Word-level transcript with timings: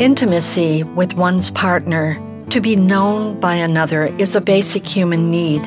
Intimacy 0.00 0.82
with 0.82 1.14
one's 1.14 1.52
partner, 1.52 2.20
to 2.50 2.60
be 2.60 2.74
known 2.74 3.38
by 3.38 3.54
another, 3.54 4.06
is 4.18 4.34
a 4.34 4.40
basic 4.40 4.84
human 4.84 5.30
need. 5.30 5.62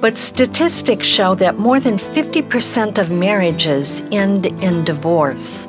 But 0.00 0.16
statistics 0.16 1.06
show 1.06 1.34
that 1.34 1.58
more 1.58 1.78
than 1.78 1.98
50% 1.98 2.96
of 2.96 3.10
marriages 3.10 4.00
end 4.10 4.46
in 4.46 4.84
divorce. 4.84 5.68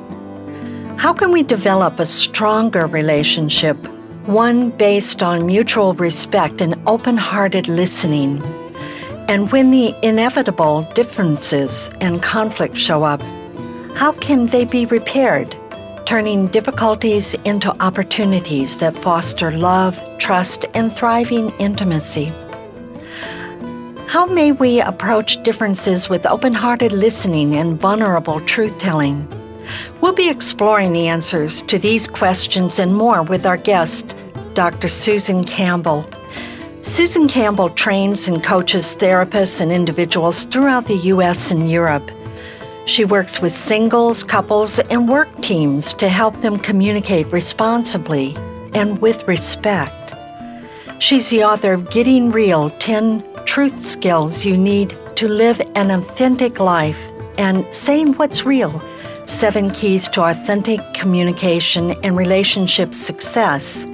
How 0.96 1.12
can 1.12 1.34
we 1.34 1.44
develop 1.44 2.00
a 2.00 2.06
stronger 2.06 2.88
relationship, 2.88 3.76
one 4.28 4.70
based 4.70 5.22
on 5.22 5.46
mutual 5.46 5.94
respect 5.94 6.62
and 6.62 6.82
open 6.88 7.18
hearted 7.18 7.68
listening? 7.68 8.42
And 9.28 9.52
when 9.52 9.72
the 9.72 9.94
inevitable 10.02 10.88
differences 10.96 11.92
and 12.00 12.24
conflicts 12.24 12.80
show 12.80 13.04
up, 13.04 13.22
how 13.96 14.14
can 14.14 14.46
they 14.46 14.64
be 14.64 14.86
repaired? 14.86 15.54
Turning 16.06 16.48
difficulties 16.48 17.34
into 17.46 17.76
opportunities 17.82 18.78
that 18.80 18.96
foster 18.96 19.52
love, 19.52 20.00
trust, 20.20 20.66
and 20.74 20.92
thriving 20.92 21.50
intimacy. 21.60 22.32
How 24.08 24.26
may 24.26 24.52
we 24.52 24.80
approach 24.80 25.42
differences 25.44 26.10
with 26.10 26.26
open 26.26 26.54
hearted 26.54 26.92
listening 26.92 27.56
and 27.56 27.80
vulnerable 27.80 28.40
truth 28.42 28.78
telling? 28.80 29.28
We'll 30.02 30.14
be 30.14 30.30
exploring 30.30 30.94
the 30.94 31.08
answers 31.08 31.62
to 31.64 31.80
these 31.80 32.08
questions 32.08 32.80
and 32.80 32.94
more 32.94 33.24
with 33.24 33.46
our 33.46 33.58
guest, 33.58 34.16
Dr. 34.54 34.88
Susan 34.88 35.44
Campbell. 35.44 36.06
Susan 36.82 37.28
Campbell 37.28 37.70
trains 37.70 38.28
and 38.28 38.44
coaches 38.44 38.98
therapists 38.98 39.62
and 39.62 39.72
individuals 39.72 40.46
throughout 40.46 40.86
the 40.86 40.98
U.S. 41.14 41.50
and 41.50 41.72
Europe. 41.72 42.04
She 42.86 43.06
works 43.06 43.42
with 43.42 43.54
singles, 43.54 44.24
couples, 44.24 44.80
and 44.80 45.08
work 45.08 45.42
teams 45.42 45.94
to 45.96 46.10
help 46.10 46.40
them 46.42 46.58
communicate 46.58 47.28
responsibly 47.28 48.36
and 48.74 49.02
with 49.02 49.26
respect. 49.28 50.14
She's 51.00 51.30
the 51.30 51.44
author 51.44 51.74
of 51.74 51.90
Getting 51.92 52.32
Real 52.32 52.70
10 52.72 53.24
Truth 53.46 53.80
Skills 53.80 54.44
You 54.44 54.58
Need 54.58 54.98
to 55.16 55.28
Live 55.28 55.62
an 55.76 55.92
Authentic 55.92 56.60
Life 56.60 57.12
and 57.38 57.66
Saying 57.74 58.14
What's 58.14 58.46
Real 58.46 58.78
Seven 59.26 59.72
Keys 59.72 60.10
to 60.10 60.24
Authentic 60.24 60.82
Communication 60.94 61.92
and 62.04 62.18
Relationship 62.18 62.94
Success. 62.94 63.86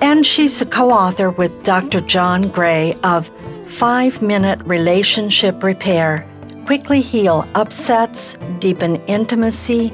And 0.00 0.24
she's 0.24 0.62
a 0.62 0.66
co 0.66 0.90
author 0.90 1.30
with 1.30 1.64
Dr. 1.64 2.00
John 2.02 2.48
Gray 2.48 2.94
of 3.02 3.28
Five 3.66 4.22
Minute 4.22 4.60
Relationship 4.64 5.62
Repair 5.64 6.27
quickly 6.68 7.00
heal 7.00 7.48
upsets, 7.54 8.34
deepen 8.58 8.96
intimacy, 9.06 9.90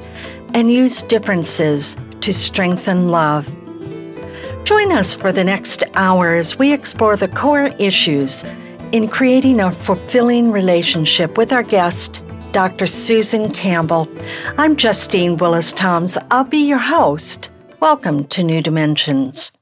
and 0.53 0.69
use 0.69 1.03
differences 1.03 1.95
to 2.19 2.33
strengthen 2.33 3.07
love. 3.07 3.47
Join 4.65 4.91
us 4.91 5.15
for 5.15 5.31
the 5.31 5.45
next 5.45 5.85
hour 5.93 6.33
as 6.33 6.59
we 6.59 6.73
explore 6.73 7.15
the 7.15 7.29
core 7.29 7.69
issues 7.79 8.43
in 8.91 9.07
creating 9.07 9.61
a 9.61 9.71
fulfilling 9.71 10.51
relationship 10.51 11.37
with 11.37 11.53
our 11.53 11.63
guest, 11.63 12.21
Dr. 12.51 12.87
Susan 12.87 13.53
Campbell. 13.53 14.09
I'm 14.57 14.75
Justine 14.75 15.37
Willis 15.37 15.71
Toms. 15.71 16.17
I'll 16.29 16.43
be 16.43 16.67
your 16.67 16.77
host. 16.77 17.47
Welcome 17.79 18.25
to 18.25 18.43
New 18.43 18.61
Dimensions. 18.61 19.53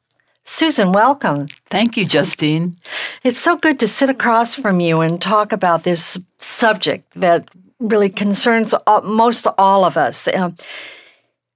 Susan, 0.46 0.92
welcome. 0.92 1.48
Thank 1.70 1.96
you, 1.96 2.06
Justine. 2.08 2.76
It's 3.24 3.38
so 3.38 3.56
good 3.56 3.80
to 3.82 3.88
sit 3.88 4.10
across 4.10 4.56
from 4.56 4.80
you 4.80 5.02
and 5.02 5.22
talk 5.22 5.52
about 5.52 5.84
this 5.84 6.20
subject 6.44 7.12
that 7.16 7.50
really 7.80 8.10
concerns 8.10 8.74
most 9.04 9.48
all 9.58 9.86
of 9.86 9.98
us. 9.98 10.28
Uh, 10.28 10.52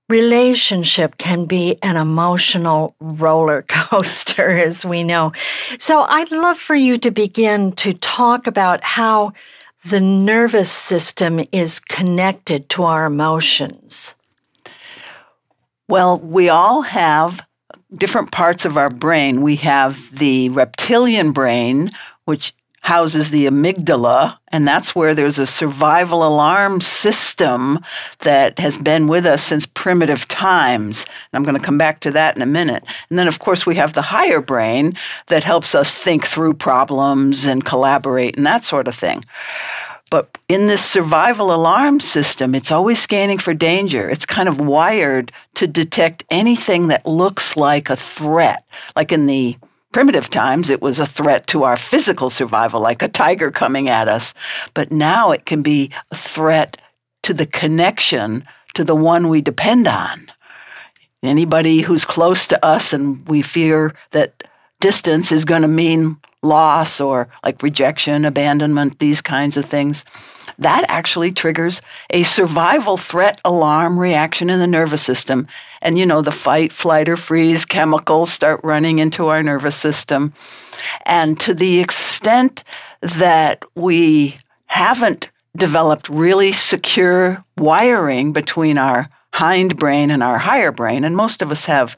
relationship 0.10 1.18
can 1.18 1.46
be 1.46 1.78
an 1.84 1.98
emotional 1.98 2.96
roller 3.00 3.62
coaster, 3.68 4.50
as 4.50 4.86
we 4.86 5.04
know. 5.04 5.32
So 5.80 6.02
I'd 6.02 6.32
love 6.32 6.58
for 6.58 6.76
you 6.76 6.98
to 7.00 7.12
begin 7.12 7.72
to 7.74 7.94
talk 7.94 8.48
about 8.48 8.84
how 8.84 9.34
the 9.86 10.00
nervous 10.00 10.72
system 10.72 11.40
is 11.52 11.80
connected 11.80 12.70
to 12.70 12.84
our 12.84 13.06
emotions. 13.06 14.16
Well, 15.88 16.20
we 16.20 16.50
all 16.50 16.82
have 16.82 17.42
different 17.96 18.32
parts 18.32 18.66
of 18.66 18.76
our 18.76 18.90
brain. 18.90 19.42
We 19.42 19.56
have 19.58 20.18
the 20.18 20.50
reptilian 20.50 21.32
brain, 21.32 21.92
which 22.26 22.54
houses 22.82 23.32
the 23.32 23.48
amygdala, 23.48 24.38
and 24.50 24.68
that's 24.68 24.96
where 24.96 25.14
there's 25.14 25.40
a 25.40 25.46
survival 25.46 26.26
alarm 26.26 26.80
system 26.80 27.80
that 28.20 28.60
has 28.60 28.78
been 28.78 29.08
with 29.08 29.26
us 29.26 29.44
since 29.44 29.66
primitive 29.66 30.28
times. 30.28 31.06
And 31.06 31.38
I'm 31.38 31.44
going 31.44 31.60
to 31.60 31.66
come 31.66 31.78
back 31.78 32.00
to 32.02 32.12
that 32.12 32.36
in 32.36 32.42
a 32.42 32.46
minute. 32.46 32.84
And 33.10 33.20
then, 33.20 33.28
of 33.28 33.40
course, 33.40 33.66
we 33.66 33.76
have 33.76 33.94
the 33.94 34.04
higher 34.04 34.40
brain 34.40 34.96
that 35.28 35.44
helps 35.44 35.76
us 35.76 35.94
think 35.94 36.26
through 36.26 36.54
problems 36.54 37.46
and 37.46 37.66
collaborate 37.66 38.38
and 38.38 38.46
that 38.46 38.64
sort 38.64 38.88
of 38.88 38.96
thing. 38.96 39.24
But 40.10 40.38
in 40.48 40.68
this 40.68 40.84
survival 40.84 41.54
alarm 41.54 42.00
system, 42.00 42.56
it's 42.56 42.72
always 42.72 43.00
scanning 43.00 43.40
for 43.40 43.54
danger. 43.54 44.10
It's 44.10 44.26
kind 44.26 44.48
of 44.48 44.62
wired 44.62 45.32
to 45.56 45.68
detect 45.68 46.24
anything 46.30 46.88
that 46.88 47.06
looks 47.06 47.58
like 47.58 47.90
a 47.90 47.96
threat. 47.98 48.64
Like 48.96 49.12
in 49.12 49.26
the 49.26 49.58
primitive 49.98 50.30
times, 50.30 50.70
it 50.70 50.80
was 50.80 51.00
a 51.00 51.08
threat 51.08 51.48
to 51.48 51.64
our 51.64 51.76
physical 51.76 52.30
survival, 52.30 52.80
like 52.80 53.02
a 53.02 53.08
tiger 53.08 53.50
coming 53.50 53.90
at 53.90 54.08
us. 54.08 54.36
But 54.76 54.92
now 54.92 55.32
it 55.32 55.48
can 55.48 55.64
be 55.64 55.90
a 56.12 56.16
threat 56.16 56.78
to 57.24 57.34
the 57.34 57.48
connection 57.48 58.44
to 58.76 58.84
the 58.84 58.94
one 58.94 59.28
we 59.28 59.42
depend 59.42 59.88
on. 59.88 60.28
Anybody 61.24 61.82
who's 61.82 62.06
close 62.06 62.46
to 62.46 62.64
us 62.64 62.94
and 62.94 63.28
we 63.28 63.42
fear 63.42 63.96
that 64.12 64.44
distance 64.80 65.32
is 65.32 65.46
going 65.46 65.64
to 65.64 65.68
mean 65.68 66.18
loss 66.44 67.02
or 67.02 67.28
like 67.44 67.64
rejection, 67.64 68.24
abandonment, 68.24 69.00
these 69.00 69.24
kinds 69.24 69.58
of 69.58 69.66
things, 69.66 70.06
that 70.60 70.86
actually 70.90 71.32
triggers 71.32 71.82
a 72.12 72.22
survival 72.22 72.98
threat 72.98 73.42
alarm 73.44 73.98
reaction 73.98 74.52
in 74.52 74.60
the 74.60 74.68
nervous 74.68 75.02
system. 75.02 75.48
And 75.82 75.98
you 75.98 76.06
know, 76.06 76.22
the 76.22 76.32
fight, 76.32 76.72
flight, 76.72 77.10
or 77.10 77.18
freeze 77.18 77.66
chemicals 77.66 78.32
start 78.32 78.62
running 78.64 79.00
into 79.00 79.28
our 79.28 79.44
nervous 79.44 79.76
system. 79.76 80.34
And 81.06 81.40
to 81.42 81.54
the 81.54 81.80
extent 81.80 82.64
that 83.02 83.64
we 83.76 84.38
haven't 84.68 85.30
developed 85.56 86.10
really 86.10 86.52
secure 86.52 87.44
wiring 87.58 88.32
between 88.34 88.78
our 88.78 89.10
hind 89.34 89.78
brain 89.78 90.12
and 90.12 90.24
our 90.24 90.38
higher 90.38 90.72
brain, 90.72 91.04
and 91.04 91.16
most 91.16 91.42
of 91.42 91.52
us 91.52 91.66
have 91.66 91.98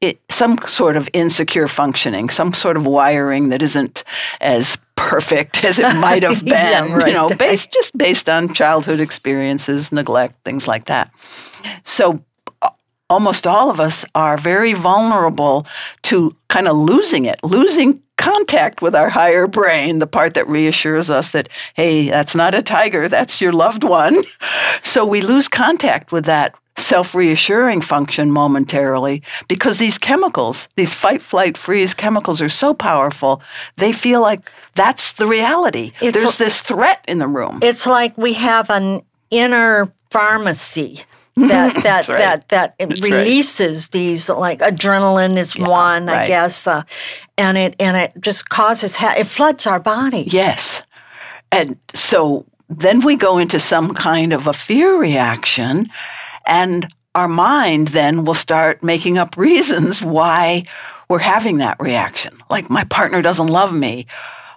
it, 0.00 0.20
some 0.30 0.58
sort 0.66 0.96
of 0.96 1.08
insecure 1.12 1.68
functioning, 1.68 2.28
some 2.28 2.52
sort 2.52 2.76
of 2.76 2.86
wiring 2.86 3.48
that 3.48 3.62
isn't 3.62 4.04
as 4.40 4.76
perfect 4.94 5.64
as 5.64 5.78
it 5.78 5.94
might 5.96 6.22
have 6.22 6.40
been, 6.44 6.52
yeah, 6.52 6.94
right. 6.96 7.08
you 7.08 7.14
know, 7.14 7.28
based 7.30 7.72
just 7.72 7.96
based 7.96 8.28
on 8.28 8.52
childhood 8.52 9.00
experiences, 9.00 9.92
neglect, 9.92 10.34
things 10.44 10.68
like 10.68 10.84
that. 10.84 11.10
So 11.82 12.22
almost 13.08 13.46
all 13.46 13.70
of 13.70 13.80
us 13.80 14.04
are 14.14 14.36
very 14.36 14.72
vulnerable 14.72 15.66
to 16.02 16.34
kind 16.48 16.68
of 16.68 16.76
losing 16.76 17.24
it, 17.24 17.38
losing 17.44 18.02
contact 18.16 18.80
with 18.82 18.94
our 18.94 19.10
higher 19.10 19.46
brain, 19.46 19.98
the 19.98 20.06
part 20.06 20.34
that 20.34 20.48
reassures 20.48 21.10
us 21.10 21.30
that, 21.30 21.48
hey, 21.74 22.08
that's 22.08 22.34
not 22.34 22.54
a 22.54 22.62
tiger, 22.62 23.08
that's 23.08 23.40
your 23.40 23.52
loved 23.52 23.84
one. 23.84 24.16
So 24.82 25.04
we 25.04 25.20
lose 25.20 25.48
contact 25.48 26.10
with 26.12 26.24
that 26.24 26.54
self 26.78 27.14
reassuring 27.14 27.82
function 27.82 28.30
momentarily 28.30 29.22
because 29.48 29.78
these 29.78 29.98
chemicals, 29.98 30.68
these 30.76 30.94
fight, 30.94 31.20
flight, 31.20 31.58
freeze 31.58 31.92
chemicals, 31.92 32.40
are 32.40 32.48
so 32.48 32.72
powerful, 32.72 33.42
they 33.76 33.92
feel 33.92 34.22
like 34.22 34.50
that's 34.74 35.12
the 35.14 35.26
reality. 35.26 35.92
It's 36.00 36.16
There's 36.16 36.36
a- 36.36 36.44
this 36.44 36.62
threat 36.62 37.04
in 37.08 37.18
the 37.18 37.28
room. 37.28 37.58
It's 37.62 37.86
like 37.86 38.16
we 38.16 38.34
have 38.34 38.70
an 38.70 39.02
inner 39.30 39.90
pharmacy 40.10 41.02
that 41.36 41.74
that 41.82 42.08
right. 42.08 42.18
that 42.18 42.48
that 42.48 42.74
it 42.78 42.88
right. 42.88 43.02
releases 43.02 43.88
these 43.88 44.28
like 44.28 44.60
adrenaline 44.60 45.36
is 45.36 45.56
one, 45.56 46.08
I 46.08 46.26
guess, 46.26 46.66
uh, 46.66 46.82
and 47.36 47.58
it 47.58 47.76
and 47.78 47.96
it 47.96 48.12
just 48.20 48.48
causes 48.48 48.96
ha- 48.96 49.14
it 49.18 49.26
floods 49.26 49.66
our 49.66 49.80
body. 49.80 50.24
Yes. 50.26 50.82
And 51.52 51.78
so 51.94 52.44
then 52.68 53.04
we 53.04 53.16
go 53.16 53.38
into 53.38 53.58
some 53.58 53.94
kind 53.94 54.32
of 54.32 54.46
a 54.46 54.52
fear 54.52 54.98
reaction, 54.98 55.86
and 56.46 56.88
our 57.14 57.28
mind 57.28 57.88
then 57.88 58.24
will 58.24 58.34
start 58.34 58.82
making 58.82 59.18
up 59.18 59.36
reasons 59.36 60.02
why 60.02 60.64
we're 61.08 61.18
having 61.18 61.58
that 61.58 61.78
reaction. 61.80 62.36
Like, 62.50 62.68
my 62.68 62.84
partner 62.84 63.22
doesn't 63.22 63.46
love 63.46 63.72
me. 63.72 64.06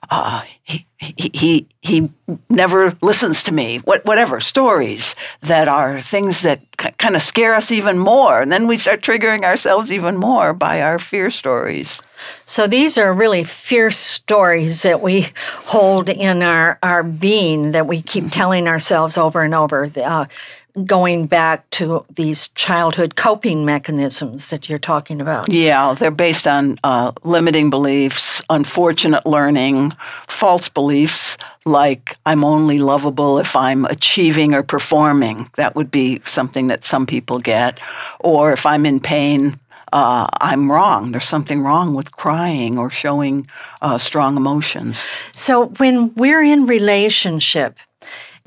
Uh, 0.10 0.42
he, 0.64 0.86
he, 0.98 1.68
he, 1.82 2.10
never 2.50 2.96
listens 3.02 3.42
to 3.44 3.54
me, 3.54 3.78
what, 3.78 4.06
whatever, 4.06 4.40
stories 4.40 5.16
that 5.42 5.68
are 5.68 6.00
things 6.00 6.42
that 6.42 6.60
k- 6.78 6.92
kind 6.98 7.16
of 7.16 7.22
scare 7.22 7.56
us 7.56 7.72
even 7.72 7.98
more. 7.98 8.42
And 8.42 8.52
then 8.52 8.68
we 8.68 8.78
start 8.78 9.02
triggering 9.02 9.44
ourselves 9.44 9.92
even 9.92 10.18
more 10.18 10.54
by 10.54 10.82
our 10.82 11.00
fear 11.00 11.32
stories. 11.32 12.02
So 12.46 12.68
these 12.68 12.98
are 12.98 13.14
really 13.14 13.44
fierce 13.44 13.98
stories 13.98 14.84
that 14.84 15.02
we 15.02 15.28
hold 15.66 16.10
in 16.10 16.44
our, 16.44 16.78
our 16.84 17.04
being 17.04 17.72
that 17.72 17.88
we 17.88 18.02
keep 18.02 18.32
telling 18.32 18.68
ourselves 18.68 19.18
over 19.18 19.42
and 19.42 19.56
over, 19.56 19.90
uh, 20.04 20.26
going 20.86 21.28
back 21.28 21.70
to 21.72 22.06
these 22.16 22.48
childhood 22.50 23.16
coping 23.16 23.66
mechanisms 23.66 24.50
that 24.50 24.70
you're 24.70 24.80
talking 24.80 25.22
about. 25.22 25.52
Yeah, 25.52 25.94
they're 25.94 26.12
based 26.12 26.48
on 26.48 26.78
uh, 26.84 27.12
limiting 27.24 27.70
beliefs, 27.70 28.42
unfortunate 28.50 29.26
learning, 29.26 29.92
false 30.28 30.70
beliefs 30.70 31.38
like 31.66 32.18
I'm 32.26 32.44
only 32.44 32.80
lovable 32.80 33.40
if 33.40 33.56
I'm 33.56 33.86
achieving 33.86 34.54
or 34.54 34.64
performing. 34.64 35.50
That 35.56 35.76
would 35.76 35.92
be 35.92 36.22
something 36.26 36.68
that 36.68 36.86
some 36.86 37.06
people 37.06 37.40
get. 37.40 37.80
Or 38.20 38.52
if 38.52 38.66
I'm 38.66 38.86
in 38.86 39.00
pain, 39.00 39.60
uh, 39.94 40.28
I'm 40.42 40.72
wrong. 40.72 41.12
There's 41.12 41.24
something 41.26 41.62
wrong 41.62 41.96
with 41.96 42.12
crying 42.12 42.78
or 42.78 42.90
showing 42.90 43.48
uh, 43.82 43.98
strong 43.98 44.38
emotions. 44.38 45.06
So 45.34 45.68
when 45.78 46.14
we're 46.16 46.44
in 46.44 46.66
relationship, 46.66 47.78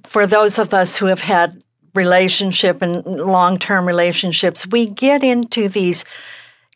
for 0.03 0.27
those 0.27 0.59
of 0.59 0.75
us 0.75 0.97
who 0.97 1.07
have 1.07 1.21
had 1.21 1.63
relationship 1.95 2.83
and 2.83 3.05
long-term 3.05 3.87
relationships, 3.87 4.67
we 4.67 4.87
get 4.87 5.23
into 5.23 5.69
these 5.69 6.05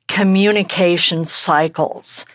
communication 0.08 1.24
cycles. 1.24 2.26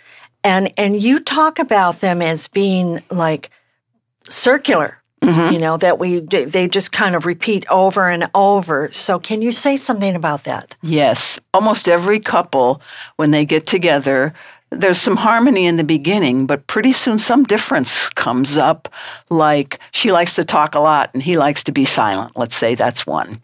And 0.44 0.74
and 0.78 1.01
you 1.01 1.19
talk 1.19 1.60
about 1.60 2.01
them 2.01 2.22
as 2.22 2.48
being 2.48 3.01
like 3.12 3.51
circular. 4.28 4.98
Mm-hmm. 5.22 5.54
You 5.54 5.60
know 5.60 5.78
that 5.78 6.00
we 6.00 6.19
they 6.22 6.68
just 6.68 6.92
kind 6.92 7.16
of 7.16 7.28
repeat 7.28 7.69
over 7.69 8.10
and 8.10 8.30
over. 8.33 8.92
So 8.92 9.19
can 9.19 9.44
you 9.44 9.51
say 9.51 9.77
something 9.77 10.16
about 10.16 10.45
that? 10.45 10.75
Yes. 10.81 11.39
Almost 11.54 11.88
every 11.88 12.19
couple, 12.19 12.81
when 13.18 13.30
they 13.30 13.45
get 13.45 13.68
together, 13.68 14.34
there's 14.72 15.02
some 15.02 15.18
harmony 15.18 15.66
in 15.66 15.76
the 15.76 15.84
beginning, 15.84 16.48
but 16.48 16.66
pretty 16.66 16.94
soon 16.94 17.20
some 17.20 17.44
difference 17.44 18.08
comes 18.10 18.58
up. 18.58 18.88
Like 19.30 19.80
she 19.92 20.14
likes 20.14 20.36
to 20.36 20.46
talk 20.46 20.76
a 20.76 20.80
lot 20.80 21.10
and 21.14 21.22
he 21.22 21.38
likes 21.38 21.62
to 21.64 21.74
be 21.74 21.84
silent. 21.84 22.38
Let's 22.38 22.56
say 22.56 22.76
that's 22.76 23.06
one. 23.06 23.42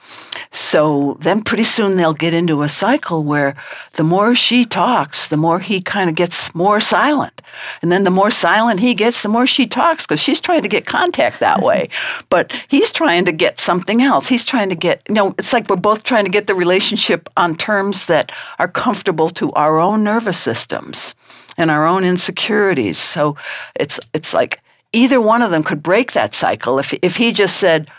So 0.51 1.17
then 1.19 1.43
pretty 1.43 1.65
soon 1.65 1.97
they'll 1.97 2.13
get 2.13 2.33
into 2.33 2.61
a 2.63 2.69
cycle 2.69 3.23
where 3.23 3.57
the 3.93 4.05
more 4.05 4.35
she 4.35 4.63
talks, 4.63 5.27
the 5.27 5.35
more 5.35 5.59
he 5.59 5.81
kind 5.81 6.09
of 6.09 6.15
gets 6.15 6.55
more 6.55 6.79
silent. 6.79 7.41
And 7.81 7.91
then 7.91 8.05
the 8.05 8.09
more 8.09 8.31
silent 8.31 8.79
he 8.79 8.93
gets, 8.93 9.21
the 9.21 9.29
more 9.29 9.45
she 9.45 9.67
talks 9.67 10.05
because 10.05 10.21
she's 10.21 10.39
trying 10.39 10.61
to 10.61 10.69
get 10.69 10.85
contact 10.85 11.41
that 11.41 11.59
way. 11.61 11.89
but 12.29 12.53
he's 12.69 12.89
trying 12.89 13.25
to 13.25 13.33
get 13.33 13.59
something 13.59 14.01
else. 14.01 14.27
He's 14.29 14.45
trying 14.45 14.69
to 14.69 14.75
get, 14.75 15.03
you 15.09 15.15
know, 15.15 15.35
it's 15.37 15.51
like 15.51 15.69
we're 15.69 15.75
both 15.75 16.03
trying 16.03 16.23
to 16.23 16.31
get 16.31 16.47
the 16.47 16.55
relationship 16.55 17.27
on 17.35 17.57
terms 17.57 18.05
that 18.05 18.31
are 18.59 18.69
comfortable 18.69 19.29
to 19.31 19.51
our 19.51 19.77
own 19.77 20.05
nervous 20.05 20.37
systems 20.39 21.13
and 21.57 21.71
our 21.71 21.85
own 21.85 22.03
insecurities. 22.03 22.97
So 22.97 23.35
it's 23.75 23.99
it's 24.13 24.33
like 24.33 24.61
either 24.93 25.19
one 25.19 25.41
of 25.41 25.51
them 25.51 25.63
could 25.63 25.83
break 25.83 26.11
that 26.13 26.35
cycle 26.35 26.79
if 26.79 26.93
if 27.01 27.17
he 27.17 27.31
just 27.31 27.57
said, 27.57 27.89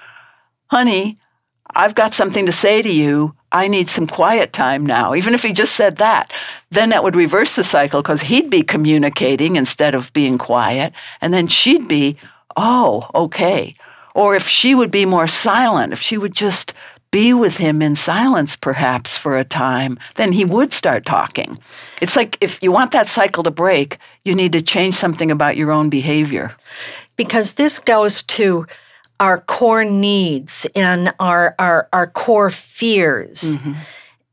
"Honey, 0.71 1.19
I've 1.75 1.95
got 1.95 2.15
something 2.15 2.47
to 2.47 2.53
say 2.53 2.83
to 2.83 2.91
you. 2.91 3.35
I 3.51 3.69
need 3.69 3.89
some 3.89 4.07
quiet 4.07 4.53
time 4.53 4.87
now." 4.87 5.15
Even 5.15 5.35
if 5.35 5.43
he 5.43 5.53
just 5.53 5.75
said 5.75 5.97
that, 5.97 6.33
then 6.71 6.91
that 6.91 7.03
would 7.03 7.17
reverse 7.17 7.57
the 7.57 7.65
cycle 7.65 8.03
because 8.03 8.23
he'd 8.23 8.51
be 8.51 8.63
communicating 8.63 9.57
instead 9.57 9.95
of 9.95 10.13
being 10.13 10.39
quiet, 10.39 10.93
and 11.21 11.35
then 11.35 11.49
she'd 11.49 11.89
be, 11.89 12.17
"Oh, 12.57 13.09
okay." 13.15 13.75
Or 14.15 14.35
if 14.35 14.49
she 14.49 14.75
would 14.75 14.91
be 14.91 15.05
more 15.05 15.29
silent, 15.29 15.93
if 15.93 16.01
she 16.01 16.19
would 16.19 16.35
just 16.35 16.75
be 17.11 17.33
with 17.33 17.57
him 17.59 17.83
in 17.83 17.97
silence 17.97 18.57
perhaps 18.57 19.17
for 19.19 19.39
a 19.39 19.45
time, 19.45 19.99
then 20.17 20.33
he 20.33 20.45
would 20.45 20.73
start 20.73 21.05
talking. 21.07 21.59
It's 22.03 22.17
like 22.17 22.37
if 22.41 22.63
you 22.63 22.73
want 22.73 22.93
that 22.93 23.09
cycle 23.09 23.43
to 23.45 23.51
break, 23.51 23.99
you 24.25 24.35
need 24.35 24.53
to 24.53 24.61
change 24.63 24.95
something 24.95 25.31
about 25.31 25.57
your 25.57 25.71
own 25.73 25.89
behavior. 25.91 26.51
because 27.17 27.55
this 27.55 27.81
goes 27.81 28.23
to 28.23 28.65
our 29.21 29.41
core 29.41 29.85
needs 29.85 30.67
and 30.77 31.13
our 31.19 31.55
our, 31.59 31.89
our 31.93 32.07
core 32.07 32.51
fears. 32.51 33.57
Mm-hmm. 33.57 33.73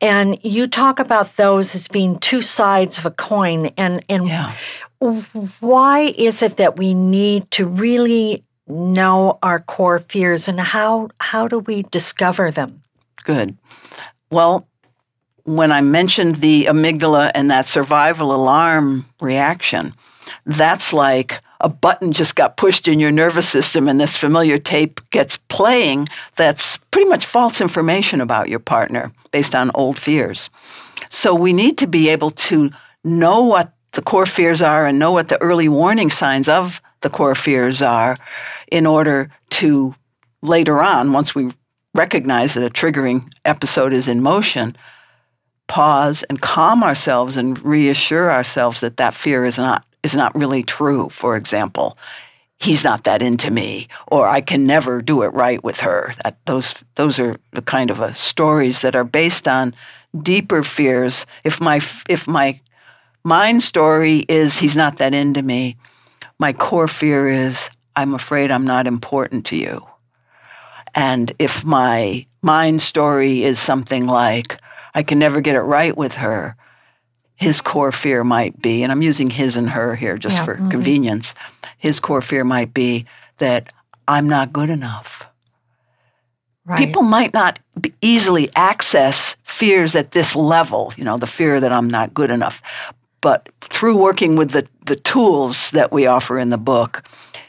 And 0.01 0.37
you 0.43 0.67
talk 0.67 0.99
about 0.99 1.35
those 1.37 1.73
as 1.75 1.87
being 1.87 2.19
two 2.19 2.41
sides 2.41 2.99
of 2.99 3.05
a 3.05 3.11
coin 3.11 3.67
and 3.77 4.03
and 4.09 4.27
Yeah. 4.27 4.51
why 5.59 6.13
is 6.17 6.41
it 6.41 6.57
that 6.57 6.77
we 6.77 6.93
need 6.93 7.49
to 7.51 7.65
really 7.65 8.43
know 8.67 9.37
our 9.43 9.59
core 9.59 9.99
fears 9.99 10.47
and 10.47 10.59
how 10.59 11.09
how 11.19 11.47
do 11.47 11.59
we 11.59 11.83
discover 11.83 12.51
them? 12.51 12.81
Good. 13.23 13.57
Well, 14.31 14.67
when 15.43 15.71
I 15.71 15.81
mentioned 15.81 16.35
the 16.35 16.65
amygdala 16.65 17.31
and 17.35 17.49
that 17.51 17.67
survival 17.67 18.33
alarm 18.33 19.05
reaction, 19.21 19.93
that's 20.45 20.91
like 20.91 21.41
a 21.61 21.69
button 21.69 22.11
just 22.11 22.35
got 22.35 22.57
pushed 22.57 22.87
in 22.87 22.99
your 22.99 23.11
nervous 23.11 23.47
system 23.47 23.87
and 23.87 23.99
this 23.99 24.17
familiar 24.17 24.57
tape 24.57 24.99
gets 25.11 25.37
playing 25.37 26.07
that's 26.35 26.77
pretty 26.91 27.07
much 27.07 27.25
false 27.25 27.61
information 27.61 28.21
about 28.21 28.49
your 28.49 28.59
partner 28.59 29.11
based 29.31 29.55
on 29.55 29.71
old 29.73 29.97
fears. 29.97 30.49
So 31.09 31.33
we 31.33 31.53
need 31.53 31.77
to 31.77 31.87
be 31.87 32.09
able 32.09 32.31
to 32.31 32.71
know 33.03 33.41
what 33.41 33.71
the 33.93 34.01
core 34.01 34.25
fears 34.25 34.61
are 34.61 34.85
and 34.85 34.99
know 34.99 35.11
what 35.11 35.29
the 35.29 35.41
early 35.41 35.69
warning 35.69 36.09
signs 36.09 36.49
of 36.49 36.81
the 37.05 37.09
core 37.11 37.35
fears 37.35 37.83
are 37.83 38.17
in 38.71 38.87
order 38.87 39.29
to 39.51 39.93
later 40.41 40.81
on, 40.81 41.13
once 41.13 41.35
we 41.35 41.51
recognize 41.93 42.55
that 42.55 42.63
a 42.63 42.69
triggering 42.71 43.31
episode 43.45 43.93
is 43.93 44.07
in 44.07 44.23
motion, 44.23 44.75
pause 45.67 46.23
and 46.23 46.41
calm 46.41 46.83
ourselves 46.83 47.37
and 47.37 47.63
reassure 47.63 48.31
ourselves 48.31 48.81
that 48.81 48.97
that 48.97 49.13
fear 49.13 49.45
is 49.45 49.59
not 49.59 49.85
is 50.01 50.15
not 50.15 50.33
really 50.33 50.63
true. 50.63 51.09
For 51.09 51.37
example, 51.37 51.95
he's 52.57 52.83
not 52.83 53.03
that 53.03 53.21
into 53.21 53.51
me, 53.51 53.87
or 54.07 54.27
I 54.27 54.41
can 54.41 54.65
never 54.65 54.99
do 54.99 55.21
it 55.21 55.33
right 55.33 55.63
with 55.63 55.81
her. 55.81 56.15
That 56.23 56.39
those 56.47 56.83
those 56.95 57.19
are 57.19 57.35
the 57.51 57.61
kind 57.61 57.91
of 57.91 58.01
uh, 58.01 58.13
stories 58.13 58.81
that 58.81 58.95
are 58.95 59.03
based 59.03 59.47
on 59.47 59.75
deeper 60.19 60.63
fears. 60.63 61.27
If 61.43 61.61
my 61.61 61.79
if 62.09 62.27
my 62.27 62.61
mind 63.23 63.61
story 63.61 64.25
is 64.27 64.57
he's 64.57 64.75
not 64.75 64.97
that 64.97 65.13
into 65.13 65.43
me, 65.43 65.77
my 66.39 66.53
core 66.53 66.87
fear 66.87 67.27
is 67.27 67.69
I'm 67.95 68.13
afraid 68.13 68.51
I'm 68.51 68.65
not 68.65 68.87
important 68.87 69.45
to 69.47 69.55
you. 69.55 69.87
And 70.93 71.31
if 71.39 71.65
my 71.65 72.25
mind 72.41 72.81
story 72.81 73.43
is 73.43 73.59
something 73.59 74.07
like, 74.07 74.59
I 74.93 75.03
can 75.03 75.19
never 75.19 75.41
get 75.41 75.55
it 75.55 75.61
right 75.61 75.95
with 75.95 76.15
her, 76.15 76.55
his 77.35 77.59
core 77.59 77.91
fear 77.91 78.23
might 78.23 78.61
be, 78.61 78.81
and 78.81 78.91
I'm 78.91 79.01
using 79.01 79.29
his 79.29 79.57
and 79.57 79.69
her 79.71 79.95
here 79.95 80.17
just 80.17 80.37
Yeah, 80.37 80.45
for 80.45 80.55
mm-hmm. 80.55 80.69
convenience, 80.69 81.35
his 81.77 81.99
core 81.99 82.21
fear 82.21 82.45
might 82.45 82.73
be 82.73 83.05
that 83.37 83.73
I'm 84.07 84.29
not 84.29 84.53
good 84.53 84.69
enough. 84.69 85.27
Right. 86.65 86.79
People 86.79 87.03
might 87.03 87.33
not 87.33 87.59
easily 88.01 88.49
access 88.55 89.35
fears 89.43 89.95
at 89.95 90.11
this 90.11 90.35
level, 90.35 90.93
you 90.97 91.03
know, 91.03 91.17
the 91.17 91.27
fear 91.27 91.59
that 91.59 91.71
I'm 91.71 91.89
not 91.89 92.13
good 92.13 92.31
enough. 92.31 92.61
But 93.25 93.49
through 93.59 93.97
working 93.97 94.35
with 94.35 94.51
the, 94.51 94.67
the 94.85 94.97
tools 94.97 95.71
that 95.71 95.91
we 95.91 96.05
offer 96.05 96.37
in 96.37 96.49
the 96.49 96.59
book, 96.59 97.03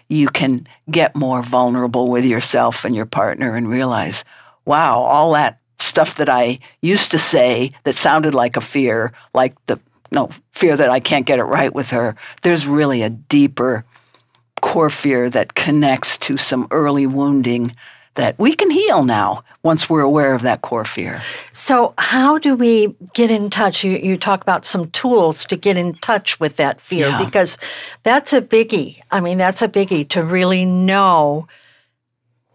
you 0.08 0.28
can 0.28 0.66
get 0.90 1.14
more 1.14 1.42
vulnerable 1.42 2.08
with 2.08 2.24
yourself 2.24 2.86
and 2.86 2.96
your 2.96 3.04
partner 3.04 3.54
and 3.54 3.68
realize, 3.68 4.24
wow, 4.64 5.02
all 5.02 5.34
that 5.34 5.60
stuff 5.78 6.14
that 6.14 6.30
I 6.30 6.60
used 6.80 7.10
to 7.10 7.18
say 7.18 7.72
that 7.84 7.94
sounded 7.94 8.32
like 8.32 8.56
a 8.56 8.62
fear, 8.62 9.12
like 9.34 9.52
the 9.66 9.78
no 10.10 10.30
fear 10.50 10.78
that 10.78 10.88
I 10.88 10.98
can't 10.98 11.26
get 11.26 11.40
it 11.40 11.44
right 11.44 11.74
with 11.74 11.90
her. 11.90 12.16
There's 12.40 12.66
really 12.66 13.02
a 13.02 13.10
deeper 13.10 13.84
core 14.62 14.88
fear 14.88 15.28
that 15.28 15.54
connects 15.54 16.16
to 16.18 16.38
some 16.38 16.68
early 16.70 17.06
wounding 17.06 17.76
that 18.16 18.38
we 18.38 18.52
can 18.54 18.70
heal 18.70 19.04
now 19.04 19.42
once 19.62 19.88
we're 19.88 20.00
aware 20.02 20.34
of 20.34 20.42
that 20.42 20.62
core 20.62 20.84
fear. 20.84 21.20
So, 21.52 21.94
how 21.98 22.38
do 22.38 22.54
we 22.54 22.94
get 23.14 23.30
in 23.30 23.48
touch? 23.50 23.82
You, 23.84 23.92
you 23.92 24.16
talk 24.16 24.42
about 24.42 24.64
some 24.64 24.90
tools 24.90 25.44
to 25.46 25.56
get 25.56 25.76
in 25.76 25.94
touch 25.96 26.38
with 26.40 26.56
that 26.56 26.80
fear 26.80 27.08
Yeah. 27.08 27.24
because 27.24 27.56
that's 28.02 28.32
a 28.32 28.42
biggie. 28.42 29.00
I 29.10 29.20
mean, 29.20 29.38
that's 29.38 29.62
a 29.62 29.68
biggie 29.68 30.08
to 30.10 30.24
really 30.24 30.64
know 30.64 31.46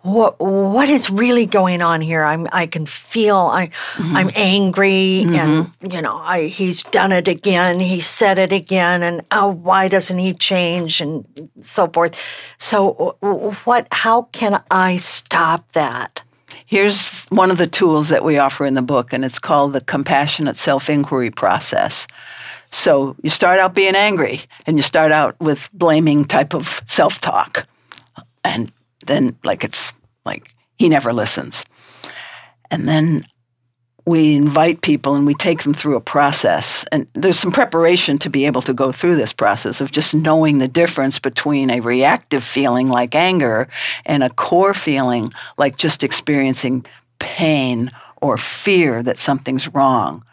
what 0.03 0.39
what 0.39 0.89
is 0.89 1.09
really 1.09 1.45
going 1.45 1.81
on 1.81 2.01
here. 2.01 2.23
I'm 2.23 2.47
I 2.51 2.65
can 2.65 2.85
feel 2.85 3.37
I 3.37 3.67
mm-hmm. 3.67 4.15
I'm 4.15 4.31
angry 4.35 5.21
and 5.21 5.67
mm-hmm. 5.67 5.91
you 5.91 6.01
know 6.01 6.17
I 6.17 6.47
he's 6.47 6.83
done 6.83 7.11
it 7.11 7.27
again. 7.27 7.79
He 7.79 7.99
said 7.99 8.39
it 8.39 8.51
again, 8.51 9.03
and 9.03 9.21
oh, 9.31 9.49
why 9.51 9.87
doesn't 9.87 10.17
he 10.17 10.33
change 10.33 11.01
and 11.01 11.25
so 11.61 11.87
forth. 11.87 12.19
So, 12.57 13.17
what? 13.63 13.87
How 13.91 14.23
can 14.33 14.63
I 14.71 14.97
stop 14.97 15.71
that? 15.73 16.23
Here's 16.65 17.09
one 17.25 17.51
of 17.51 17.57
the 17.57 17.67
tools 17.67 18.09
that 18.09 18.23
we 18.23 18.37
offer 18.37 18.65
in 18.65 18.73
the 18.73 18.81
book, 18.81 19.13
and 19.13 19.25
it's 19.25 19.39
called 19.39 19.73
the 19.73 19.81
compassionate 19.81 20.57
self 20.57 20.89
inquiry 20.89 21.31
process. 21.31 22.07
So 22.73 23.17
you 23.21 23.29
start 23.29 23.59
out 23.59 23.75
being 23.75 23.95
angry, 23.95 24.41
and 24.65 24.77
you 24.77 24.83
start 24.83 25.11
out 25.11 25.39
with 25.39 25.69
blaming 25.73 26.25
type 26.25 26.53
of 26.53 26.81
self 26.85 27.19
talk. 27.19 27.67
And 28.43 28.71
then, 29.01 29.37
like, 29.43 29.63
it's 29.63 29.93
like 30.25 30.53
he 30.77 30.89
never 30.89 31.13
listens. 31.13 31.65
And 32.69 32.87
then 32.87 33.23
we 34.05 34.35
invite 34.35 34.81
people 34.81 35.15
and 35.15 35.27
we 35.27 35.33
take 35.33 35.61
them 35.63 35.73
through 35.73 35.95
a 35.95 36.01
process. 36.01 36.83
And 36.91 37.07
there's 37.13 37.37
some 37.37 37.51
preparation 37.51 38.17
to 38.19 38.29
be 38.29 38.45
able 38.45 38.61
to 38.63 38.73
go 38.73 38.91
through 38.91 39.15
this 39.15 39.33
process 39.33 39.79
of 39.79 39.91
just 39.91 40.15
knowing 40.15 40.57
the 40.57 40.67
difference 40.67 41.19
between 41.19 41.69
a 41.69 41.81
reactive 41.81 42.43
feeling 42.43 42.87
like 42.87 43.13
anger 43.13 43.67
and 44.05 44.23
a 44.23 44.29
core 44.29 44.73
feeling 44.73 45.31
like 45.57 45.77
just 45.77 46.03
experiencing 46.03 46.85
pain 47.19 47.89
or 48.21 48.37
fear 48.37 49.03
that 49.03 49.17
something's 49.17 49.67
wrong. 49.73 50.23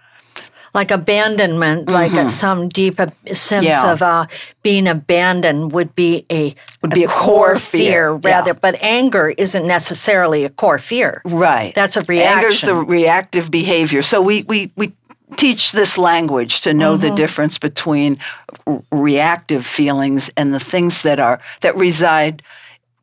Like 0.75 0.91
abandonment, 0.91 1.89
like 1.89 2.31
some 2.31 2.69
deep 2.69 2.97
sense 2.99 3.15
Mm-hmm. 3.49 3.65
Yeah. 3.65 3.93
of 3.93 4.03
uh, 4.03 4.27
being 4.63 4.87
abandoned 4.87 5.73
would 5.73 5.95
be 5.95 6.25
a 6.31 6.55
Would 6.83 6.93
be 6.93 7.05
a 7.05 7.09
core 7.09 7.59
fear, 7.59 8.13
yeah. 8.23 8.31
rather. 8.31 8.55
But 8.55 8.81
anger 8.83 9.31
isn't 9.37 9.67
necessarily 9.67 10.45
a 10.45 10.51
core 10.51 10.79
fear. 10.79 11.23
Right. 11.25 11.75
That's 11.75 11.97
a 11.97 12.03
reactive 12.03 12.45
Anger's 12.45 12.61
the 12.63 12.75
reactive 12.75 13.51
behavior. 13.51 14.03
So 14.03 14.21
we, 14.23 14.43
we, 14.43 14.71
we 14.77 14.93
teach 15.37 15.73
this 15.73 15.99
language 15.99 16.61
to 16.63 16.73
know 16.73 16.97
the 16.97 17.11
difference 17.15 17.59
between 17.59 18.19
r- 18.67 18.83
reactive 18.93 19.67
feelings 19.67 20.31
and 20.37 20.55
the 20.55 20.61
things 20.61 21.03
that 21.03 21.19
are 21.21 21.41
that 21.61 21.77
reside 21.77 22.43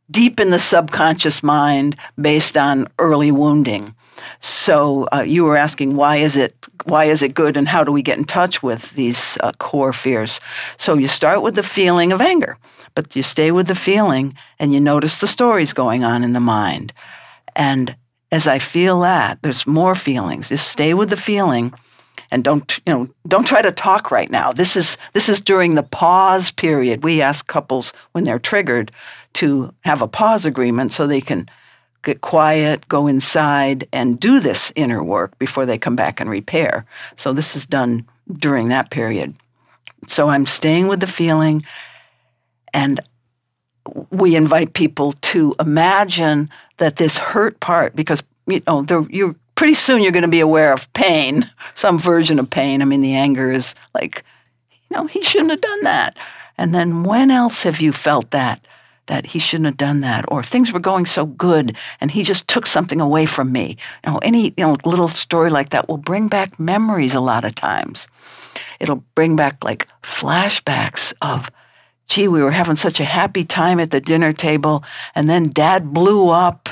deep 0.09 0.39
in 0.39 0.49
the 0.51 0.59
subconscious 0.59 1.41
mind 1.43 1.95
based 2.19 2.55
on 2.57 2.87
early 2.99 3.31
wounding. 3.31 3.93
So 4.41 5.07
uh, 5.13 5.21
you 5.21 5.43
were 5.43 5.57
asking 5.57 5.95
why 5.95 6.17
is 6.17 6.35
it 6.37 6.55
why 6.85 7.05
is 7.05 7.21
it 7.23 7.33
good 7.33 7.57
and 7.57 7.67
how 7.67 7.83
do 7.83 7.91
we 7.91 8.01
get 8.01 8.17
in 8.17 8.25
touch 8.25 8.61
with 8.61 8.91
these 8.91 9.37
uh, 9.41 9.51
core 9.53 9.93
fears? 9.93 10.39
So 10.77 10.95
you 10.95 11.07
start 11.07 11.41
with 11.41 11.55
the 11.55 11.63
feeling 11.63 12.11
of 12.11 12.21
anger, 12.21 12.57
but 12.93 13.15
you 13.15 13.23
stay 13.23 13.51
with 13.51 13.67
the 13.67 13.75
feeling 13.75 14.35
and 14.59 14.73
you 14.73 14.79
notice 14.79 15.17
the 15.17 15.27
stories 15.27 15.73
going 15.73 16.03
on 16.03 16.23
in 16.23 16.33
the 16.33 16.39
mind. 16.39 16.93
And 17.55 17.95
as 18.31 18.47
I 18.47 18.59
feel 18.59 18.99
that, 19.01 19.41
there's 19.41 19.65
more 19.65 19.95
feelings. 19.95 20.49
Just 20.49 20.67
stay 20.67 20.93
with 20.93 21.09
the 21.09 21.17
feeling 21.17 21.73
and 22.31 22.43
don't 22.43 22.79
you 22.85 22.93
know 22.93 23.09
don't 23.27 23.47
try 23.47 23.61
to 23.61 23.71
talk 23.71 24.11
right 24.11 24.29
now 24.29 24.51
this 24.51 24.75
is 24.75 24.97
this 25.13 25.29
is 25.29 25.39
during 25.39 25.75
the 25.75 25.83
pause 25.83 26.51
period 26.51 27.03
we 27.03 27.21
ask 27.21 27.47
couples 27.47 27.93
when 28.11 28.23
they're 28.23 28.39
triggered 28.39 28.91
to 29.33 29.73
have 29.81 30.01
a 30.01 30.07
pause 30.07 30.45
agreement 30.45 30.91
so 30.91 31.05
they 31.05 31.21
can 31.21 31.47
get 32.05 32.21
quiet 32.21 32.87
go 32.87 33.07
inside 33.07 33.87
and 33.91 34.19
do 34.19 34.39
this 34.39 34.71
inner 34.75 35.03
work 35.03 35.37
before 35.39 35.65
they 35.65 35.77
come 35.77 35.95
back 35.95 36.21
and 36.21 36.29
repair. 36.29 36.85
So 37.17 37.33
this 37.33 37.55
is 37.55 37.65
done 37.65 38.05
during 38.31 38.69
that 38.69 38.91
period. 38.91 39.35
So 40.07 40.29
i'm 40.29 40.45
staying 40.45 40.87
with 40.87 40.99
the 40.99 41.07
feeling 41.07 41.63
and 42.73 43.01
we 44.11 44.35
invite 44.35 44.73
people 44.73 45.13
to 45.13 45.55
imagine 45.59 46.49
that 46.77 46.95
this 46.95 47.17
hurt 47.17 47.59
part 47.59 47.95
because 47.95 48.23
you 48.47 48.61
know 48.67 48.85
you're 49.09 49.35
pretty 49.55 49.73
soon 49.73 50.01
you're 50.01 50.11
going 50.11 50.21
to 50.21 50.27
be 50.27 50.39
aware 50.39 50.73
of 50.73 50.91
pain 50.93 51.49
some 51.73 51.97
version 51.97 52.39
of 52.39 52.49
pain. 52.49 52.81
I 52.81 52.85
mean 52.85 53.01
the 53.01 53.15
anger 53.15 53.51
is 53.51 53.73
like 53.93 54.23
you 54.89 54.97
know 54.97 55.07
he 55.07 55.21
shouldn't 55.21 55.51
have 55.51 55.61
done 55.61 55.83
that. 55.83 56.17
And 56.57 56.73
then 56.73 57.03
when 57.03 57.31
else 57.31 57.63
have 57.63 57.81
you 57.81 57.91
felt 57.91 58.31
that 58.31 58.65
that 59.07 59.27
he 59.27 59.39
shouldn't 59.39 59.65
have 59.65 59.77
done 59.77 60.01
that 60.01 60.25
or 60.27 60.43
things 60.43 60.71
were 60.71 60.79
going 60.79 61.05
so 61.05 61.25
good 61.25 61.75
and 62.01 62.11
he 62.11 62.23
just 62.23 62.47
took 62.47 62.67
something 62.67 63.01
away 63.01 63.25
from 63.25 63.51
me 63.51 63.77
you 64.05 64.11
know 64.11 64.17
any 64.19 64.53
you 64.57 64.65
know 64.65 64.77
little 64.85 65.07
story 65.07 65.49
like 65.49 65.69
that 65.69 65.87
will 65.87 65.97
bring 65.97 66.27
back 66.27 66.59
memories 66.59 67.13
a 67.13 67.19
lot 67.19 67.45
of 67.45 67.55
times 67.55 68.07
it'll 68.79 69.03
bring 69.15 69.35
back 69.35 69.63
like 69.63 69.87
flashbacks 70.01 71.13
of 71.21 71.49
gee, 72.07 72.27
we 72.27 72.41
were 72.41 72.51
having 72.51 72.75
such 72.75 72.99
a 72.99 73.05
happy 73.05 73.43
time 73.43 73.79
at 73.79 73.91
the 73.91 73.99
dinner 73.99 74.31
table, 74.31 74.83
and 75.15 75.29
then 75.29 75.49
dad 75.49 75.93
blew 75.93 76.29
up 76.29 76.69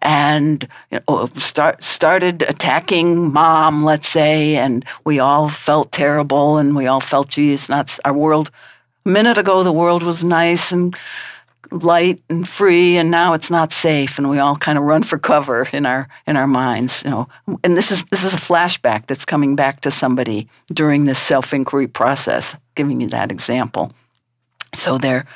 and 0.00 0.68
you 0.90 1.00
know, 1.08 1.26
start, 1.36 1.82
started 1.82 2.42
attacking 2.42 3.32
mom, 3.32 3.84
let's 3.84 4.08
say, 4.08 4.56
and 4.56 4.84
we 5.04 5.18
all 5.18 5.48
felt 5.48 5.90
terrible 5.92 6.58
and 6.58 6.76
we 6.76 6.86
all 6.86 7.00
felt, 7.00 7.30
gee, 7.30 7.52
it's 7.52 7.68
not 7.68 7.98
our 8.04 8.12
world. 8.12 8.50
A 9.04 9.08
minute 9.08 9.38
ago, 9.38 9.62
the 9.62 9.72
world 9.72 10.02
was 10.02 10.22
nice 10.22 10.72
and 10.72 10.96
light 11.70 12.20
and 12.28 12.48
free 12.48 12.96
and 12.96 13.10
now 13.10 13.32
it's 13.32 13.50
not 13.50 13.72
safe 13.72 14.18
and 14.18 14.30
we 14.30 14.38
all 14.38 14.56
kind 14.56 14.78
of 14.78 14.84
run 14.84 15.02
for 15.02 15.18
cover 15.18 15.68
in 15.72 15.86
our 15.86 16.08
in 16.26 16.36
our 16.36 16.46
minds 16.46 17.02
you 17.04 17.10
know 17.10 17.28
and 17.64 17.76
this 17.76 17.90
is 17.90 18.04
this 18.10 18.24
is 18.24 18.34
a 18.34 18.38
flashback 18.38 19.06
that's 19.06 19.24
coming 19.24 19.56
back 19.56 19.80
to 19.80 19.90
somebody 19.90 20.48
during 20.72 21.04
this 21.04 21.18
self-inquiry 21.18 21.88
process 21.88 22.56
giving 22.74 23.00
you 23.00 23.08
that 23.08 23.32
example 23.32 23.92
so 24.74 24.98
they're 24.98 25.26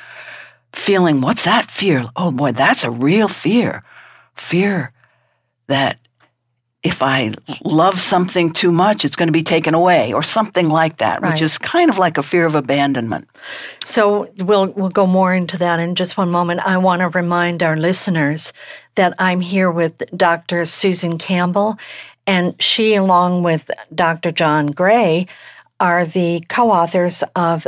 feeling, 0.73 1.21
what's 1.21 1.45
that 1.45 1.71
fear? 1.71 2.05
Oh 2.15 2.31
boy, 2.31 2.51
that's 2.51 2.83
a 2.83 2.91
real 2.91 3.27
fear. 3.27 3.83
Fear 4.35 4.93
that 5.67 5.99
if 6.83 7.03
I 7.03 7.31
love 7.63 8.01
something 8.01 8.51
too 8.53 8.71
much, 8.71 9.05
it's 9.05 9.15
going 9.15 9.27
to 9.27 9.31
be 9.33 9.43
taken 9.43 9.75
away, 9.75 10.13
or 10.13 10.23
something 10.23 10.67
like 10.67 10.97
that, 10.97 11.21
Right. 11.21 11.31
which 11.33 11.41
is 11.41 11.57
kind 11.59 11.89
of 11.91 11.99
like 11.99 12.17
a 12.17 12.23
fear 12.23 12.45
of 12.45 12.55
abandonment. 12.55 13.27
So 13.85 14.27
we'll 14.39 14.71
we'll 14.73 14.89
go 14.89 15.05
more 15.05 15.33
into 15.33 15.57
that 15.59 15.79
in 15.79 15.93
just 15.95 16.17
one 16.17 16.31
moment. 16.31 16.61
I 16.65 16.77
want 16.77 17.01
to 17.01 17.09
remind 17.09 17.61
our 17.61 17.77
listeners 17.77 18.51
that 18.95 19.13
I'm 19.19 19.41
here 19.41 19.69
with 19.69 20.01
Dr. 20.17 20.65
Susan 20.65 21.17
Campbell, 21.17 21.77
and 22.25 22.55
she, 22.59 22.95
along 22.95 23.43
with 23.43 23.69
Dr. 23.93 24.31
John 24.31 24.67
Gray, 24.67 25.27
are 25.79 26.05
the 26.05 26.43
co-authors 26.49 27.23
of 27.35 27.67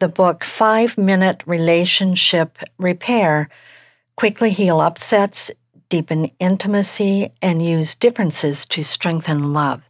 the 0.00 0.08
book 0.08 0.44
Five 0.44 0.98
Minute 0.98 1.42
Relationship 1.46 2.58
Repair: 2.78 3.48
Quickly 4.16 4.50
Heal 4.50 4.80
Upsets, 4.80 5.50
Deepen 5.90 6.30
Intimacy, 6.38 7.30
and 7.42 7.62
Use 7.62 7.94
Differences 7.94 8.64
to 8.66 8.82
Strengthen 8.82 9.52
Love. 9.52 9.82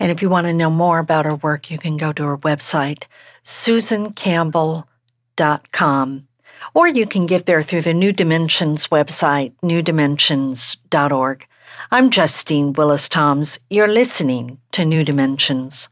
And 0.00 0.10
if 0.10 0.22
you 0.22 0.30
want 0.30 0.46
to 0.46 0.54
know 0.54 0.70
more 0.70 0.98
about 0.98 1.26
her 1.26 1.34
work, 1.34 1.70
you 1.70 1.76
can 1.78 1.98
go 1.98 2.12
to 2.12 2.24
her 2.24 2.38
website, 2.38 3.04
susancampbell.com. 3.44 6.28
Or 6.74 6.88
you 6.88 7.06
can 7.06 7.26
get 7.26 7.46
there 7.46 7.62
through 7.62 7.82
the 7.82 7.92
New 7.92 8.12
Dimensions 8.12 8.86
website, 8.88 9.52
newdimensions.org. 9.62 11.46
I'm 11.90 12.10
Justine 12.10 12.72
Willis 12.72 13.08
Toms. 13.08 13.58
You're 13.68 13.88
listening 13.88 14.58
to 14.70 14.84
New 14.84 15.02
Dimensions. 15.04 15.88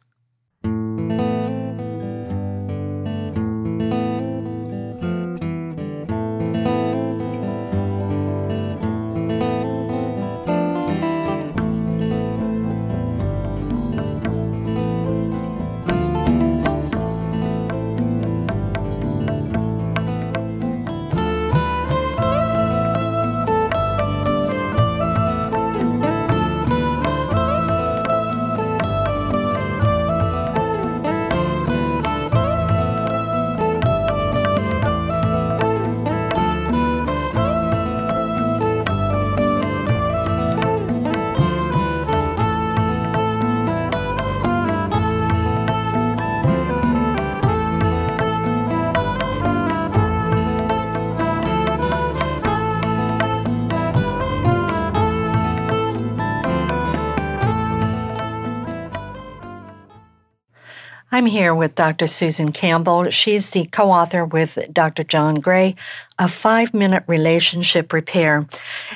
I'm 61.20 61.26
here 61.26 61.54
with 61.54 61.74
Dr. 61.74 62.06
Susan 62.06 62.50
Campbell. 62.50 63.10
She's 63.10 63.50
the 63.50 63.66
co 63.66 63.90
author 63.90 64.24
with 64.24 64.58
Dr. 64.72 65.02
John 65.02 65.34
Gray 65.34 65.76
of 66.18 66.32
Five 66.32 66.72
Minute 66.72 67.04
Relationship 67.06 67.92
Repair. 67.92 68.48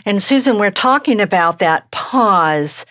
And 0.07 0.23
Susan, 0.23 0.59
we're 0.59 0.71
talking 0.71 1.21
about 1.21 1.59
that 1.59 1.91
pause 1.91 2.87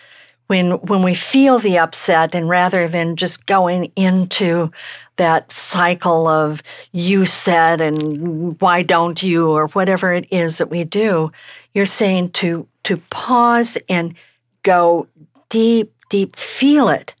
when, 0.46 0.74
when 0.82 1.02
we 1.02 1.16
feel 1.16 1.58
the 1.58 1.78
upset, 1.78 2.36
and 2.36 2.48
rather 2.48 2.86
than 2.86 3.16
just 3.16 3.46
going 3.46 3.90
into 3.96 4.70
that 5.16 5.50
cycle 5.50 6.28
of 6.28 6.62
you 6.92 7.24
said 7.24 7.80
and 7.80 8.60
why 8.60 8.82
don't 8.82 9.20
you 9.20 9.50
or 9.50 9.66
whatever 9.66 10.12
it 10.12 10.28
is 10.30 10.58
that 10.58 10.70
we 10.70 10.84
do, 10.84 11.32
you're 11.74 11.86
saying 11.86 12.30
to, 12.30 12.68
to 12.84 12.98
pause 13.10 13.76
and 13.88 14.14
go 14.62 15.08
deep, 15.48 15.92
deep, 16.08 16.36
feel 16.36 16.88
it 16.88 17.16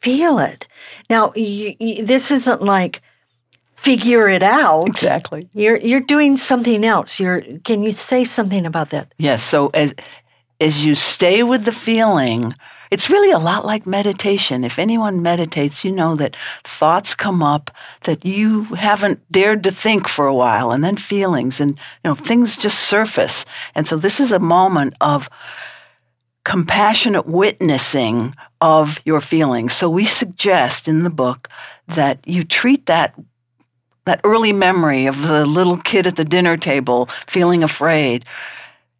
feel 0.00 0.38
it. 0.38 0.66
Now, 1.08 1.32
you, 1.34 1.74
you, 1.78 2.04
this 2.04 2.30
isn't 2.30 2.62
like 2.62 3.02
figure 3.80 4.28
it 4.28 4.42
out. 4.42 4.86
Exactly. 4.86 5.48
You're 5.54 5.78
you're 5.78 6.00
doing 6.00 6.36
something 6.36 6.84
else. 6.84 7.18
You're 7.18 7.42
can 7.64 7.82
you 7.82 7.92
say 7.92 8.24
something 8.24 8.66
about 8.66 8.90
that? 8.90 9.12
Yes, 9.18 9.42
so 9.42 9.68
as 9.68 9.94
as 10.60 10.84
you 10.84 10.94
stay 10.94 11.42
with 11.42 11.64
the 11.64 11.72
feeling, 11.72 12.54
it's 12.90 13.08
really 13.08 13.30
a 13.30 13.38
lot 13.38 13.64
like 13.64 13.86
meditation. 13.86 14.64
If 14.64 14.78
anyone 14.78 15.22
meditates, 15.22 15.84
you 15.84 15.92
know 15.92 16.14
that 16.16 16.36
thoughts 16.64 17.14
come 17.14 17.42
up 17.42 17.70
that 18.02 18.24
you 18.24 18.64
haven't 18.64 19.20
dared 19.32 19.64
to 19.64 19.70
think 19.70 20.08
for 20.08 20.26
a 20.26 20.34
while 20.34 20.72
and 20.72 20.84
then 20.84 20.96
feelings 20.96 21.60
and 21.60 21.70
you 21.70 22.10
know 22.10 22.14
things 22.14 22.56
just 22.56 22.80
surface. 22.80 23.46
And 23.74 23.86
so 23.86 23.96
this 23.96 24.20
is 24.20 24.32
a 24.32 24.38
moment 24.38 24.94
of 25.00 25.30
compassionate 26.44 27.26
witnessing 27.26 28.34
of 28.60 29.00
your 29.04 29.20
feelings. 29.20 29.72
So 29.72 29.90
we 29.90 30.04
suggest 30.04 30.88
in 30.88 31.02
the 31.02 31.10
book 31.10 31.48
that 31.88 32.26
you 32.26 32.44
treat 32.44 32.86
that 32.86 33.14
that 34.06 34.20
early 34.24 34.52
memory 34.52 35.06
of 35.06 35.22
the 35.22 35.44
little 35.44 35.76
kid 35.76 36.06
at 36.06 36.16
the 36.16 36.24
dinner 36.24 36.56
table 36.56 37.06
feeling 37.26 37.62
afraid. 37.62 38.24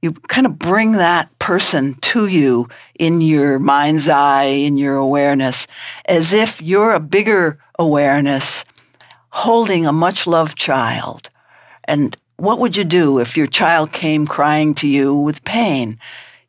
You 0.02 0.12
kind 0.12 0.47
of 0.47 0.59
bring 0.59 0.92
that 0.92 1.37
person 1.38 1.94
to 1.94 2.26
you 2.26 2.68
in 2.99 3.20
your 3.20 3.59
mind's 3.59 4.09
eye, 4.09 4.44
in 4.44 4.76
your 4.76 4.97
awareness, 4.97 5.66
as 6.04 6.32
if 6.32 6.61
you're 6.62 6.92
a 6.92 7.00
bigger 7.00 7.59
awareness 7.78 8.64
holding 9.30 9.87
a 9.87 9.92
much 9.92 10.26
loved 10.26 10.56
child. 10.56 11.30
And 11.85 12.16
what 12.37 12.59
would 12.59 12.76
you 12.76 12.85
do 12.85 13.18
if 13.18 13.37
your 13.37 13.47
child 13.47 13.92
came 13.92 14.26
crying 14.26 14.75
to 14.75 14.88
you 14.88 15.14
with 15.16 15.44
pain? 15.44 15.99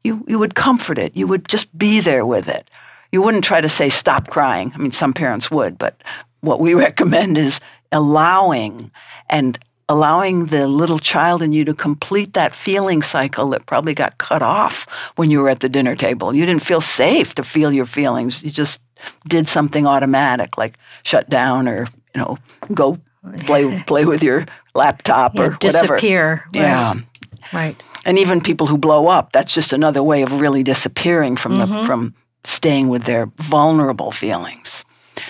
You, 0.04 0.26
you 0.28 0.40
would 0.40 0.56
comfort 0.56 0.98
it. 0.98 1.16
You 1.16 1.28
would 1.28 1.48
just 1.48 1.78
be 1.78 2.00
there 2.00 2.26
with 2.26 2.48
it. 2.48 2.70
You 3.12 3.22
wouldn't 3.22 3.44
try 3.44 3.62
to 3.62 3.70
say, 3.70 3.90
stop 3.90 4.30
crying. 4.30 4.72
I 4.74 4.78
mean, 4.78 4.92
some 4.92 5.14
parents 5.14 5.52
would, 5.52 5.78
but 5.78 6.02
what 6.42 6.60
we 6.60 6.74
recommend 6.88 7.38
is 7.38 7.60
allowing 7.92 8.92
and 9.30 9.60
allowing 9.90 10.46
the 10.46 10.68
little 10.68 11.00
child 11.00 11.44
in 11.44 11.52
you 11.52 11.66
to 11.66 11.74
complete 11.74 12.34
that 12.34 12.56
feeling 12.56 13.02
cycle 13.02 13.50
that 13.50 13.66
probably 13.66 13.94
got 13.94 14.18
cut 14.18 14.42
off 14.42 14.88
when 15.18 15.30
you 15.30 15.42
were 15.42 15.50
at 15.50 15.60
the 15.60 15.68
dinner 15.68 15.96
table. 15.96 16.34
You 16.34 16.46
didn't 16.46 16.64
feel 16.64 16.80
safe 16.80 17.36
to 17.36 17.44
feel 17.44 17.74
your 17.74 17.86
feelings. 17.86 18.42
You 18.42 18.52
just 18.52 18.80
did 19.28 19.50
something 19.50 19.86
automatic 19.86 20.58
like 20.58 20.78
shut 21.04 21.30
down 21.30 21.68
or, 21.68 21.88
you 22.16 22.22
know, 22.22 22.38
go 22.74 23.00
play 23.40 23.84
play 23.84 24.06
with 24.06 24.24
your 24.24 24.46
laptop 24.74 25.36
yeah, 25.36 25.42
or 25.42 25.50
whatever. 25.52 25.98
Disappear. 25.98 26.44
Right. 26.54 26.62
Yeah. 26.62 26.94
Right 27.52 27.84
and 28.06 28.18
even 28.18 28.42
people 28.42 28.68
who 28.68 28.78
blow 28.78 29.08
up 29.08 29.32
that's 29.32 29.54
just 29.54 29.74
another 29.74 30.04
way 30.04 30.22
of 30.22 30.42
really 30.42 30.64
disappearing 30.64 31.36
from 31.36 31.58
mm-hmm. 31.58 31.74
the 31.74 31.86
from 31.86 32.14
staying 32.44 32.90
with 32.90 33.04
their 33.04 33.28
vulnerable 33.38 34.12
feelings. 34.12 34.84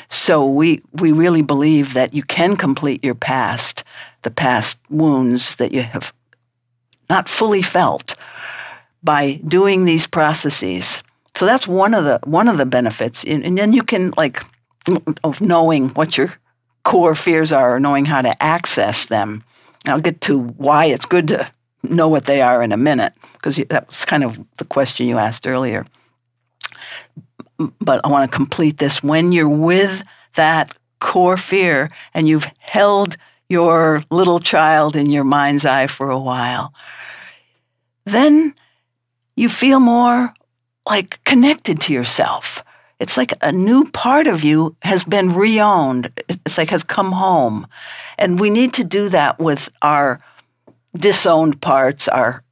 So 0.09 0.45
we 0.45 0.81
we 0.93 1.11
really 1.11 1.41
believe 1.41 1.93
that 1.93 2.13
you 2.13 2.23
can 2.23 2.55
complete 2.55 3.03
your 3.03 3.15
past 3.15 3.83
the 4.21 4.31
past 4.31 4.79
wounds 4.89 5.55
that 5.55 5.71
you 5.71 5.83
have 5.83 6.13
not 7.09 7.27
fully 7.27 7.61
felt 7.61 8.15
by 9.03 9.39
doing 9.47 9.85
these 9.85 10.07
processes. 10.07 11.03
So 11.35 11.45
that's 11.45 11.67
one 11.67 11.93
of 11.93 12.03
the 12.03 12.19
one 12.23 12.47
of 12.47 12.57
the 12.57 12.65
benefits. 12.65 13.23
And, 13.23 13.43
and 13.43 13.57
then 13.57 13.73
you 13.73 13.83
can 13.83 14.13
like 14.17 14.43
of 15.23 15.41
knowing 15.41 15.89
what 15.89 16.17
your 16.17 16.33
core 16.83 17.15
fears 17.15 17.51
are 17.51 17.75
or 17.75 17.79
knowing 17.79 18.05
how 18.05 18.21
to 18.21 18.43
access 18.43 19.05
them. 19.05 19.43
I'll 19.85 20.01
get 20.01 20.21
to 20.21 20.39
why 20.39 20.85
it's 20.85 21.05
good 21.05 21.27
to 21.29 21.49
know 21.83 22.09
what 22.09 22.25
they 22.25 22.41
are 22.41 22.61
in 22.61 22.71
a 22.71 22.77
minute, 22.77 23.13
because 23.33 23.57
that 23.69 23.87
was 23.87 24.05
kind 24.05 24.23
of 24.23 24.39
the 24.57 24.65
question 24.65 25.07
you 25.07 25.17
asked 25.17 25.47
earlier. 25.47 25.85
But 27.79 28.01
I 28.03 28.07
want 28.07 28.29
to 28.29 28.35
complete 28.35 28.77
this. 28.77 29.03
When 29.03 29.31
you're 29.31 29.49
with 29.49 30.03
that 30.35 30.77
core 30.99 31.37
fear 31.37 31.89
and 32.13 32.27
you've 32.27 32.47
held 32.59 33.17
your 33.49 34.03
little 34.09 34.39
child 34.39 34.95
in 34.95 35.11
your 35.11 35.23
mind's 35.23 35.65
eye 35.65 35.87
for 35.87 36.09
a 36.09 36.19
while, 36.19 36.73
then 38.05 38.55
you 39.35 39.49
feel 39.49 39.79
more 39.79 40.33
like 40.87 41.23
connected 41.23 41.79
to 41.81 41.93
yourself. 41.93 42.63
It's 42.99 43.17
like 43.17 43.33
a 43.41 43.51
new 43.51 43.85
part 43.85 44.27
of 44.27 44.43
you 44.43 44.75
has 44.83 45.03
been 45.03 45.29
reowned. 45.29 46.11
It's 46.29 46.57
like 46.57 46.69
has 46.69 46.83
come 46.83 47.11
home. 47.11 47.67
And 48.17 48.39
we 48.39 48.49
need 48.49 48.73
to 48.73 48.83
do 48.83 49.09
that 49.09 49.39
with 49.39 49.69
our 49.81 50.21
disowned 50.95 51.61
parts 51.61 52.07
are 52.07 52.43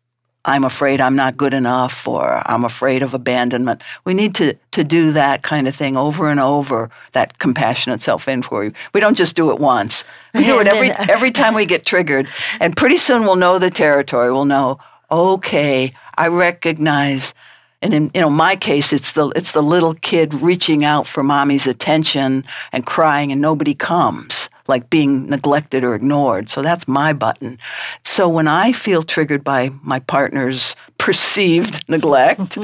I'm 0.45 0.63
afraid 0.63 1.01
I'm 1.01 1.15
not 1.15 1.35
good 1.35 1.53
enough 1.53 2.07
or 2.07 2.41
I'm 2.49 2.63
afraid 2.63 3.03
of 3.03 3.13
abandonment. 3.13 3.83
We 4.05 4.13
need 4.13 4.33
to, 4.35 4.55
to 4.71 4.83
do 4.83 5.11
that 5.11 5.43
kind 5.43 5.67
of 5.67 5.75
thing 5.75 5.97
over 5.97 6.29
and 6.29 6.39
over, 6.39 6.89
that 7.11 7.37
compassionate 7.39 8.01
self 8.01 8.27
inquiry. 8.27 8.73
We 8.93 9.01
don't 9.01 9.17
just 9.17 9.35
do 9.35 9.51
it 9.51 9.59
once. 9.59 10.05
We 10.33 10.45
do 10.45 10.59
it 10.59 10.67
every, 10.73 10.91
every 10.91 11.31
time 11.31 11.55
we 11.55 11.65
get 11.65 11.85
triggered. 11.85 12.27
And 12.59 12.75
pretty 12.75 12.97
soon 12.97 13.23
we'll 13.23 13.35
know 13.35 13.59
the 13.59 13.69
territory. 13.69 14.31
We'll 14.31 14.45
know, 14.45 14.79
okay, 15.11 15.91
I 16.17 16.27
recognize 16.29 17.33
and 17.81 17.93
in 17.93 18.11
you 18.13 18.19
know 18.19 18.29
my 18.29 18.57
case 18.57 18.91
it's 18.91 19.13
the 19.13 19.29
it's 19.37 19.53
the 19.53 19.61
little 19.63 19.93
kid 19.93 20.33
reaching 20.33 20.83
out 20.83 21.07
for 21.07 21.23
mommy's 21.23 21.65
attention 21.65 22.43
and 22.73 22.85
crying 22.85 23.31
and 23.31 23.39
nobody 23.39 23.73
comes 23.73 24.49
like 24.69 24.89
being 24.89 25.29
neglected 25.29 25.83
or 25.83 25.95
ignored. 25.95 26.47
So 26.47 26.61
that's 26.61 26.87
my 26.87 27.11
button. 27.11 27.57
So 28.05 28.29
when 28.29 28.47
I 28.47 28.71
feel 28.71 29.03
triggered 29.03 29.43
by 29.43 29.71
my 29.81 29.99
partner's 29.99 30.75
perceived 30.97 31.83
neglect, 31.89 32.57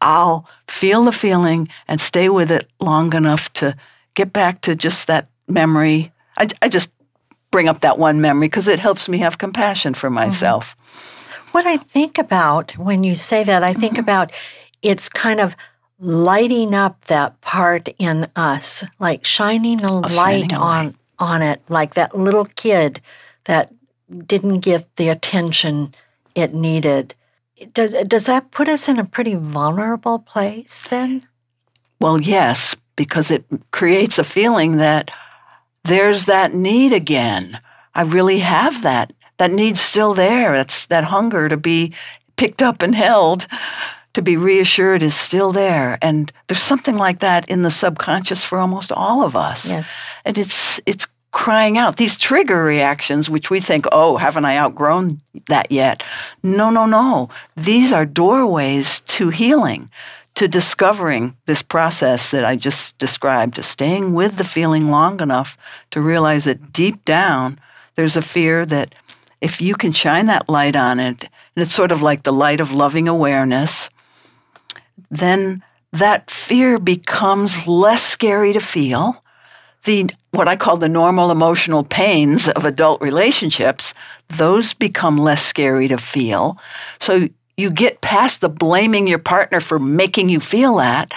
I'll 0.00 0.48
feel 0.68 1.04
the 1.04 1.12
feeling 1.12 1.68
and 1.88 2.00
stay 2.00 2.28
with 2.28 2.50
it 2.52 2.68
long 2.78 3.14
enough 3.14 3.52
to 3.54 3.74
get 4.14 4.32
back 4.32 4.60
to 4.62 4.76
just 4.76 5.06
that 5.08 5.28
memory. 5.48 6.12
I, 6.36 6.46
I 6.62 6.68
just 6.68 6.90
bring 7.50 7.68
up 7.68 7.80
that 7.80 7.98
one 7.98 8.20
memory 8.20 8.46
because 8.46 8.68
it 8.68 8.78
helps 8.78 9.08
me 9.08 9.18
have 9.18 9.38
compassion 9.38 9.94
for 9.94 10.08
mm-hmm. 10.08 10.16
myself. 10.16 10.76
Mm-hmm. 10.76 11.50
What 11.50 11.66
I 11.66 11.78
think 11.78 12.18
about 12.18 12.76
when 12.78 13.02
you 13.02 13.16
say 13.16 13.42
that, 13.42 13.64
I 13.64 13.72
think 13.72 13.94
mm-hmm. 13.94 14.00
about 14.00 14.32
it's 14.82 15.08
kind 15.08 15.40
of 15.40 15.56
lighting 15.98 16.74
up 16.74 17.04
that 17.04 17.40
part 17.40 17.88
in 17.98 18.26
us, 18.34 18.84
like 18.98 19.24
shining 19.24 19.84
a, 19.84 19.92
light 19.92 20.10
shining 20.10 20.54
on 20.54 20.86
light 20.86 20.94
on 21.20 21.42
it, 21.42 21.62
like 21.68 21.94
that 21.94 22.16
little 22.16 22.46
kid 22.56 23.00
that 23.44 23.72
didn't 24.26 24.60
get 24.60 24.96
the 24.96 25.08
attention 25.08 25.94
it 26.34 26.52
needed. 26.52 27.14
Does, 27.72 27.92
does 28.06 28.26
that 28.26 28.50
put 28.50 28.68
us 28.68 28.88
in 28.88 28.98
a 28.98 29.04
pretty 29.04 29.34
vulnerable 29.34 30.18
place 30.18 30.86
then? 30.88 31.26
Well, 32.00 32.20
yes, 32.20 32.74
because 32.96 33.30
it 33.30 33.44
creates 33.70 34.18
a 34.18 34.24
feeling 34.24 34.78
that 34.78 35.10
there's 35.84 36.26
that 36.26 36.54
need 36.54 36.92
again. 36.92 37.58
I 37.94 38.02
really 38.02 38.38
have 38.38 38.82
that. 38.82 39.12
That 39.36 39.50
need's 39.50 39.80
still 39.80 40.14
there. 40.14 40.52
That's 40.52 40.86
that 40.86 41.04
hunger 41.04 41.48
to 41.48 41.56
be 41.56 41.94
picked 42.36 42.62
up 42.62 42.82
and 42.82 42.94
held 42.94 43.46
to 44.14 44.22
be 44.22 44.36
reassured 44.36 45.02
is 45.02 45.14
still 45.14 45.52
there. 45.52 45.98
And 46.02 46.32
there's 46.46 46.62
something 46.62 46.96
like 46.96 47.20
that 47.20 47.48
in 47.48 47.62
the 47.62 47.70
subconscious 47.70 48.44
for 48.44 48.58
almost 48.58 48.92
all 48.92 49.22
of 49.22 49.36
us. 49.36 49.68
Yes. 49.68 50.04
And 50.24 50.36
it's 50.38 50.80
it's 50.86 51.06
crying 51.32 51.78
out. 51.78 51.96
These 51.96 52.16
trigger 52.16 52.64
reactions, 52.64 53.30
which 53.30 53.50
we 53.50 53.60
think, 53.60 53.86
oh, 53.92 54.16
haven't 54.16 54.44
I 54.44 54.58
outgrown 54.58 55.20
that 55.46 55.70
yet? 55.70 56.02
No, 56.42 56.70
no, 56.70 56.86
no. 56.86 57.28
These 57.56 57.92
are 57.92 58.04
doorways 58.04 59.00
to 59.00 59.28
healing, 59.28 59.90
to 60.34 60.48
discovering 60.48 61.36
this 61.46 61.62
process 61.62 62.30
that 62.32 62.44
I 62.44 62.56
just 62.56 62.98
described, 62.98 63.54
to 63.54 63.62
staying 63.62 64.14
with 64.14 64.36
the 64.36 64.44
feeling 64.44 64.88
long 64.88 65.20
enough 65.20 65.56
to 65.92 66.00
realize 66.00 66.44
that 66.44 66.72
deep 66.72 67.04
down, 67.04 67.60
there's 67.94 68.16
a 68.16 68.22
fear 68.22 68.66
that 68.66 68.94
if 69.40 69.60
you 69.60 69.74
can 69.74 69.92
shine 69.92 70.26
that 70.26 70.48
light 70.48 70.76
on 70.76 70.98
it, 70.98 71.24
and 71.24 71.62
it's 71.62 71.74
sort 71.74 71.92
of 71.92 72.02
like 72.02 72.24
the 72.24 72.32
light 72.32 72.60
of 72.60 72.72
loving 72.72 73.08
awareness, 73.08 73.88
then 75.10 75.62
that 75.92 76.30
fear 76.30 76.78
becomes 76.78 77.66
less 77.66 78.02
scary 78.02 78.52
to 78.52 78.60
feel. 78.60 79.24
The 79.84 80.10
what 80.30 80.46
I 80.46 80.56
call 80.56 80.76
the 80.76 80.88
normal 80.88 81.30
emotional 81.30 81.82
pains 81.82 82.48
of 82.48 82.64
adult 82.64 83.00
relationships, 83.00 83.94
those 84.28 84.74
become 84.74 85.18
less 85.18 85.42
scary 85.42 85.88
to 85.88 85.98
feel. 85.98 86.58
So 87.00 87.28
you 87.56 87.70
get 87.70 88.00
past 88.00 88.40
the 88.40 88.48
blaming 88.48 89.06
your 89.06 89.18
partner 89.18 89.60
for 89.60 89.78
making 89.78 90.28
you 90.28 90.38
feel 90.38 90.76
that 90.76 91.12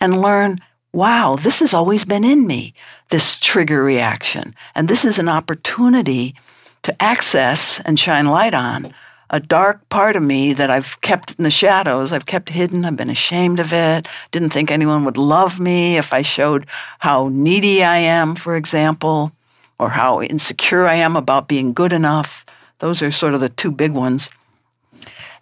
and 0.00 0.20
learn 0.20 0.58
wow, 0.92 1.36
this 1.36 1.60
has 1.60 1.72
always 1.72 2.04
been 2.04 2.24
in 2.24 2.46
me, 2.48 2.74
this 3.10 3.38
trigger 3.38 3.82
reaction. 3.82 4.54
And 4.74 4.88
this 4.88 5.04
is 5.04 5.20
an 5.20 5.28
opportunity 5.28 6.34
to 6.82 7.02
access 7.02 7.80
and 7.80 7.98
shine 7.98 8.26
light 8.26 8.54
on 8.54 8.92
a 9.30 9.38
dark 9.38 9.88
part 9.88 10.16
of 10.16 10.22
me 10.22 10.52
that 10.52 10.70
I've 10.70 11.00
kept 11.00 11.36
in 11.38 11.44
the 11.44 11.50
shadows. 11.50 12.12
I've 12.12 12.26
kept 12.26 12.50
hidden. 12.50 12.84
I've 12.84 12.96
been 12.96 13.10
ashamed 13.10 13.60
of 13.60 13.72
it. 13.72 14.06
Didn't 14.32 14.50
think 14.50 14.70
anyone 14.70 15.04
would 15.04 15.16
love 15.16 15.60
me 15.60 15.96
if 15.96 16.12
I 16.12 16.22
showed 16.22 16.66
how 16.98 17.28
needy 17.28 17.84
I 17.84 17.98
am, 17.98 18.34
for 18.34 18.56
example, 18.56 19.32
or 19.78 19.90
how 19.90 20.20
insecure 20.20 20.86
I 20.86 20.94
am 20.94 21.16
about 21.16 21.48
being 21.48 21.72
good 21.72 21.92
enough. 21.92 22.44
Those 22.80 23.02
are 23.02 23.12
sort 23.12 23.34
of 23.34 23.40
the 23.40 23.48
two 23.48 23.70
big 23.70 23.92
ones. 23.92 24.30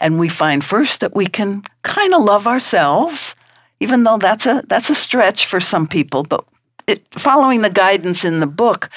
And 0.01 0.19
we 0.19 0.29
find 0.29 0.63
first 0.63 1.01
that 1.01 1.17
we 1.17 1.27
can 1.27 1.63
kind 1.83 2.15
of 2.15 2.23
love 2.23 2.47
ourselves, 2.47 3.35
even 3.81 4.05
though 4.05 4.19
that's 4.19 4.47
a 4.47 4.63
that's 4.69 4.91
a 4.91 4.95
stretch 4.95 5.47
for 5.47 5.61
some 5.61 5.89
people. 5.89 6.23
But 6.23 6.45
it, 6.87 7.03
following 7.13 7.63
the 7.63 7.71
guidance 7.71 8.25
in 8.25 8.41
the 8.41 8.47
book, 8.47 8.91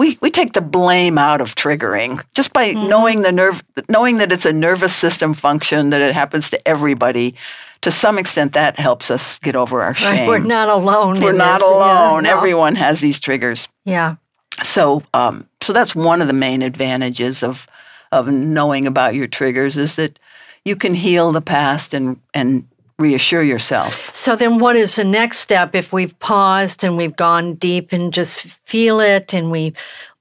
we, 0.00 0.16
we 0.22 0.30
take 0.30 0.54
the 0.54 0.62
blame 0.62 1.18
out 1.18 1.42
of 1.42 1.54
triggering 1.54 2.24
just 2.34 2.54
by 2.54 2.72
mm-hmm. 2.72 2.88
knowing 2.88 3.20
the 3.20 3.30
nerve 3.30 3.62
knowing 3.90 4.16
that 4.16 4.32
it's 4.32 4.46
a 4.46 4.52
nervous 4.52 4.94
system 4.96 5.34
function 5.34 5.90
that 5.90 6.00
it 6.00 6.14
happens 6.14 6.48
to 6.48 6.68
everybody 6.68 7.34
to 7.82 7.90
some 7.90 8.18
extent 8.18 8.54
that 8.54 8.78
helps 8.78 9.10
us 9.10 9.38
get 9.40 9.54
over 9.54 9.82
our 9.82 9.94
shame 9.94 10.20
right. 10.20 10.28
we're 10.28 10.38
not 10.38 10.70
alone 10.70 11.20
we're 11.20 11.32
not 11.34 11.58
this. 11.58 11.68
alone 11.68 12.24
yeah, 12.24 12.30
no. 12.30 12.36
everyone 12.38 12.76
has 12.76 13.00
these 13.00 13.20
triggers 13.20 13.68
yeah 13.84 14.16
so 14.62 15.02
um, 15.12 15.46
so 15.60 15.74
that's 15.74 15.94
one 15.94 16.22
of 16.22 16.28
the 16.28 16.32
main 16.32 16.62
advantages 16.62 17.42
of 17.42 17.66
of 18.10 18.26
knowing 18.26 18.86
about 18.86 19.14
your 19.14 19.26
triggers 19.26 19.76
is 19.76 19.96
that 19.96 20.18
you 20.64 20.76
can 20.76 20.94
heal 20.94 21.30
the 21.30 21.42
past 21.42 21.92
and 21.92 22.18
and 22.32 22.66
reassure 23.00 23.42
yourself. 23.42 24.14
So 24.14 24.36
then 24.36 24.58
what 24.58 24.76
is 24.76 24.96
the 24.96 25.04
next 25.04 25.38
step 25.38 25.74
if 25.74 25.92
we've 25.92 26.16
paused 26.18 26.84
and 26.84 26.96
we've 26.96 27.16
gone 27.16 27.54
deep 27.54 27.92
and 27.92 28.12
just 28.12 28.42
feel 28.42 29.00
it 29.00 29.34
and 29.34 29.50
we 29.50 29.72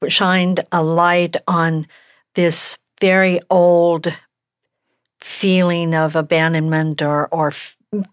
shined 0.08 0.62
a 0.72 0.82
light 0.82 1.36
on 1.48 1.86
this 2.36 2.78
very 3.02 3.39
old 3.50 4.13
feeling 5.20 5.94
of 5.94 6.15
abandonment 6.15 7.02
or 7.02 7.28
or 7.28 7.54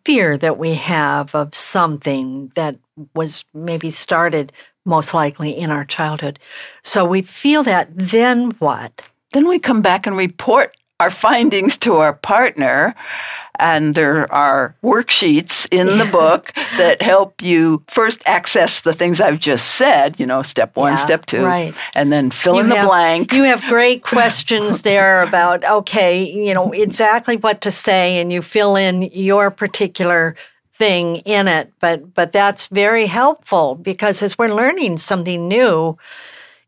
fear 0.04 0.36
that 0.38 0.58
we 0.58 0.74
have 0.74 1.34
of 1.34 1.54
something 1.54 2.50
that 2.54 2.76
was 3.14 3.44
maybe 3.52 3.90
started 3.90 4.52
most 4.84 5.12
likely 5.12 5.50
in 5.50 5.70
our 5.70 5.84
childhood. 5.84 6.38
So 6.82 7.04
we 7.04 7.22
feel 7.22 7.62
that 7.64 7.88
then 7.92 8.52
what? 8.52 9.02
Then 9.32 9.48
we 9.48 9.58
come 9.58 9.82
back 9.82 10.06
and 10.06 10.16
report 10.16 10.74
our 10.98 11.10
findings 11.10 11.76
to 11.78 11.96
our 11.96 12.14
partner. 12.14 12.94
And 13.58 13.94
there 13.94 14.32
are 14.32 14.74
worksheets 14.82 15.66
in 15.70 15.86
the 15.98 16.08
book 16.10 16.52
that 16.76 17.02
help 17.02 17.42
you 17.42 17.82
first 17.88 18.22
access 18.26 18.80
the 18.80 18.92
things 18.92 19.20
I've 19.20 19.38
just 19.38 19.76
said, 19.76 20.18
you 20.20 20.26
know, 20.26 20.42
step 20.42 20.76
one, 20.76 20.92
yeah, 20.92 20.96
step 20.96 21.26
two, 21.26 21.44
right. 21.44 21.74
and 21.94 22.12
then 22.12 22.30
fill 22.30 22.56
you 22.56 22.60
in 22.60 22.68
the 22.68 22.76
blank. 22.76 23.32
You 23.32 23.44
have 23.44 23.62
great 23.62 24.02
questions 24.02 24.82
there 24.82 25.22
about, 25.22 25.64
okay, 25.64 26.24
you 26.24 26.54
know, 26.54 26.72
exactly 26.72 27.36
what 27.36 27.60
to 27.62 27.70
say, 27.70 28.20
and 28.20 28.32
you 28.32 28.42
fill 28.42 28.76
in 28.76 29.02
your 29.02 29.50
particular 29.50 30.36
thing 30.76 31.16
in 31.16 31.48
it. 31.48 31.72
But 31.80 32.14
but 32.14 32.32
that's 32.32 32.66
very 32.66 33.06
helpful 33.06 33.74
because 33.74 34.22
as 34.22 34.38
we're 34.38 34.54
learning 34.54 34.98
something 34.98 35.48
new, 35.48 35.96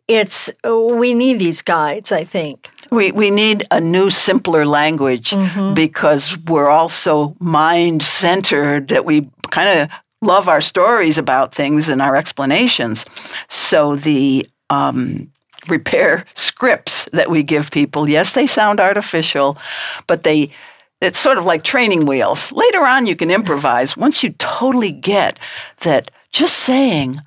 it's 0.09 0.51
we 0.65 1.15
need 1.15 1.39
these 1.39 1.63
guides, 1.63 2.11
I 2.11 2.25
think. 2.25 2.71
We, 2.91 3.13
we 3.13 3.31
need 3.31 3.65
a 3.71 3.81
new, 3.81 4.09
simpler 4.09 4.65
language 4.65 5.31
mm-hmm. 5.31 5.75
because 5.75 6.39
we're 6.39 6.69
all 6.69 6.89
so 6.89 7.37
mind 7.39 8.03
centered 8.03 8.89
that 8.89 9.05
we 9.05 9.29
kind 9.51 9.81
of 9.81 9.91
love 10.23 10.49
our 10.49 10.63
stories 10.63 11.19
about 11.19 11.55
things 11.55 11.91
and 11.91 12.01
our 12.01 12.17
explanations. 12.17 13.05
So 13.49 13.95
the 13.95 14.49
um, 14.71 15.31
repair 15.69 16.25
scripts 16.35 17.05
that 17.13 17.31
we 17.31 17.43
give 17.43 17.71
people, 17.71 18.09
yes, 18.09 18.33
they 18.33 18.47
sound 18.47 18.81
artificial, 18.81 19.59
but 20.07 20.23
they 20.23 20.51
it's 21.01 21.21
sort 21.21 21.39
of 21.39 21.45
like 21.45 21.63
training 21.63 22.07
wheels. 22.07 22.51
Later 22.51 22.85
on, 22.85 23.07
you 23.07 23.15
can 23.15 23.31
improvise. 23.31 23.97
Once 23.97 24.25
you 24.25 24.31
totally 24.31 24.93
get 24.93 25.39
that 25.83 26.11
just 26.33 26.57
saying, 26.57 27.19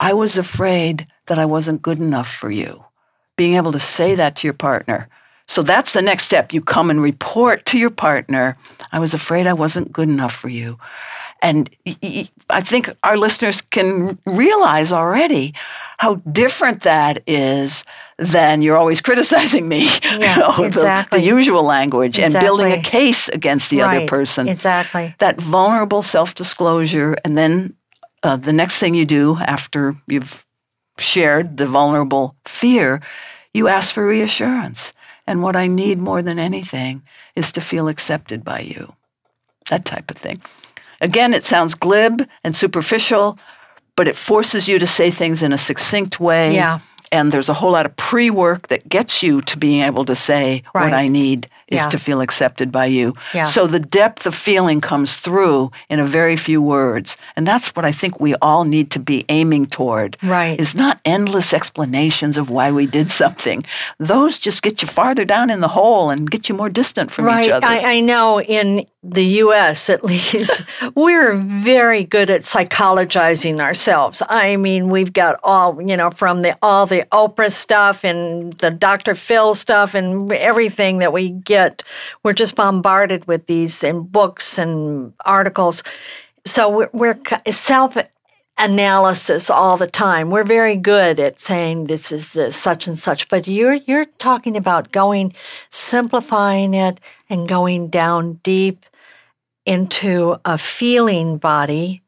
I 0.00 0.12
was 0.14 0.36
afraid 0.36 1.06
that 1.26 1.38
I 1.38 1.44
wasn't 1.44 1.82
good 1.82 1.98
enough 1.98 2.30
for 2.30 2.50
you, 2.50 2.84
being 3.36 3.54
able 3.54 3.72
to 3.72 3.80
say 3.80 4.14
that 4.14 4.36
to 4.36 4.46
your 4.46 4.54
partner. 4.54 5.08
So 5.46 5.62
that's 5.62 5.92
the 5.92 6.02
next 6.02 6.24
step. 6.24 6.52
You 6.52 6.62
come 6.62 6.90
and 6.90 7.02
report 7.02 7.66
to 7.66 7.78
your 7.78 7.90
partner, 7.90 8.56
I 8.92 8.98
was 8.98 9.12
afraid 9.12 9.46
I 9.46 9.52
wasn't 9.52 9.92
good 9.92 10.08
enough 10.08 10.34
for 10.34 10.48
you. 10.48 10.78
And 11.42 11.68
I 12.48 12.62
think 12.62 12.88
our 13.02 13.18
listeners 13.18 13.60
can 13.60 14.18
realize 14.24 14.92
already 14.92 15.52
how 15.98 16.14
different 16.14 16.82
that 16.82 17.22
is 17.26 17.84
than 18.16 18.62
you're 18.62 18.78
always 18.78 19.00
criticizing 19.02 19.68
me. 19.68 19.88
Yeah, 20.02 20.36
you 20.36 20.40
know, 20.40 20.64
exactly. 20.64 21.18
the, 21.18 21.26
the, 21.26 21.28
usual 21.28 21.62
language 21.62 22.18
exactly. 22.18 22.36
and 22.36 22.44
building 22.46 22.72
a 22.72 22.82
case 22.82 23.28
against 23.28 23.68
the 23.68 23.80
right, 23.80 23.98
other 23.98 24.06
person. 24.06 24.48
Exactly. 24.48 25.14
That 25.18 25.38
vulnerable 25.38 26.00
self 26.00 26.34
disclosure. 26.34 27.16
And 27.24 27.36
then 27.36 27.74
uh, 28.22 28.36
the 28.36 28.52
next 28.52 28.78
thing 28.78 28.94
you 28.94 29.04
do 29.04 29.36
after 29.36 29.96
you've 30.06 30.43
shared 30.98 31.56
the 31.56 31.66
vulnerable 31.66 32.36
fear, 32.44 33.00
you 33.52 33.68
ask 33.68 33.94
for 33.94 34.06
reassurance. 34.06 34.92
And 35.26 35.42
what 35.42 35.56
I 35.56 35.66
need 35.66 35.98
more 35.98 36.22
than 36.22 36.38
anything 36.38 37.02
is 37.34 37.52
to 37.52 37.60
feel 37.60 37.88
accepted 37.88 38.44
by 38.44 38.60
you. 38.60 38.94
That 39.70 39.84
type 39.84 40.10
of 40.10 40.16
thing. 40.16 40.42
Again, 41.00 41.34
it 41.34 41.44
sounds 41.44 41.74
glib 41.74 42.28
and 42.42 42.54
superficial, 42.54 43.38
but 43.96 44.08
it 44.08 44.16
forces 44.16 44.68
you 44.68 44.78
to 44.78 44.86
say 44.86 45.10
things 45.10 45.42
in 45.42 45.52
a 45.52 45.58
succinct 45.58 46.20
way. 46.20 46.54
Yeah. 46.54 46.80
And 47.10 47.32
there's 47.32 47.48
a 47.48 47.54
whole 47.54 47.72
lot 47.72 47.86
of 47.86 47.96
pre 47.96 48.30
work 48.30 48.68
that 48.68 48.88
gets 48.88 49.22
you 49.22 49.40
to 49.42 49.56
being 49.56 49.82
able 49.82 50.04
to 50.04 50.14
say 50.14 50.62
right. 50.74 50.84
what 50.84 50.92
I 50.92 51.06
need 51.08 51.48
is 51.68 51.80
yeah. 51.80 51.88
to 51.88 51.98
feel 51.98 52.20
accepted 52.20 52.70
by 52.70 52.86
you. 52.86 53.14
Yeah. 53.32 53.44
So 53.44 53.66
the 53.66 53.80
depth 53.80 54.26
of 54.26 54.34
feeling 54.34 54.80
comes 54.80 55.16
through 55.16 55.70
in 55.88 56.00
a 56.00 56.06
very 56.06 56.36
few 56.36 56.60
words. 56.60 57.16
And 57.36 57.46
that's 57.46 57.74
what 57.74 57.84
I 57.84 57.92
think 57.92 58.20
we 58.20 58.34
all 58.36 58.64
need 58.64 58.90
to 58.92 58.98
be 58.98 59.24
aiming 59.28 59.66
toward. 59.66 60.16
Right. 60.22 60.58
Is 60.58 60.74
not 60.74 61.00
endless 61.04 61.54
explanations 61.54 62.36
of 62.36 62.50
why 62.50 62.70
we 62.70 62.86
did 62.86 63.10
something. 63.10 63.64
Those 63.98 64.38
just 64.38 64.62
get 64.62 64.82
you 64.82 64.88
farther 64.88 65.24
down 65.24 65.50
in 65.50 65.60
the 65.60 65.68
hole 65.68 66.10
and 66.10 66.30
get 66.30 66.48
you 66.48 66.54
more 66.54 66.68
distant 66.68 67.10
from 67.10 67.26
right. 67.26 67.46
each 67.46 67.50
other. 67.50 67.66
I, 67.66 67.96
I 67.96 68.00
know 68.00 68.40
in 68.40 68.86
the 69.02 69.24
US 69.24 69.88
at 69.90 70.04
least, 70.12 70.64
we're 70.94 71.36
very 71.36 72.04
good 72.04 72.30
at 72.30 72.42
psychologizing 72.42 73.60
ourselves. 73.60 74.22
I 74.28 74.56
mean, 74.56 74.90
we've 74.90 75.12
got 75.12 75.38
all, 75.42 75.80
you 75.80 75.96
know, 75.96 76.10
from 76.10 76.42
the 76.42 76.56
all 76.62 76.86
the 76.86 77.06
Oprah 77.12 77.52
stuff 77.52 78.04
and 78.04 78.52
the 78.54 78.70
Dr. 78.70 79.14
Phil 79.14 79.54
stuff 79.54 79.94
and 79.94 80.30
everything 80.32 80.98
that 80.98 81.12
we 81.12 81.30
get. 81.30 81.53
We're 82.22 82.32
just 82.32 82.54
bombarded 82.54 83.26
with 83.26 83.46
these 83.46 83.84
in 83.84 84.02
books 84.02 84.58
and 84.58 85.12
articles. 85.24 85.82
So 86.44 86.68
we're, 86.68 86.90
we're 86.92 87.18
self 87.50 87.96
analysis 88.58 89.50
all 89.50 89.76
the 89.76 89.86
time. 89.86 90.30
We're 90.30 90.44
very 90.44 90.76
good 90.76 91.18
at 91.18 91.40
saying 91.40 91.86
this 91.86 92.12
is 92.12 92.34
this, 92.34 92.56
such 92.56 92.86
and 92.86 92.98
such, 92.98 93.28
but 93.28 93.48
you're 93.48 93.74
you're 93.74 94.04
talking 94.04 94.56
about 94.56 94.92
going 94.92 95.34
simplifying 95.70 96.74
it 96.74 97.00
and 97.28 97.48
going 97.48 97.88
down 97.88 98.34
deep 98.42 98.86
into 99.66 100.36
a 100.44 100.58
feeling 100.58 101.38
body, 101.38 102.02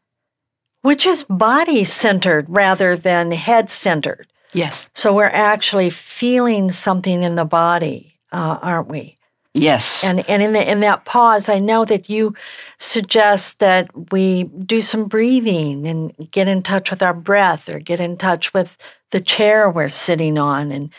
which 0.82 1.06
is 1.06 1.24
body 1.24 1.85
centered 1.85 2.46
rather 2.48 2.96
than 2.96 3.32
head 3.32 3.70
centered. 3.70 4.26
Yes. 4.52 4.88
So 4.94 5.12
we're 5.12 5.24
actually 5.26 5.90
feeling 5.90 6.70
something 6.70 7.22
in 7.22 7.35
the 7.35 7.44
body, 7.44 8.18
uh, 8.32 8.59
aren't 8.62 8.88
we? 8.88 9.15
Yes. 9.57 10.05
And 10.05 10.29
and 10.29 10.42
in 10.42 10.53
the 10.53 10.71
in 10.71 10.81
that 10.81 11.05
pause, 11.05 11.49
I 11.49 11.59
know 11.59 11.85
that 11.85 12.11
you 12.11 12.35
suggest 12.79 13.59
that 13.61 13.90
we 14.12 14.45
do 14.45 14.81
some 14.81 15.07
breathing 15.07 15.87
and 15.87 16.31
get 16.31 16.49
in 16.49 16.62
touch 16.62 16.90
with 16.90 17.03
our 17.03 17.14
breath 17.14 17.69
or 17.69 17.79
get 17.79 18.01
in 18.01 18.16
touch 18.16 18.53
with 18.53 18.77
the 19.12 19.21
chair 19.21 19.71
we're 19.71 19.88
sitting 19.88 20.37
on 20.37 20.71
and 20.73 20.90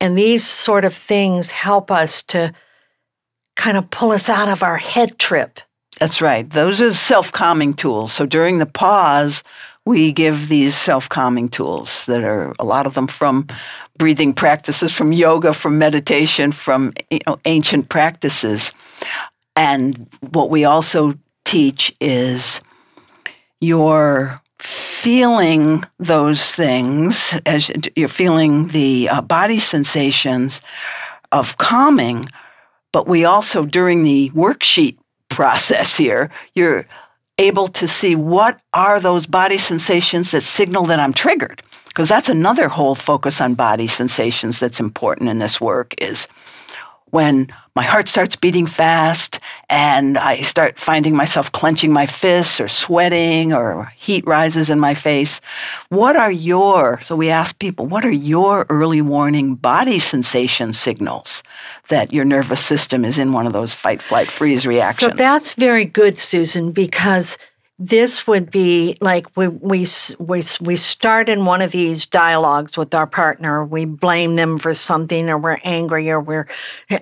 and 0.00 0.16
these 0.16 0.44
sort 0.46 0.84
of 0.84 0.94
things 0.94 1.50
help 1.50 1.90
us 1.90 2.22
to 2.22 2.52
kind 3.56 3.76
of 3.76 3.90
pull 3.90 4.12
us 4.12 4.28
out 4.28 4.48
of 4.48 4.62
our 4.62 4.76
head 4.76 5.18
trip 5.18 5.60
that's 5.98 6.20
right. 6.20 6.48
Those 6.48 6.80
are 6.80 6.92
self 6.92 7.32
calming 7.32 7.74
tools. 7.74 8.12
So 8.12 8.26
during 8.26 8.58
the 8.58 8.66
pause, 8.66 9.42
we 9.86 10.12
give 10.12 10.48
these 10.48 10.74
self 10.74 11.08
calming 11.08 11.48
tools 11.48 12.04
that 12.06 12.22
are 12.22 12.52
a 12.58 12.64
lot 12.64 12.86
of 12.86 12.94
them 12.94 13.06
from 13.06 13.46
breathing 13.96 14.34
practices, 14.34 14.92
from 14.92 15.12
yoga, 15.12 15.54
from 15.54 15.78
meditation, 15.78 16.52
from 16.52 16.92
you 17.10 17.20
know, 17.26 17.38
ancient 17.46 17.88
practices. 17.88 18.74
And 19.54 20.08
what 20.32 20.50
we 20.50 20.64
also 20.64 21.14
teach 21.46 21.94
is 22.00 22.60
you're 23.60 24.40
feeling 24.58 25.84
those 25.98 26.54
things 26.54 27.34
as 27.46 27.70
you're 27.94 28.08
feeling 28.08 28.68
the 28.68 29.08
uh, 29.08 29.22
body 29.22 29.58
sensations 29.58 30.60
of 31.32 31.56
calming. 31.56 32.26
But 32.92 33.06
we 33.06 33.24
also, 33.24 33.64
during 33.64 34.02
the 34.02 34.30
worksheet 34.30 34.98
process 35.36 35.98
here. 35.98 36.30
You're 36.54 36.86
able 37.38 37.68
to 37.68 37.86
see 37.86 38.14
what 38.14 38.60
are 38.72 39.00
those 39.00 39.26
body 39.26 39.58
sensations 39.58 40.30
that 40.30 40.42
signal 40.42 40.84
that 40.86 41.00
I'm 41.00 41.12
triggered. 41.12 41.62
Because 41.88 42.08
that's 42.08 42.28
another 42.28 42.68
whole 42.68 42.94
focus 42.94 43.40
on 43.40 43.54
body 43.54 43.86
sensations 43.86 44.60
that's 44.60 44.80
important 44.80 45.28
in 45.28 45.38
this 45.38 45.60
work 45.60 45.94
is 45.98 46.28
when 47.06 47.48
my 47.76 47.82
heart 47.82 48.08
starts 48.08 48.36
beating 48.36 48.66
fast 48.66 49.38
and 49.68 50.16
I 50.16 50.40
start 50.40 50.80
finding 50.80 51.14
myself 51.14 51.52
clenching 51.52 51.92
my 51.92 52.06
fists 52.06 52.58
or 52.58 52.68
sweating 52.68 53.52
or 53.52 53.92
heat 53.94 54.26
rises 54.26 54.70
in 54.70 54.80
my 54.80 54.94
face. 54.94 55.42
What 55.90 56.16
are 56.16 56.30
your, 56.30 57.00
so 57.02 57.14
we 57.14 57.28
ask 57.28 57.58
people, 57.58 57.86
what 57.86 58.06
are 58.06 58.10
your 58.10 58.64
early 58.70 59.02
warning 59.02 59.56
body 59.56 59.98
sensation 59.98 60.72
signals 60.72 61.42
that 61.88 62.14
your 62.14 62.24
nervous 62.24 62.64
system 62.64 63.04
is 63.04 63.18
in 63.18 63.34
one 63.34 63.46
of 63.46 63.52
those 63.52 63.74
fight, 63.74 64.00
flight, 64.00 64.28
freeze 64.28 64.66
reactions? 64.66 65.12
So 65.12 65.14
that's 65.14 65.52
very 65.52 65.84
good, 65.84 66.18
Susan, 66.18 66.72
because 66.72 67.36
this 67.78 68.26
would 68.26 68.50
be 68.50 68.96
like 69.02 69.36
we, 69.36 69.48
we, 69.48 69.86
we, 70.18 70.42
we 70.62 70.76
start 70.76 71.28
in 71.28 71.44
one 71.44 71.60
of 71.60 71.72
these 71.72 72.06
dialogues 72.06 72.76
with 72.78 72.94
our 72.94 73.06
partner. 73.06 73.64
We 73.66 73.84
blame 73.84 74.36
them 74.36 74.58
for 74.58 74.72
something 74.72 75.28
or 75.28 75.36
we're 75.36 75.58
angry 75.62 76.10
or 76.10 76.18
we're, 76.18 76.48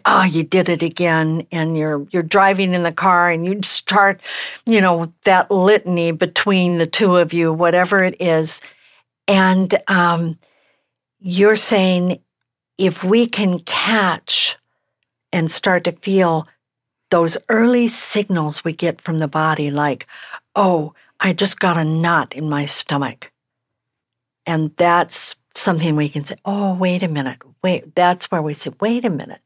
oh, 0.05 0.25
you 0.25 0.43
did 0.43 0.69
it 0.69 0.83
again. 0.83 1.47
And 1.53 1.77
you're, 1.77 2.05
you're 2.11 2.25
driving 2.25 2.75
in 2.75 2.83
the 2.83 2.93
car 2.93 3.31
and 3.31 3.47
you 3.47 3.61
start, 3.63 4.21
you 4.67 4.81
know, 4.81 5.13
that 5.23 5.49
litany 5.51 6.11
between 6.11 6.79
the 6.79 6.89
two 6.89 7.17
of 7.17 7.33
you, 7.33 7.53
whatever 7.53 8.03
it 8.03 8.21
is. 8.21 8.61
And 9.29 9.81
um, 9.87 10.39
you're 11.21 11.57
saying 11.57 12.21
if 12.79 13.05
we 13.05 13.29
can 13.29 13.61
catch 13.61 14.57
and 15.33 15.49
start 15.49 15.85
to 15.85 15.93
feel 15.93 16.45
those 17.11 17.37
early 17.49 17.87
signals 17.87 18.65
we 18.65 18.73
get 18.73 19.01
from 19.01 19.21
the 19.21 19.29
body, 19.29 19.71
like, 19.71 20.09
oh, 20.57 20.95
I 21.21 21.33
just 21.33 21.61
got 21.61 21.77
a 21.77 21.85
knot 21.85 22.35
in 22.35 22.49
my 22.49 22.67
stomach. 22.67 23.33
And 24.47 24.77
that's 24.77 25.37
something 25.55 25.97
we 25.97 26.09
can 26.09 26.25
say, 26.25 26.37
oh, 26.45 26.75
wait 26.75 27.03
a 27.03 27.09
minute. 27.09 27.39
Wait, 27.63 27.95
that's 27.95 28.31
where 28.31 28.43
we 28.43 28.55
say, 28.55 28.71
wait 28.81 29.05
a 29.05 29.11
minute. 29.11 29.41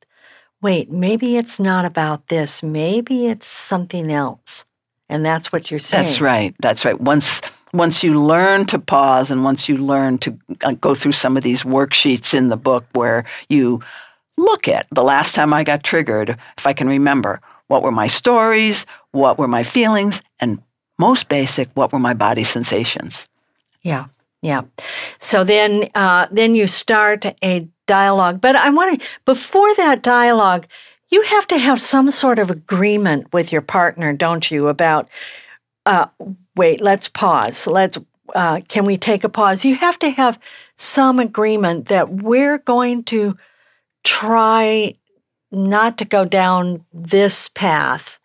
Wait, 0.60 0.90
maybe 0.90 1.36
it's 1.36 1.60
not 1.60 1.84
about 1.84 2.28
this. 2.28 2.62
Maybe 2.62 3.26
it's 3.26 3.46
something 3.46 4.10
else. 4.10 4.64
And 5.08 5.24
that's 5.24 5.52
what 5.52 5.70
you're 5.70 5.78
saying. 5.78 6.04
That's 6.04 6.20
right. 6.20 6.54
That's 6.60 6.84
right. 6.84 7.00
Once 7.00 7.40
once 7.72 8.02
you 8.02 8.20
learn 8.20 8.64
to 8.64 8.78
pause 8.78 9.30
and 9.30 9.44
once 9.44 9.68
you 9.68 9.76
learn 9.76 10.16
to 10.18 10.38
uh, 10.64 10.72
go 10.72 10.94
through 10.94 11.12
some 11.12 11.36
of 11.36 11.42
these 11.42 11.64
worksheets 11.64 12.32
in 12.34 12.48
the 12.48 12.56
book 12.56 12.86
where 12.94 13.24
you 13.50 13.82
look 14.38 14.68
at 14.68 14.86
the 14.90 15.02
last 15.02 15.34
time 15.34 15.52
I 15.52 15.64
got 15.64 15.84
triggered, 15.84 16.30
if 16.56 16.66
I 16.66 16.72
can 16.72 16.88
remember, 16.88 17.40
what 17.66 17.82
were 17.82 17.92
my 17.92 18.06
stories, 18.06 18.86
what 19.12 19.38
were 19.38 19.48
my 19.48 19.62
feelings, 19.62 20.22
and 20.40 20.62
most 20.98 21.28
basic, 21.28 21.68
what 21.74 21.92
were 21.92 21.98
my 21.98 22.14
body 22.14 22.44
sensations? 22.44 23.26
Yeah, 23.82 24.06
yeah. 24.42 24.62
So 25.18 25.44
then, 25.44 25.88
uh, 25.94 26.26
then 26.30 26.54
you 26.54 26.66
start 26.66 27.24
a 27.42 27.68
dialogue. 27.88 28.40
But 28.40 28.54
I 28.54 28.70
want 28.70 29.00
to 29.00 29.08
before 29.24 29.74
that 29.74 30.02
dialogue, 30.02 30.68
you 31.08 31.22
have 31.22 31.48
to 31.48 31.58
have 31.58 31.80
some 31.80 32.12
sort 32.12 32.38
of 32.38 32.50
agreement 32.50 33.32
with 33.32 33.50
your 33.50 33.62
partner, 33.62 34.12
don't 34.12 34.48
you? 34.48 34.68
About 34.68 35.08
uh, 35.86 36.06
wait, 36.54 36.80
let's 36.80 37.08
pause. 37.08 37.66
Let's 37.66 37.98
uh, 38.34 38.60
can 38.68 38.84
we 38.84 38.96
take 38.96 39.24
a 39.24 39.28
pause? 39.28 39.64
You 39.64 39.74
have 39.74 39.98
to 40.00 40.10
have 40.10 40.38
some 40.76 41.18
agreement 41.18 41.86
that 41.86 42.10
we're 42.10 42.58
going 42.58 43.02
to 43.04 43.36
try 44.04 44.94
not 45.50 45.98
to 45.98 46.04
go 46.04 46.24
down 46.24 46.84
this 46.92 47.48
path 47.48 48.17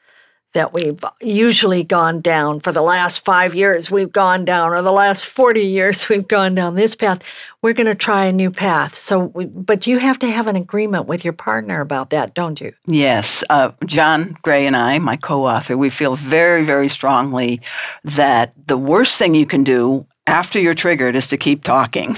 that 0.53 0.73
we've 0.73 1.03
usually 1.21 1.83
gone 1.83 2.21
down 2.21 2.59
for 2.59 2.71
the 2.71 2.81
last 2.81 3.25
five 3.25 3.53
years 3.53 3.91
we've 3.91 4.11
gone 4.11 4.45
down 4.45 4.71
or 4.71 4.81
the 4.81 4.91
last 4.91 5.25
40 5.25 5.61
years 5.61 6.09
we've 6.09 6.27
gone 6.27 6.55
down 6.55 6.75
this 6.75 6.95
path 6.95 7.21
we're 7.61 7.73
going 7.73 7.87
to 7.87 7.95
try 7.95 8.25
a 8.25 8.33
new 8.33 8.51
path. 8.51 8.93
So 8.93 9.27
we, 9.27 9.45
but 9.45 9.87
you 9.87 9.97
have 9.97 10.19
to 10.19 10.27
have 10.27 10.47
an 10.47 10.57
agreement 10.57 11.07
with 11.07 11.23
your 11.23 11.31
partner 11.31 11.79
about 11.79 12.09
that 12.09 12.33
don't 12.33 12.59
you? 12.59 12.73
Yes. 12.85 13.43
Uh, 13.49 13.71
john 13.85 14.37
gray 14.41 14.65
and 14.65 14.75
i 14.75 14.97
my 14.99 15.15
co-author 15.15 15.77
we 15.77 15.89
feel 15.89 16.15
very 16.15 16.63
very 16.63 16.87
strongly 16.87 17.61
that 18.03 18.53
the 18.67 18.77
worst 18.77 19.17
thing 19.17 19.35
you 19.35 19.45
can 19.45 19.63
do 19.63 20.05
after 20.27 20.59
you're 20.59 20.73
triggered 20.73 21.15
is 21.15 21.27
to 21.29 21.37
keep 21.37 21.63
talking. 21.63 22.17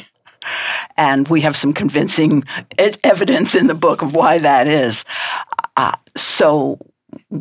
And 0.97 1.27
we 1.27 1.41
have 1.41 1.57
some 1.57 1.73
convincing 1.73 2.43
evidence 3.03 3.55
in 3.55 3.67
the 3.67 3.75
book 3.75 4.01
of 4.01 4.13
why 4.13 4.37
that 4.37 4.67
is. 4.67 5.03
Uh, 5.75 5.93
so 6.15 6.77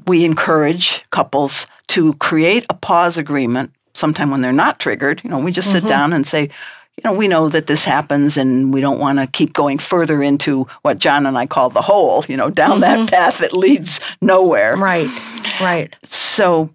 we 0.07 0.25
encourage 0.25 1.09
couples 1.11 1.67
to 1.89 2.15
create 2.15 2.67
a 2.71 2.75
pause 2.75 3.19
agreement 3.19 3.73
sometime 3.95 4.31
when 4.31 4.41
they're 4.41 4.53
not 4.53 4.81
triggered. 4.81 5.23
You 5.25 5.31
know, 5.31 5.39
we 5.39 5.53
just 5.53 5.69
mm-hmm. 5.69 5.81
sit 5.81 5.89
down 5.89 6.13
and 6.13 6.27
say, 6.27 6.51
you 6.97 7.11
know, 7.11 7.17
we 7.17 7.29
know 7.29 7.49
that 7.49 7.67
this 7.67 7.85
happens 7.85 8.37
and 8.37 8.73
we 8.73 8.81
don't 8.81 9.01
want 9.01 9.19
to 9.19 9.27
keep 9.27 9.53
going 9.53 9.79
further 9.79 10.23
into 10.23 10.67
what 10.83 10.99
John 10.99 11.27
and 11.27 11.37
I 11.37 11.47
call 11.47 11.71
the 11.71 11.83
hole, 11.83 12.25
you 12.29 12.37
know, 12.37 12.51
down 12.51 12.81
mm-hmm. 12.81 13.07
that 13.07 13.11
path 13.11 13.39
that 13.39 13.53
leads 13.53 14.01
nowhere. 14.21 14.77
Right, 14.77 15.09
right. 15.61 15.95
So 16.05 16.71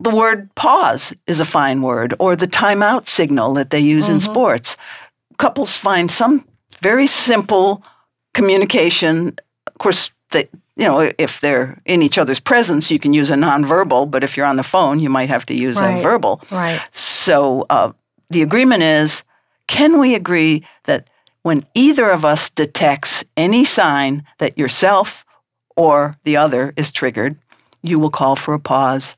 the 0.00 0.10
word 0.10 0.54
pause 0.54 1.12
is 1.26 1.40
a 1.40 1.44
fine 1.44 1.82
word, 1.82 2.14
or 2.18 2.36
the 2.36 2.46
timeout 2.46 3.08
signal 3.08 3.54
that 3.54 3.70
they 3.70 3.80
use 3.80 4.04
mm-hmm. 4.04 4.14
in 4.14 4.20
sports. 4.20 4.76
Couples 5.38 5.76
find 5.76 6.10
some 6.10 6.46
very 6.80 7.06
simple 7.06 7.82
communication. 8.32 9.36
Of 9.66 9.78
course, 9.78 10.12
they, 10.30 10.48
you 10.76 10.84
know, 10.84 11.10
if 11.18 11.40
they're 11.40 11.80
in 11.84 12.02
each 12.02 12.18
other's 12.18 12.40
presence, 12.40 12.90
you 12.90 12.98
can 12.98 13.12
use 13.12 13.30
a 13.30 13.34
nonverbal, 13.34 14.10
but 14.10 14.22
if 14.22 14.36
you're 14.36 14.46
on 14.46 14.56
the 14.56 14.62
phone, 14.62 15.00
you 15.00 15.10
might 15.10 15.28
have 15.28 15.46
to 15.46 15.54
use 15.54 15.78
right. 15.78 15.98
a 15.98 16.02
verbal. 16.02 16.40
Right. 16.50 16.80
So 16.92 17.66
uh, 17.68 17.92
the 18.30 18.42
agreement 18.42 18.82
is 18.82 19.22
can 19.66 19.98
we 19.98 20.14
agree 20.14 20.64
that 20.84 21.08
when 21.42 21.64
either 21.74 22.10
of 22.10 22.24
us 22.24 22.50
detects 22.50 23.24
any 23.36 23.64
sign 23.64 24.24
that 24.38 24.58
yourself 24.58 25.24
or 25.76 26.16
the 26.24 26.36
other 26.36 26.72
is 26.76 26.90
triggered, 26.90 27.36
you 27.82 27.98
will 27.98 28.10
call 28.10 28.34
for 28.34 28.54
a 28.54 28.60
pause? 28.60 29.14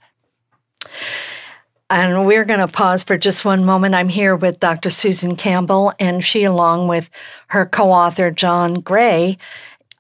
And 1.89 2.25
we're 2.25 2.45
going 2.45 2.61
to 2.61 2.69
pause 2.69 3.03
for 3.03 3.19
just 3.19 3.45
one 3.45 3.65
moment. 3.65 3.97
I'm 3.97 4.09
here 4.09 4.37
with 4.37 4.61
Dr. 4.61 4.91
Susan 4.91 5.35
Campbell, 5.35 5.93
and 5.99 6.23
she, 6.23 6.45
along 6.45 6.87
with 6.87 7.11
her 7.49 7.67
co 7.67 7.91
author, 7.91 8.31
John 8.31 8.75
Gray, 8.75 9.39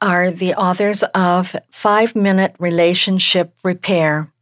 are 0.00 0.30
the 0.30 0.54
authors 0.54 1.02
of 1.14 1.54
Five 1.70 2.16
Minute 2.16 2.54
Relationship 2.58 3.54
Repair. 3.62 4.32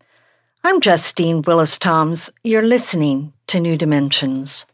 I'm 0.62 0.80
Justine 0.80 1.42
Willis 1.42 1.78
Toms. 1.78 2.30
You're 2.44 2.62
listening 2.62 3.32
to 3.48 3.58
New 3.58 3.76
Dimensions. 3.76 4.66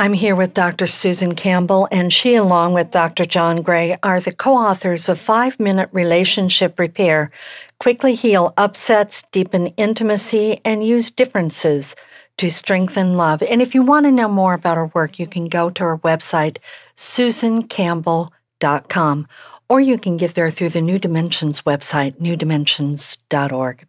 I'm 0.00 0.12
here 0.12 0.36
with 0.36 0.54
Dr. 0.54 0.86
Susan 0.86 1.34
Campbell, 1.34 1.88
and 1.90 2.12
she, 2.12 2.36
along 2.36 2.72
with 2.72 2.92
Dr. 2.92 3.24
John 3.24 3.62
Gray, 3.62 3.96
are 4.04 4.20
the 4.20 4.30
co 4.30 4.54
authors 4.54 5.08
of 5.08 5.18
Five 5.18 5.58
Minute 5.58 5.88
Relationship 5.90 6.78
Repair 6.78 7.32
Quickly 7.80 8.14
Heal 8.14 8.54
Upsets, 8.56 9.24
Deepen 9.32 9.66
Intimacy, 9.76 10.60
and 10.64 10.86
Use 10.86 11.10
Differences 11.10 11.96
to 12.36 12.48
Strengthen 12.48 13.16
Love. 13.16 13.42
And 13.42 13.60
if 13.60 13.74
you 13.74 13.82
want 13.82 14.06
to 14.06 14.12
know 14.12 14.28
more 14.28 14.54
about 14.54 14.76
her 14.76 14.86
work, 14.86 15.18
you 15.18 15.26
can 15.26 15.46
go 15.46 15.68
to 15.68 15.82
her 15.82 15.98
website, 15.98 16.58
susancampbell.com, 16.96 19.26
or 19.68 19.80
you 19.80 19.98
can 19.98 20.16
get 20.16 20.34
there 20.34 20.52
through 20.52 20.68
the 20.68 20.80
New 20.80 21.00
Dimensions 21.00 21.62
website, 21.62 22.20
newdimensions.org. 22.20 23.84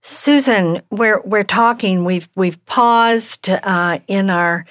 Susan, 0.00 0.80
we're 0.90 1.20
we're 1.22 1.42
talking. 1.42 2.04
We've 2.04 2.28
we've 2.36 2.64
paused 2.66 3.50
uh, 3.50 3.98
in 4.06 4.30
our 4.30 4.64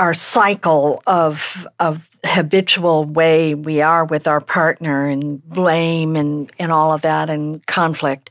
our 0.00 0.14
cycle 0.14 1.02
of 1.06 1.66
of 1.78 2.08
habitual 2.24 3.04
way 3.04 3.54
we 3.54 3.80
are 3.80 4.04
with 4.04 4.26
our 4.26 4.40
partner 4.40 5.06
and 5.06 5.46
blame 5.46 6.16
and 6.16 6.50
and 6.58 6.72
all 6.72 6.92
of 6.92 7.02
that 7.02 7.28
and 7.30 7.64
conflict 7.66 8.30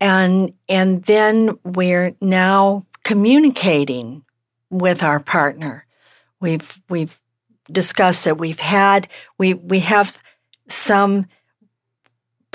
and 0.00 0.52
and 0.68 1.04
then 1.04 1.56
we're 1.64 2.16
now 2.20 2.84
communicating 3.04 4.24
with 4.70 5.02
our 5.02 5.20
partner 5.20 5.86
we've 6.40 6.80
we've 6.88 7.20
discussed 7.70 8.24
that 8.24 8.38
we've 8.38 8.60
had 8.60 9.06
we 9.38 9.52
we 9.54 9.80
have 9.80 10.18
some 10.66 11.26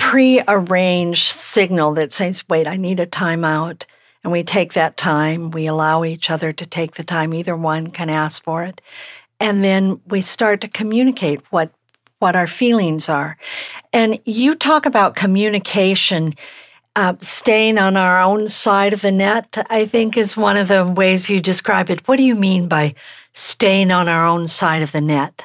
prearranged 0.02 1.30
signal 1.32 1.94
that 1.94 2.12
says, 2.12 2.44
wait, 2.48 2.66
I 2.66 2.76
need 2.76 2.98
a 2.98 3.06
timeout. 3.06 3.84
And 4.22 4.32
we 4.32 4.44
take 4.44 4.74
that 4.74 4.96
time. 4.96 5.50
We 5.50 5.66
allow 5.66 6.04
each 6.04 6.30
other 6.30 6.52
to 6.52 6.66
take 6.66 6.94
the 6.94 7.04
time. 7.04 7.34
Either 7.34 7.56
one 7.56 7.90
can 7.90 8.08
ask 8.08 8.42
for 8.42 8.62
it. 8.62 8.80
And 9.40 9.64
then 9.64 10.00
we 10.06 10.20
start 10.20 10.60
to 10.60 10.68
communicate 10.68 11.40
what, 11.50 11.72
what 12.20 12.36
our 12.36 12.46
feelings 12.46 13.08
are. 13.08 13.36
And 13.92 14.20
you 14.24 14.54
talk 14.54 14.86
about 14.86 15.16
communication. 15.16 16.34
Uh, 16.94 17.14
staying 17.20 17.78
on 17.78 17.96
our 17.96 18.20
own 18.20 18.46
side 18.46 18.92
of 18.92 19.00
the 19.00 19.10
net, 19.10 19.64
I 19.70 19.86
think, 19.86 20.14
is 20.18 20.36
one 20.36 20.58
of 20.58 20.68
the 20.68 20.84
ways 20.84 21.30
you 21.30 21.40
describe 21.40 21.88
it. 21.88 22.06
What 22.06 22.18
do 22.18 22.22
you 22.22 22.34
mean 22.34 22.68
by 22.68 22.94
staying 23.32 23.90
on 23.90 24.08
our 24.08 24.26
own 24.26 24.46
side 24.46 24.82
of 24.82 24.92
the 24.92 25.00
net? 25.00 25.42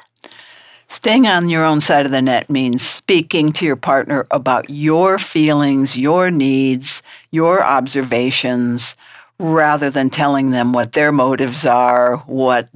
Staying 0.89 1.27
on 1.27 1.49
your 1.49 1.65
own 1.65 1.81
side 1.81 2.05
of 2.05 2.13
the 2.13 2.21
net 2.21 2.49
means 2.49 2.81
speaking 2.81 3.51
to 3.53 3.65
your 3.65 3.75
partner 3.75 4.25
about 4.31 4.69
your 4.69 5.17
feelings, 5.17 5.97
your 5.97 6.31
needs, 6.31 7.03
your 7.29 7.61
observations, 7.61 8.95
rather 9.37 9.89
than 9.89 10.09
telling 10.09 10.51
them 10.51 10.71
what 10.71 10.93
their 10.93 11.11
motives 11.11 11.65
are, 11.65 12.17
what 12.25 12.69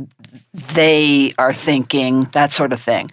they 0.74 1.32
are 1.38 1.54
thinking, 1.54 2.24
that 2.34 2.52
sort 2.52 2.74
of 2.74 2.82
thing. 2.82 3.10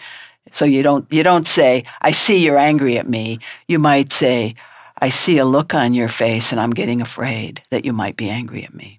So 0.50 0.64
you 0.64 0.82
don't 0.82 1.06
you 1.12 1.22
don't 1.22 1.46
say, 1.46 1.84
"I 2.02 2.10
see 2.10 2.44
you're 2.44 2.58
angry 2.58 2.98
at 2.98 3.08
me." 3.08 3.38
You 3.68 3.78
might 3.78 4.12
say, 4.12 4.54
"I 5.00 5.10
see 5.10 5.38
a 5.38 5.44
look 5.44 5.74
on 5.74 5.94
your 5.94 6.08
face 6.08 6.50
and 6.50 6.60
I'm 6.60 6.74
getting 6.74 7.00
afraid 7.00 7.62
that 7.70 7.84
you 7.84 7.92
might 7.92 8.16
be 8.16 8.28
angry 8.28 8.64
at 8.64 8.74
me." 8.74 8.98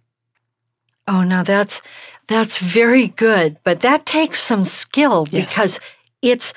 Oh, 1.07 1.23
now 1.23 1.43
that's 1.43 1.81
that's 2.29 2.59
very 2.59 3.07
good, 3.07 3.57
but 3.63 3.81
that 3.81 4.05
takes 4.05 4.39
some 4.39 4.63
skill 4.63 5.27
yes. 5.31 5.45
because 5.45 5.79
it's 6.21 6.53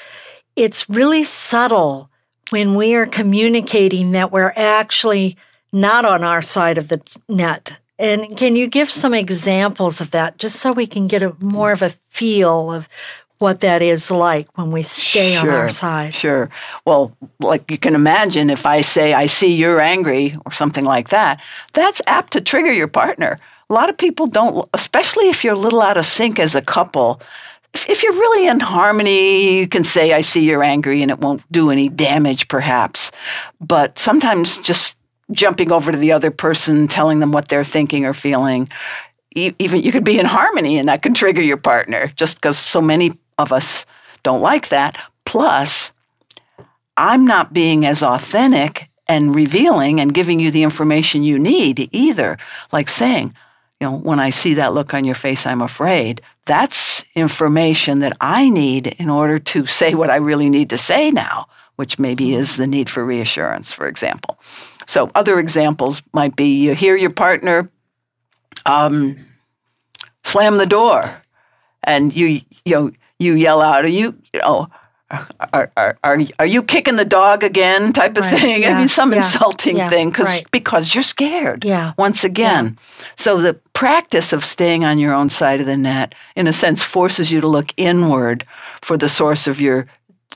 it's 0.54 0.88
really 0.88 1.24
subtle 1.24 2.10
when 2.50 2.74
we 2.74 2.94
are 2.94 3.06
communicating 3.06 4.12
that 4.12 4.30
we're 4.30 4.52
actually 4.54 5.36
not 5.72 6.04
on 6.04 6.22
our 6.22 6.42
side 6.42 6.76
of 6.76 6.88
the 6.88 7.00
net. 7.26 7.78
And 7.98 8.36
can 8.36 8.54
you 8.54 8.66
give 8.66 8.90
some 8.90 9.14
examples 9.14 10.02
of 10.02 10.10
that 10.10 10.36
just 10.36 10.56
so 10.56 10.72
we 10.72 10.86
can 10.86 11.06
get 11.06 11.22
a 11.22 11.34
more 11.40 11.72
of 11.72 11.80
a 11.80 11.94
feel 12.10 12.70
of 12.70 12.86
what 13.38 13.60
that 13.60 13.80
is 13.80 14.10
like 14.10 14.46
when 14.58 14.72
we 14.72 14.82
stay 14.82 15.32
sure, 15.32 15.50
on 15.50 15.56
our 15.56 15.68
side? 15.70 16.14
Sure. 16.14 16.50
Well, 16.84 17.16
like 17.40 17.70
you 17.70 17.78
can 17.78 17.94
imagine 17.94 18.50
if 18.50 18.66
I 18.66 18.82
say 18.82 19.14
I 19.14 19.24
see 19.24 19.54
you're 19.54 19.80
angry 19.80 20.34
or 20.44 20.52
something 20.52 20.84
like 20.84 21.08
that, 21.08 21.40
that's 21.72 22.02
apt 22.06 22.34
to 22.34 22.42
trigger 22.42 22.72
your 22.72 22.88
partner 22.88 23.38
a 23.72 23.74
lot 23.74 23.88
of 23.88 23.96
people 23.96 24.26
don't, 24.26 24.68
especially 24.74 25.30
if 25.30 25.42
you're 25.42 25.54
a 25.54 25.58
little 25.58 25.80
out 25.80 25.96
of 25.96 26.04
sync 26.04 26.38
as 26.38 26.54
a 26.54 26.60
couple. 26.60 27.22
If 27.72 28.02
you're 28.02 28.12
really 28.12 28.46
in 28.46 28.60
harmony, 28.60 29.60
you 29.60 29.66
can 29.66 29.82
say, 29.82 30.12
I 30.12 30.20
see 30.20 30.46
you're 30.46 30.62
angry 30.62 31.00
and 31.00 31.10
it 31.10 31.20
won't 31.20 31.42
do 31.50 31.70
any 31.70 31.88
damage, 31.88 32.48
perhaps. 32.48 33.10
But 33.62 33.98
sometimes 33.98 34.58
just 34.58 34.98
jumping 35.30 35.72
over 35.72 35.90
to 35.90 35.96
the 35.96 36.12
other 36.12 36.30
person, 36.30 36.86
telling 36.86 37.20
them 37.20 37.32
what 37.32 37.48
they're 37.48 37.64
thinking 37.64 38.04
or 38.04 38.12
feeling, 38.12 38.68
even 39.34 39.80
you 39.80 39.90
could 39.90 40.04
be 40.04 40.20
in 40.20 40.26
harmony 40.26 40.76
and 40.76 40.90
that 40.90 41.00
can 41.00 41.14
trigger 41.14 41.40
your 41.40 41.56
partner 41.56 42.08
just 42.08 42.34
because 42.34 42.58
so 42.58 42.82
many 42.82 43.18
of 43.38 43.54
us 43.54 43.86
don't 44.22 44.42
like 44.42 44.68
that. 44.68 44.98
Plus, 45.24 45.92
I'm 46.98 47.24
not 47.24 47.54
being 47.54 47.86
as 47.86 48.02
authentic 48.02 48.90
and 49.08 49.34
revealing 49.34 49.98
and 49.98 50.12
giving 50.12 50.40
you 50.40 50.50
the 50.50 50.62
information 50.62 51.22
you 51.22 51.38
need 51.38 51.88
either. 51.90 52.36
Like 52.70 52.90
saying, 52.90 53.34
you 53.82 53.88
know, 53.88 53.98
when 53.98 54.20
I 54.20 54.30
see 54.30 54.54
that 54.54 54.74
look 54.74 54.94
on 54.94 55.04
your 55.04 55.16
face, 55.16 55.44
I'm 55.44 55.60
afraid. 55.60 56.20
That's 56.44 57.04
information 57.16 57.98
that 57.98 58.16
I 58.20 58.48
need 58.48 58.86
in 58.86 59.10
order 59.10 59.40
to 59.40 59.66
say 59.66 59.96
what 59.96 60.08
I 60.08 60.18
really 60.18 60.48
need 60.48 60.70
to 60.70 60.78
say 60.78 61.10
now, 61.10 61.48
which 61.74 61.98
maybe 61.98 62.32
is 62.32 62.58
the 62.58 62.68
need 62.68 62.88
for 62.88 63.04
reassurance, 63.04 63.72
for 63.72 63.88
example. 63.88 64.38
So, 64.86 65.10
other 65.16 65.40
examples 65.40 66.00
might 66.12 66.36
be 66.36 66.62
you 66.62 66.76
hear 66.76 66.94
your 66.94 67.10
partner 67.10 67.72
um, 68.66 69.16
slam 70.22 70.58
the 70.58 70.66
door, 70.66 71.20
and 71.82 72.14
you 72.14 72.40
you 72.64 72.74
know 72.76 72.92
you 73.18 73.32
yell 73.32 73.60
out, 73.60 73.84
"Are 73.84 73.88
you 73.88 74.16
you 74.32 74.38
know?" 74.38 74.68
Are, 75.52 75.70
are, 75.76 75.98
are, 76.02 76.18
are 76.38 76.46
you 76.46 76.62
kicking 76.62 76.96
the 76.96 77.04
dog 77.04 77.44
again 77.44 77.92
type 77.92 78.16
of 78.16 78.24
right. 78.24 78.40
thing 78.40 78.62
yeah. 78.62 78.74
i 78.74 78.78
mean 78.78 78.88
some 78.88 79.10
yeah. 79.10 79.18
insulting 79.18 79.76
yeah. 79.76 79.90
thing 79.90 80.10
because 80.10 80.26
right. 80.26 80.50
because 80.50 80.94
you're 80.94 81.02
scared 81.02 81.64
yeah. 81.64 81.92
once 81.98 82.24
again 82.24 82.78
so 83.16 83.40
the 83.40 83.54
practice 83.72 84.32
of 84.32 84.44
staying 84.44 84.84
on 84.84 84.98
your 84.98 85.12
own 85.12 85.28
side 85.28 85.60
of 85.60 85.66
the 85.66 85.76
net 85.76 86.14
in 86.34 86.46
a 86.46 86.52
sense 86.52 86.82
forces 86.82 87.30
you 87.30 87.40
to 87.40 87.48
look 87.48 87.72
inward 87.76 88.44
for 88.80 88.96
the 88.96 89.08
source 89.08 89.46
of 89.46 89.60
your 89.60 89.86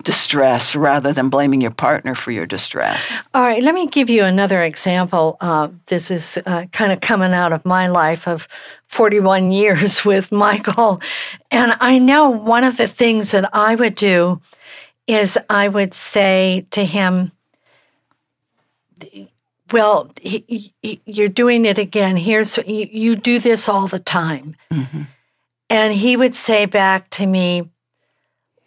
distress 0.03 0.77
rather 0.77 1.13
than 1.13 1.29
blaming 1.29 1.61
your 1.61 1.71
partner 1.71 2.15
for 2.15 2.31
your 2.31 2.47
distress. 2.47 3.23
All 3.35 3.43
right, 3.43 3.63
let 3.63 3.75
me 3.75 3.87
give 3.87 4.11
you 4.11 4.25
another 4.25 4.63
example. 4.63 5.37
Uh, 5.41 5.69
this 5.87 6.11
is 6.11 6.39
uh, 6.47 6.67
kind 6.73 6.93
of 6.93 7.01
coming 7.01 7.33
out 7.33 7.53
of 7.53 7.65
my 7.65 7.89
life 7.89 8.29
of 8.29 8.49
41 8.89 9.51
years 9.53 10.05
with 10.05 10.33
Michael. 10.33 11.01
And 11.51 11.75
I 11.81 11.99
know 11.99 12.31
one 12.31 12.65
of 12.65 12.77
the 12.77 12.87
things 12.87 13.31
that 13.31 13.49
I 13.53 13.75
would 13.75 13.95
do 13.95 14.41
is 15.07 15.39
I 15.49 15.69
would 15.69 15.95
say 15.95 16.67
to 16.71 16.85
him, 16.85 17.33
well, 19.73 20.11
he, 20.21 20.73
he, 20.83 21.01
you're 21.05 21.29
doing 21.29 21.65
it 21.65 21.79
again. 21.79 22.17
Here's 22.17 22.57
you, 22.59 22.89
you 22.91 23.17
do 23.17 23.39
this 23.39 23.69
all 23.69 23.89
the 23.89 23.99
time, 23.99 24.55
mm-hmm. 24.73 25.03
and 25.69 25.93
he 25.93 26.17
would 26.17 26.37
say 26.37 26.67
back 26.67 27.11
to 27.11 27.27
me, 27.27 27.69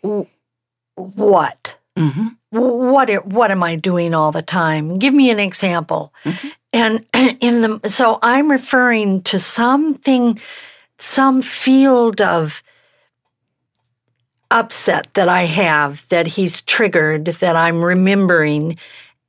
"What? 0.01 1.77
Mm-hmm. 1.95 2.27
What? 2.51 3.25
What 3.25 3.51
am 3.51 3.63
I 3.63 3.77
doing 3.77 4.13
all 4.13 4.31
the 4.31 4.41
time? 4.41 4.99
Give 4.99 5.13
me 5.13 5.29
an 5.29 5.39
example." 5.39 6.13
Mm-hmm. 6.25 6.47
And 6.73 7.05
in 7.39 7.61
the 7.61 7.89
so 7.89 8.19
I'm 8.21 8.51
referring 8.51 9.21
to 9.23 9.39
something, 9.39 10.39
some 10.97 11.41
field 11.41 12.19
of 12.19 12.61
upset 14.51 15.13
that 15.13 15.29
I 15.29 15.43
have 15.43 16.07
that 16.09 16.27
he's 16.27 16.61
triggered 16.61 17.25
that 17.25 17.55
I'm 17.55 17.83
remembering 17.83 18.77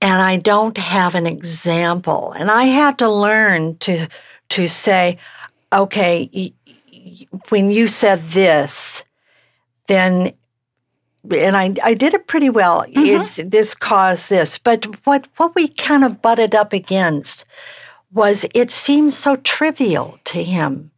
and 0.00 0.22
I 0.22 0.38
don't 0.38 0.78
have 0.78 1.14
an 1.14 1.26
example. 1.26 2.32
And 2.32 2.50
I 2.50 2.64
had 2.64 2.98
to 2.98 3.10
learn 3.10 3.76
to 3.78 4.08
to 4.50 4.66
say, 4.66 5.18
okay, 5.72 6.52
when 7.50 7.70
you 7.70 7.86
said 7.86 8.22
this, 8.30 9.04
then 9.86 10.32
and 11.30 11.56
I, 11.56 11.74
I 11.84 11.94
did 11.94 12.14
it 12.14 12.26
pretty 12.26 12.48
well. 12.48 12.82
Mm-hmm. 12.82 13.22
It's 13.22 13.36
this 13.36 13.74
caused 13.74 14.30
this. 14.30 14.58
But 14.58 14.86
what 15.04 15.28
what 15.36 15.54
we 15.54 15.68
kind 15.68 16.04
of 16.04 16.22
butted 16.22 16.54
up 16.54 16.72
against 16.72 17.44
was 18.12 18.46
it 18.54 18.70
seemed 18.70 19.12
so 19.12 19.36
trivial 19.36 20.18
to 20.24 20.42
him. 20.42 20.90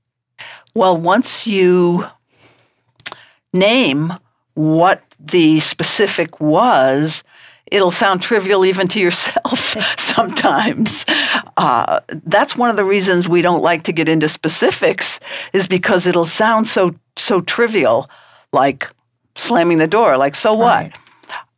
Well, 0.74 0.96
once 0.96 1.46
you 1.46 2.06
name 3.52 4.14
what 4.54 5.02
the 5.18 5.60
specific 5.60 6.40
was, 6.40 7.24
it'll 7.66 7.90
sound 7.90 8.22
trivial 8.22 8.64
even 8.64 8.86
to 8.88 9.00
yourself 9.00 9.76
sometimes. 9.98 11.06
Uh, 11.56 12.00
that's 12.24 12.56
one 12.56 12.70
of 12.70 12.76
the 12.76 12.84
reasons 12.84 13.28
we 13.28 13.42
don't 13.42 13.62
like 13.62 13.82
to 13.84 13.92
get 13.92 14.08
into 14.08 14.28
specifics, 14.28 15.20
is 15.52 15.66
because 15.66 16.06
it'll 16.06 16.26
sound 16.26 16.68
so 16.68 16.94
so 17.16 17.40
trivial, 17.40 18.08
like 18.52 18.88
slamming 19.34 19.78
the 19.78 19.86
door. 19.86 20.16
Like 20.16 20.34
so 20.34 20.54
what? 20.54 20.84
Right. 20.84 20.98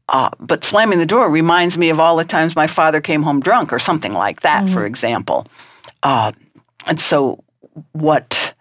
Uh, 0.08 0.30
but 0.38 0.62
slamming 0.64 0.98
the 0.98 1.06
door 1.06 1.30
reminds 1.30 1.78
me 1.78 1.88
of 1.88 1.98
all 1.98 2.16
the 2.16 2.24
times 2.24 2.54
my 2.54 2.66
father 2.66 3.00
came 3.00 3.22
home 3.22 3.40
drunk, 3.40 3.72
or 3.72 3.78
something 3.78 4.12
like 4.12 4.42
that, 4.42 4.64
mm-hmm. 4.64 4.74
for 4.74 4.86
example. 4.86 5.46
Uh, 6.02 6.30
and 6.86 7.00
so, 7.00 7.42
what 7.92 8.54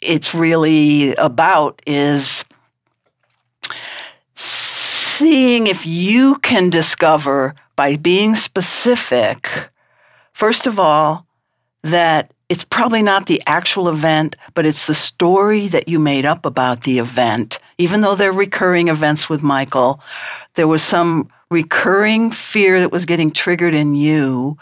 it's 0.00 0.34
really 0.34 1.14
about 1.16 1.82
is 1.86 2.44
seeing 5.16 5.66
if 5.66 5.86
you 5.86 6.36
can 6.40 6.68
discover 6.68 7.54
by 7.74 7.96
being 7.96 8.34
specific, 8.34 9.70
first 10.32 10.66
of 10.66 10.78
all, 10.78 11.26
that 11.82 12.32
it's 12.50 12.64
probably 12.64 13.02
not 13.02 13.24
the 13.24 13.42
actual 13.46 13.88
event, 13.88 14.36
but 14.52 14.66
it's 14.66 14.86
the 14.86 14.94
story 14.94 15.68
that 15.68 15.88
you 15.88 15.98
made 15.98 16.26
up 16.26 16.44
about 16.44 16.82
the 16.82 16.98
event. 16.98 17.58
Even 17.78 18.02
though 18.02 18.14
they're 18.14 18.30
recurring 18.30 18.88
events 18.88 19.30
with 19.30 19.42
Michael, 19.42 20.00
there 20.54 20.68
was 20.68 20.82
some 20.82 21.28
recurring 21.50 22.30
fear 22.30 22.78
that 22.80 22.92
was 22.92 23.06
getting 23.06 23.30
triggered 23.30 23.74
in 23.74 23.94
you. 23.94 24.58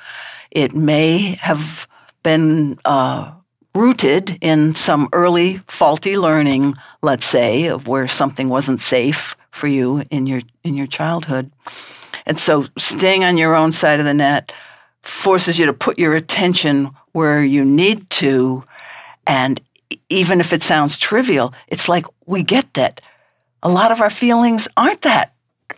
It 0.53 0.73
may 0.73 1.37
have 1.41 1.89
been 2.23 2.79
uh, 2.85 3.33
rooted 3.75 4.39
in 4.41 4.75
some 4.75 5.09
early 5.13 5.61
faulty 5.67 6.17
learning, 6.17 6.75
let's 7.03 7.27
say, 7.27 7.67
of 7.67 7.89
where 7.89 8.07
something 8.07 8.49
wasn't 8.49 8.81
safe 8.81 9.35
for 9.55 9.69
you 9.69 10.03
in 10.11 10.27
your 10.27 10.41
in 10.65 10.75
your 10.75 10.87
childhood. 10.87 11.51
And 12.27 12.39
so 12.39 12.67
staying 12.77 13.25
on 13.25 13.37
your 13.37 13.55
own 13.55 13.73
side 13.73 14.01
of 14.01 14.07
the 14.07 14.15
net 14.15 14.53
forces 15.03 15.59
you 15.59 15.67
to 15.67 15.73
put 15.73 15.99
your 15.99 16.15
attention 16.15 16.91
where 17.13 17.43
you 17.45 17.65
need 17.65 18.09
to 18.11 18.65
and 19.27 19.61
even 20.09 20.41
if 20.41 20.53
it 20.53 20.63
sounds 20.63 20.99
trivial, 20.99 21.55
it's 21.69 21.89
like 21.89 22.07
we 22.27 22.43
get 22.43 22.73
that 22.75 23.01
a 23.63 23.69
lot 23.69 23.93
of 23.93 24.01
our 24.01 24.11
feelings 24.11 24.67
aren't 24.77 25.03
that 25.03 25.33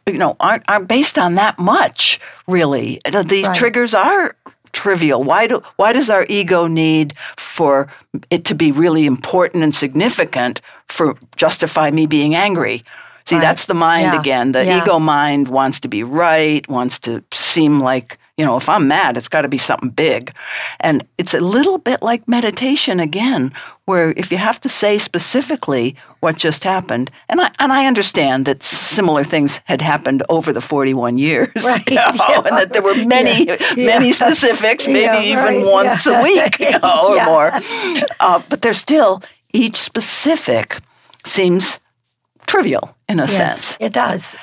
you 0.06 0.18
know 0.18 0.36
aren't 0.40 0.64
aren't 0.68 0.88
based 0.88 1.18
on 1.18 1.34
that 1.34 1.58
much 1.58 2.18
really. 2.46 3.00
These 3.26 3.46
Right. 3.48 3.56
triggers 3.56 3.94
are 3.94 4.36
trivial. 4.72 5.22
Why 5.22 5.46
do 5.46 5.62
why 5.76 5.92
does 5.92 6.08
our 6.10 6.24
ego 6.28 6.66
need 6.66 7.14
for 7.36 7.88
it 8.30 8.44
to 8.46 8.54
be 8.54 8.72
really 8.72 9.06
important 9.06 9.64
and 9.64 9.74
significant 9.74 10.60
for 10.88 11.16
justify 11.36 11.90
me 11.90 12.06
being 12.06 12.34
angry? 12.34 12.82
See, 13.28 13.34
Right. 13.34 13.40
that's 13.42 13.64
the 13.64 13.74
mind 13.74 14.12
Yeah. 14.12 14.20
again. 14.20 14.52
The 14.52 14.64
Yeah. 14.64 14.82
ego 14.82 14.98
mind 14.98 15.48
wants 15.48 15.80
to 15.80 15.88
be 15.88 16.02
right, 16.04 16.66
wants 16.68 16.98
to 17.00 17.22
seem 17.32 17.80
like, 17.80 18.18
you 18.38 18.44
know, 18.44 18.56
if 18.56 18.68
I'm 18.68 18.86
mad, 18.86 19.16
it's 19.16 19.28
got 19.28 19.42
to 19.42 19.48
be 19.48 19.58
something 19.58 19.88
big. 19.90 20.30
And 20.78 21.02
it's 21.18 21.34
a 21.34 21.40
little 21.40 21.78
bit 21.78 22.02
like 22.02 22.28
meditation 22.28 23.00
again, 23.00 23.52
where 23.86 24.12
if 24.16 24.30
you 24.30 24.38
have 24.38 24.60
to 24.60 24.68
say 24.68 24.98
specifically 24.98 25.96
what 26.20 26.36
just 26.36 26.62
happened, 26.62 27.10
and 27.28 27.40
I, 27.40 27.50
and 27.58 27.72
I 27.72 27.86
understand 27.86 28.44
that 28.44 28.62
similar 28.62 29.24
things 29.24 29.60
had 29.64 29.80
happened 29.82 30.22
over 30.28 30.52
the 30.52 30.60
41 30.60 31.18
years, 31.18 31.48
Right, 31.64 31.82
you 31.88 31.96
know, 31.96 32.12
yeah. 32.28 32.42
and 32.46 32.58
that 32.58 32.72
there 32.72 32.82
were 32.82 32.94
many, 33.06 33.44
Yeah, 33.46 33.56
many 33.74 34.06
yeah. 34.08 34.12
specifics, 34.12 34.86
maybe 34.98 35.18
even 35.26 35.44
right, 35.44 35.66
once 35.66 36.06
a 36.06 36.22
week, 36.22 36.60
you 36.60 36.78
know, 36.78 37.16
or 37.18 37.24
more. 37.24 37.52
Uh, 38.20 38.40
but 38.48 38.60
there's 38.62 38.78
still, 38.78 39.20
each 39.52 39.76
specific 39.76 40.78
seems 41.24 41.78
trivial 42.46 42.96
in 43.08 43.18
a 43.20 43.22
Yes, 43.24 43.36
sense. 43.36 43.76
it 43.80 43.92
does. 43.92 44.36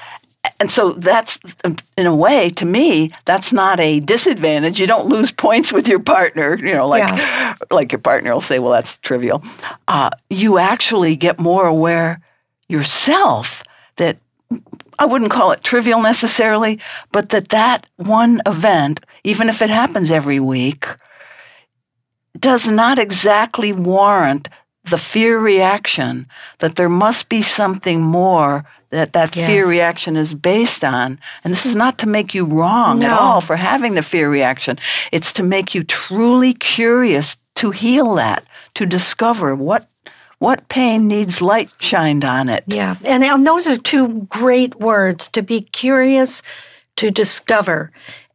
And 0.60 0.70
so 0.70 0.92
that's, 0.94 1.40
in 1.98 2.06
a 2.06 2.16
way, 2.16 2.50
to 2.52 2.66
me, 2.66 3.12
that's 3.26 3.52
not 3.54 3.80
a 3.80 4.00
disadvantage. 4.02 4.80
You 4.80 4.88
don't 4.88 5.08
lose 5.08 5.32
points 5.32 5.72
with 5.74 5.88
your 5.88 6.00
partner. 6.00 6.58
You 6.58 6.74
know, 6.74 6.88
like 6.88 7.02
Yeah. 7.04 7.56
like 7.72 7.92
your 7.92 8.00
partner 8.00 8.34
will 8.34 8.42
say, 8.42 8.60
"Well, 8.60 8.72
that's 8.72 8.98
trivial." 9.00 9.42
Uh, 9.88 10.10
you 10.30 10.58
actually 10.60 11.16
get 11.16 11.40
more 11.40 11.66
aware 11.66 12.20
yourself 12.70 13.64
that 13.98 14.18
I 15.00 15.06
wouldn't 15.06 15.32
call 15.32 15.52
it 15.52 15.64
trivial 15.64 16.02
necessarily, 16.02 16.80
but 17.12 17.30
that 17.30 17.50
that 17.50 17.88
one 17.98 18.42
event, 18.46 19.00
even 19.24 19.50
if 19.50 19.62
it 19.62 19.70
happens 19.70 20.12
every 20.12 20.40
week, 20.40 20.88
does 22.40 22.68
not 22.68 23.00
exactly 23.00 23.72
warrant 23.74 24.50
the 24.84 24.98
fear 24.98 25.40
reaction 25.40 26.28
that 26.60 26.76
there 26.76 26.90
must 26.90 27.30
be 27.30 27.42
something 27.42 28.02
more 28.02 28.66
that 28.90 29.14
that 29.14 29.34
fear 29.34 29.68
reaction 29.68 30.16
is 30.16 30.36
based 30.36 30.84
on. 30.84 31.20
And 31.44 31.52
this 31.52 31.66
is 31.66 31.76
not 31.76 31.98
to 32.00 32.08
make 32.08 32.36
you 32.36 32.46
wrong 32.46 33.04
at 33.04 33.12
all 33.12 33.42
for 33.42 33.56
having 33.56 33.96
the 33.96 34.04
fear 34.04 34.30
reaction. 34.30 34.78
It's 35.12 35.34
to 35.34 35.44
make 35.44 35.74
you 35.74 35.84
truly 35.84 36.54
curious 36.54 37.38
to 37.56 37.72
heal 37.72 38.16
that, 38.16 38.46
to 38.76 38.86
discover 38.86 39.56
what 39.56 39.88
what 40.38 40.68
pain 40.68 41.08
needs 41.08 41.42
light 41.42 41.72
shined 41.80 42.26
on 42.26 42.50
it. 42.50 42.66
Yeah, 42.68 42.96
and, 43.06 43.24
and 43.24 43.48
those 43.48 43.66
are 43.68 43.78
two 43.78 44.24
great 44.24 44.76
words 44.76 45.30
to 45.30 45.42
be 45.42 45.62
curious, 45.62 46.44
to 46.98 47.10
discover. 47.10 47.92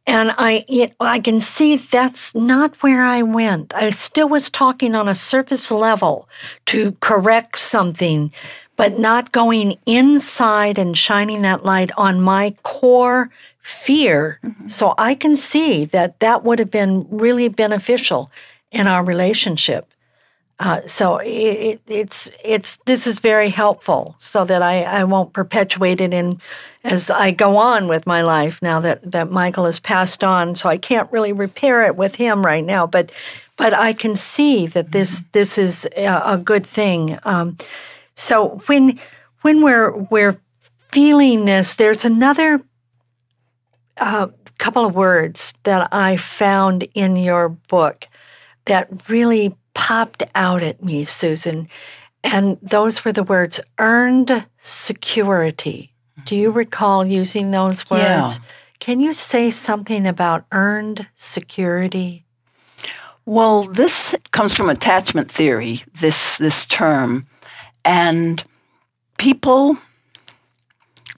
And 0.09 0.33
I, 0.39 0.65
it, 0.67 0.95
I 0.99 1.19
can 1.19 1.39
see 1.39 1.75
that's 1.75 2.33
not 2.33 2.81
where 2.81 3.03
I 3.03 3.21
went. 3.21 3.75
I 3.75 3.91
still 3.91 4.27
was 4.27 4.49
talking 4.49 4.95
on 4.95 5.07
a 5.07 5.13
surface 5.13 5.69
level 5.69 6.27
to 6.65 6.93
correct 6.99 7.59
something, 7.59 8.33
but 8.75 8.97
not 8.97 9.31
going 9.31 9.77
inside 9.85 10.79
and 10.79 10.97
shining 10.97 11.43
that 11.43 11.63
light 11.63 11.91
on 11.95 12.21
my 12.21 12.55
core 12.63 13.29
fear. 13.59 14.39
Mm-hmm. 14.43 14.69
So 14.69 14.95
I 14.97 15.13
can 15.13 15.35
see 15.35 15.85
that 15.85 16.19
that 16.21 16.43
would 16.43 16.57
have 16.57 16.71
been 16.71 17.05
really 17.11 17.47
beneficial 17.47 18.31
in 18.71 18.87
our 18.87 19.05
relationship. 19.05 19.93
Uh, 20.61 20.81
so 20.81 21.17
it, 21.17 21.27
it, 21.27 21.81
it's 21.87 22.29
it's 22.43 22.77
this 22.85 23.07
is 23.07 23.19
very 23.19 23.49
helpful, 23.49 24.13
so 24.17 24.43
that 24.43 24.61
I, 24.61 24.83
I 24.83 25.03
won't 25.05 25.31
perpetuate 25.31 26.01
it 26.01 26.13
in 26.13 26.41
as 26.83 27.09
I 27.09 27.31
go 27.31 27.55
on 27.55 27.87
with 27.87 28.05
my 28.05 28.21
life 28.21 28.61
now 28.61 28.81
that, 28.81 29.11
that 29.11 29.31
Michael 29.31 29.65
has 29.65 29.79
passed 29.79 30.23
on. 30.23 30.55
So 30.55 30.67
I 30.67 30.77
can't 30.77 31.09
really 31.13 31.31
repair 31.31 31.85
it 31.85 31.95
with 31.95 32.15
him 32.15 32.45
right 32.45 32.65
now, 32.65 32.87
but 32.87 33.11
but 33.55 33.73
I 33.73 33.93
can 33.93 34.17
see 34.17 34.67
that 34.67 34.91
this 34.91 35.23
this 35.31 35.57
is 35.57 35.87
a, 35.95 36.21
a 36.25 36.37
good 36.37 36.67
thing. 36.67 37.17
Um, 37.23 37.55
so 38.15 38.61
when 38.67 38.99
when 39.41 39.63
we're 39.63 39.95
we're 40.11 40.41
feeling 40.89 41.45
this, 41.45 41.77
there's 41.77 42.03
another 42.03 42.59
uh, 43.97 44.27
couple 44.57 44.85
of 44.85 44.93
words 44.93 45.53
that 45.63 45.87
I 45.93 46.17
found 46.17 46.85
in 46.93 47.15
your 47.15 47.47
book 47.47 48.07
that 48.65 49.09
really 49.09 49.55
popped 49.79 50.23
out 50.35 50.61
at 50.61 50.83
me, 50.83 51.05
Susan. 51.05 51.69
And 52.21 52.57
those 52.61 53.05
were 53.05 53.13
the 53.13 53.23
words 53.23 53.61
earned 53.79 54.45
security. 54.59 55.93
Do 56.25 56.35
you 56.35 56.49
mm-hmm. 56.49 56.57
recall 56.57 57.05
using 57.05 57.51
those 57.51 57.89
words? 57.89 58.03
Yeah. 58.03 58.29
Can 58.79 58.99
you 58.99 59.13
say 59.13 59.49
something 59.49 60.05
about 60.05 60.45
earned 60.51 61.07
security? 61.15 62.25
Well, 63.25 63.63
this 63.63 64.13
comes 64.31 64.53
from 64.53 64.69
attachment 64.69 65.31
theory, 65.31 65.83
this 66.01 66.37
this 66.37 66.65
term. 66.65 67.27
And 67.85 68.43
people 69.17 69.77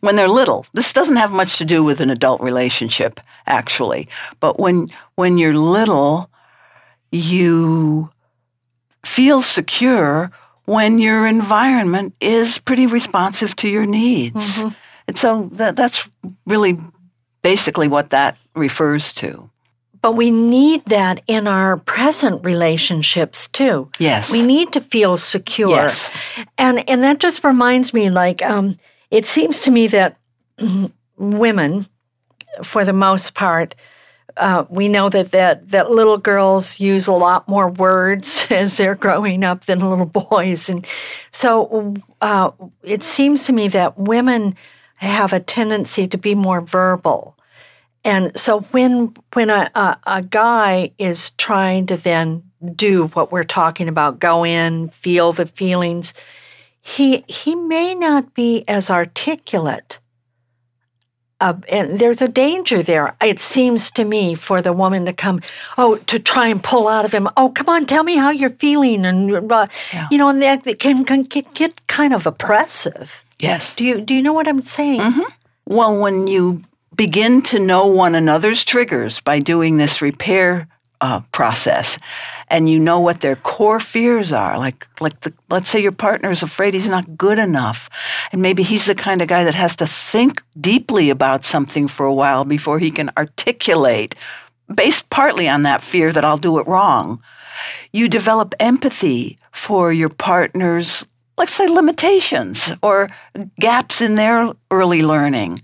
when 0.02 0.16
they're 0.16 0.28
little, 0.28 0.66
this 0.74 0.94
doesn't 0.94 1.18
have 1.18 1.32
much 1.32 1.58
to 1.58 1.66
do 1.66 1.84
with 1.84 2.00
an 2.00 2.10
adult 2.10 2.42
relationship 2.42 3.20
actually, 3.48 4.08
but 4.40 4.60
when 4.60 4.88
when 5.16 5.40
you're 5.40 5.54
little, 5.54 6.30
you 7.12 8.12
feel 9.06 9.42
secure 9.42 10.32
when 10.66 11.00
your 11.00 11.28
environment 11.28 12.16
is 12.22 12.60
pretty 12.60 12.86
responsive 12.86 13.56
to 13.58 13.68
your 13.70 13.86
needs. 13.86 14.64
And 15.08 15.18
so 15.18 15.50
that, 15.54 15.76
that's 15.76 16.08
really 16.46 16.80
basically 17.42 17.88
what 17.88 18.12
that 18.12 18.38
refers 18.56 19.12
to. 19.14 19.50
But 20.02 20.14
we 20.14 20.32
need 20.32 20.86
that 20.86 21.22
in 21.28 21.48
our 21.48 21.78
present 21.78 22.44
relationships 22.44 23.48
too. 23.48 23.92
Yes. 24.00 24.32
We 24.32 24.44
need 24.46 24.74
to 24.74 24.82
feel 24.82 25.16
secure. 25.16 25.70
Yes. 25.70 26.10
And 26.58 26.90
and 26.90 27.04
that 27.04 27.20
just 27.20 27.44
reminds 27.44 27.94
me 27.94 28.10
like 28.10 28.42
um 28.42 28.78
it 29.12 29.26
seems 29.28 29.62
to 29.64 29.72
me 29.72 29.88
that 29.88 30.18
women 31.18 31.86
for 32.64 32.84
the 32.84 32.94
most 32.94 33.36
part 33.36 33.76
uh, 34.38 34.66
we 34.70 34.88
know 34.88 35.10
that, 35.10 35.32
that 35.32 35.70
that 35.70 35.92
little 35.92 36.18
girls 36.18 36.80
use 36.80 37.08
a 37.08 37.14
lot 37.14 37.48
more 37.48 37.70
words 37.70 38.48
as 38.52 38.78
they're 38.78 38.96
growing 38.96 39.44
up 39.44 39.66
than 39.66 39.80
little 39.80 40.06
boys, 40.06 40.70
and 40.70 40.86
so 41.32 41.96
uh, 42.22 42.52
it 42.84 43.04
seems 43.04 43.46
to 43.46 43.54
me 43.54 43.68
that 43.70 43.98
women 43.98 44.56
have 44.98 45.34
a 45.34 45.40
tendency 45.40 46.08
to 46.08 46.18
be 46.18 46.36
more 46.36 46.62
verbal. 46.62 47.36
And 48.04 48.36
so 48.38 48.62
when 48.72 49.14
when 49.34 49.50
a, 49.50 49.70
a, 49.76 49.98
a 50.08 50.22
guy 50.22 50.92
is 50.98 51.32
trying 51.32 51.86
to 51.88 51.98
then 51.98 52.44
do 52.76 53.08
what 53.08 53.32
we're 53.32 53.44
talking 53.44 53.88
about, 53.88 54.20
go 54.20 54.44
in, 54.44 54.90
feel 54.90 55.34
the 55.34 55.46
feelings, 55.46 56.14
he 56.82 57.24
he 57.28 57.56
may 57.56 57.94
not 57.94 58.34
be 58.34 58.64
as 58.68 58.90
articulate. 58.90 60.00
Uh, 61.42 61.56
and 61.70 62.00
there's 62.00 62.22
a 62.22 62.28
danger 62.28 62.84
there. 62.84 63.16
It 63.20 63.40
seems 63.40 63.90
to 63.92 64.04
me 64.06 64.36
for 64.36 64.62
the 64.62 64.72
woman 64.74 65.06
to 65.06 65.14
come, 65.14 65.42
oh, 65.78 65.98
to 66.06 66.20
try 66.20 66.48
and 66.48 66.64
pull 66.64 66.88
out 66.88 67.04
of 67.04 67.12
him. 67.12 67.28
Oh, 67.36 67.50
come 67.50 67.68
on, 67.68 67.86
tell 67.86 68.04
me 68.04 68.16
how 68.16 68.30
you're 68.30 68.52
feeling, 68.52 69.06
and 69.06 69.52
uh, 69.52 69.68
Yeah. 69.92 70.08
you 70.12 70.18
know, 70.20 70.30
and 70.30 70.42
that 70.42 70.64
can, 70.80 71.04
can 71.04 71.24
get, 71.24 71.52
get 71.56 71.88
kind 71.88 72.14
of 72.14 72.28
oppressive. 72.28 73.24
Yes. 73.40 73.76
Do 73.76 73.84
you 73.84 74.02
do 74.02 74.14
you 74.14 74.22
know 74.22 74.34
what 74.34 74.48
I'm 74.48 74.62
saying? 74.62 75.02
Well, 75.66 75.98
when 75.98 76.28
you 76.28 76.62
begin 76.96 77.42
to 77.44 77.58
know 77.58 77.88
one 77.88 78.14
another's 78.14 78.64
triggers 78.64 79.20
by 79.22 79.40
doing 79.40 79.78
this 79.78 80.02
repair 80.02 80.68
uh, 81.02 81.22
process, 81.32 81.98
and 82.48 82.70
you 82.70 82.80
know 82.80 83.00
what 83.00 83.22
their 83.22 83.36
core 83.36 83.80
fears 83.80 84.32
are, 84.32 84.58
like 84.58 84.88
like 85.00 85.20
the, 85.22 85.34
let's 85.50 85.70
say 85.70 85.82
your 85.82 85.92
partner 85.92 86.30
is 86.30 86.44
afraid 86.44 86.74
he's 86.74 86.88
not 86.88 87.18
good 87.18 87.40
enough, 87.40 87.90
and 88.32 88.42
maybe 88.42 88.64
he's 88.64 88.86
the 88.86 88.96
kind 88.96 89.22
of 89.22 89.28
guy 89.28 89.44
that 89.44 89.56
has 89.56 89.76
to 89.76 89.88
think 89.88 90.44
deeply 90.60 91.10
about 91.10 91.44
something 91.44 91.88
for 91.88 92.06
a 92.06 92.14
while 92.14 92.46
before 92.46 92.80
he 92.80 92.92
can 92.92 93.10
articulate, 93.18 94.16
based 94.74 95.10
partly 95.10 95.50
on 95.50 95.64
that 95.64 95.84
fear 95.84 96.12
that 96.12 96.24
I'll 96.24 96.38
do 96.38 96.60
it 96.60 96.68
wrong. 96.68 97.22
You 97.92 98.08
develop 98.08 98.54
empathy 98.60 99.38
for 99.52 99.92
your 99.92 100.10
partner's 100.10 101.06
let's 101.38 101.54
say 101.54 101.66
limitations 101.68 102.72
or 102.84 103.08
gaps 103.60 104.02
in 104.02 104.16
their 104.16 104.54
early 104.70 105.02
learning 105.02 105.60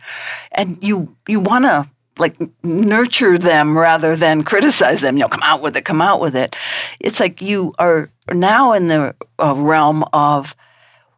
and 0.51 0.77
you 0.81 1.15
you 1.27 1.39
want 1.39 1.65
to 1.65 1.87
like 2.19 2.37
nurture 2.63 3.37
them 3.37 3.77
rather 3.77 4.15
than 4.15 4.43
criticize 4.43 5.01
them. 5.01 5.15
You 5.17 5.21
know 5.21 5.29
come 5.29 5.43
out 5.43 5.61
with 5.61 5.75
it 5.77 5.85
come 5.85 6.01
out 6.01 6.19
with 6.19 6.35
it. 6.35 6.55
It's 6.99 7.19
like 7.19 7.41
you 7.41 7.73
are 7.79 8.09
now 8.33 8.73
in 8.73 8.87
the 8.87 9.15
uh, 9.39 9.55
realm 9.55 10.03
of 10.13 10.55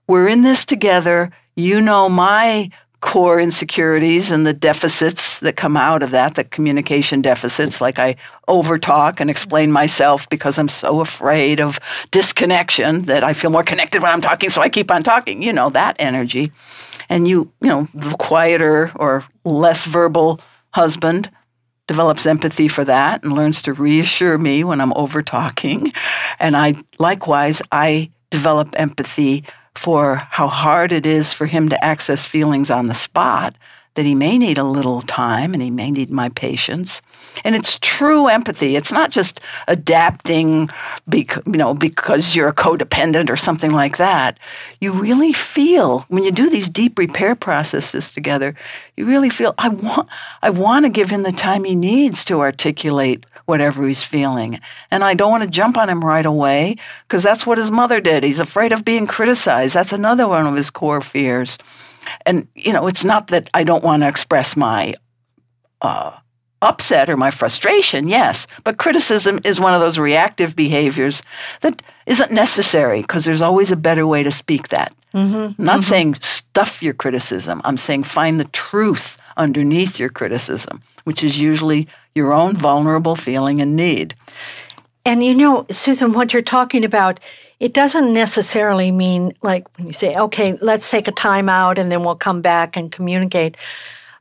we're 0.07 0.27
in 0.27 0.41
this 0.41 0.65
together. 0.65 1.31
You 1.55 1.81
know 1.81 2.09
my 2.09 2.69
core 3.01 3.39
insecurities 3.39 4.31
and 4.31 4.45
the 4.45 4.53
deficits 4.53 5.39
that 5.39 5.55
come 5.55 5.77
out 5.77 6.03
of 6.03 6.11
that, 6.11 6.35
the 6.35 6.43
communication 6.43 7.21
deficits, 7.21 7.79
like 7.79 7.97
I 7.97 8.15
overtalk 8.47 9.21
and 9.21 9.29
explain 9.29 9.71
myself 9.71 10.27
because 10.29 10.57
I'm 10.57 10.67
so 10.67 10.99
afraid 10.99 11.61
of 11.61 11.79
disconnection 12.11 13.03
that 13.03 13.23
I 13.23 13.33
feel 13.33 13.51
more 13.51 13.63
connected 13.63 14.01
when 14.01 14.11
I'm 14.11 14.21
talking, 14.21 14.49
so 14.49 14.61
I 14.61 14.69
keep 14.69 14.91
on 14.91 15.03
talking, 15.03 15.41
you 15.41 15.53
know, 15.53 15.69
that 15.69 15.95
energy. 15.99 16.51
And 17.07 17.27
you, 17.27 17.51
you 17.61 17.69
know, 17.69 17.87
the 17.93 18.15
quieter 18.17 18.91
or 18.95 19.23
less 19.45 19.85
verbal 19.85 20.41
husband 20.73 21.29
develops 21.87 22.25
empathy 22.25 22.67
for 22.67 22.83
that 22.85 23.23
and 23.23 23.33
learns 23.33 23.63
to 23.63 23.73
reassure 23.73 24.37
me 24.37 24.63
when 24.63 24.79
I'm 24.79 24.93
over 24.93 25.23
talking. 25.23 25.91
And 26.39 26.55
I 26.55 26.75
likewise 26.99 27.61
I 27.71 28.11
develop 28.29 28.69
empathy 28.73 29.43
for 29.75 30.15
how 30.15 30.47
hard 30.47 30.91
it 30.91 31.05
is 31.05 31.33
for 31.33 31.47
him 31.47 31.69
to 31.69 31.83
access 31.83 32.25
feelings 32.25 32.69
on 32.69 32.87
the 32.87 32.93
spot, 32.93 33.55
that 33.99 34.05
he 34.05 34.15
may 34.15 34.37
need 34.37 34.57
a 34.57 34.63
little 34.63 35.01
time 35.01 35.53
and 35.53 35.61
he 35.61 35.69
may 35.69 35.91
need 35.91 36.09
my 36.09 36.29
patience. 36.29 37.01
And 37.43 37.53
it's 37.53 37.77
true 37.81 38.29
empathy. 38.29 38.77
It's 38.77 38.93
not 38.93 39.11
just 39.11 39.41
adapting 39.67 40.69
bec- 41.05 41.45
you 41.45 41.57
know, 41.57 41.73
because 41.73 42.33
you're 42.33 42.47
a 42.47 42.53
codependent 42.53 43.29
or 43.29 43.35
something 43.35 43.73
like 43.73 43.97
that. 43.97 44.39
You 44.79 44.93
really 44.93 45.33
feel, 45.33 46.05
when 46.07 46.23
you 46.23 46.31
do 46.31 46.49
these 46.49 46.69
deep 46.69 46.97
repair 46.97 47.35
processes 47.35 48.09
together, 48.09 48.55
you 48.95 49.05
really 49.05 49.29
feel, 49.29 49.53
I 49.57 49.67
want, 49.67 50.07
I 50.41 50.49
want 50.49 50.85
to 50.85 50.89
give 50.89 51.09
him 51.09 51.23
the 51.23 51.33
time 51.33 51.65
he 51.65 51.75
needs 51.75 52.23
to 52.25 52.39
articulate 52.39 53.25
whatever 53.47 53.85
he's 53.85 54.01
feeling. 54.01 54.61
And 54.91 55.03
I 55.03 55.13
don't 55.13 55.31
want 55.31 55.43
to 55.43 55.49
jump 55.49 55.77
on 55.77 55.89
him 55.89 56.05
right 56.05 56.25
away 56.25 56.77
because 57.05 57.21
that's 57.21 57.45
what 57.45 57.57
his 57.57 57.69
mother 57.69 57.99
did. 57.99 58.23
He's 58.23 58.39
afraid 58.39 58.71
of 58.71 58.85
being 58.85 59.07
criticized. 59.07 59.75
That's 59.75 59.91
another 59.91 60.25
one 60.25 60.47
of 60.47 60.55
his 60.55 60.69
core 60.69 61.01
fears. 61.01 61.57
And, 62.25 62.47
you 62.55 62.73
know, 62.73 62.87
it's 62.87 63.05
not 63.05 63.27
that 63.27 63.49
I 63.53 63.63
don't 63.63 63.83
want 63.83 64.03
to 64.03 64.07
express 64.07 64.55
my 64.55 64.93
uh, 65.81 66.11
upset 66.61 67.09
or 67.09 67.17
my 67.17 67.31
frustration, 67.31 68.07
yes, 68.07 68.47
but 68.63 68.77
criticism 68.77 69.39
is 69.43 69.59
one 69.59 69.73
of 69.73 69.79
those 69.79 69.97
reactive 69.97 70.55
behaviors 70.55 71.21
that 71.61 71.81
isn't 72.05 72.31
necessary 72.31 73.01
because 73.01 73.25
there's 73.25 73.41
always 73.41 73.71
a 73.71 73.77
better 73.77 74.05
way 74.05 74.23
to 74.23 74.31
speak 74.31 74.67
that. 74.69 74.93
Mm-hmm. 75.13 75.35
I'm 75.35 75.65
not 75.65 75.79
mm-hmm. 75.79 75.89
saying 75.89 76.15
stuff 76.15 76.83
your 76.83 76.93
criticism, 76.93 77.61
I'm 77.63 77.77
saying 77.77 78.03
find 78.03 78.39
the 78.39 78.45
truth 78.45 79.17
underneath 79.37 79.99
your 79.99 80.09
criticism, 80.09 80.81
which 81.05 81.23
is 81.23 81.39
usually 81.39 81.87
your 82.13 82.33
own 82.33 82.57
vulnerable 82.57 83.15
feeling 83.15 83.61
and 83.61 83.75
need. 83.75 84.15
And 85.05 85.23
you 85.23 85.33
know, 85.33 85.65
Susan, 85.71 86.13
what 86.13 86.33
you're 86.33 86.41
talking 86.41 86.83
about, 86.83 87.19
it 87.59 87.73
doesn't 87.73 88.13
necessarily 88.13 88.91
mean 88.91 89.33
like 89.41 89.77
when 89.77 89.87
you 89.87 89.93
say, 89.93 90.15
okay, 90.15 90.57
let's 90.61 90.89
take 90.89 91.07
a 91.07 91.11
time 91.11 91.49
out 91.49 91.77
and 91.77 91.91
then 91.91 92.03
we'll 92.03 92.15
come 92.15 92.41
back 92.41 92.77
and 92.77 92.91
communicate 92.91 93.57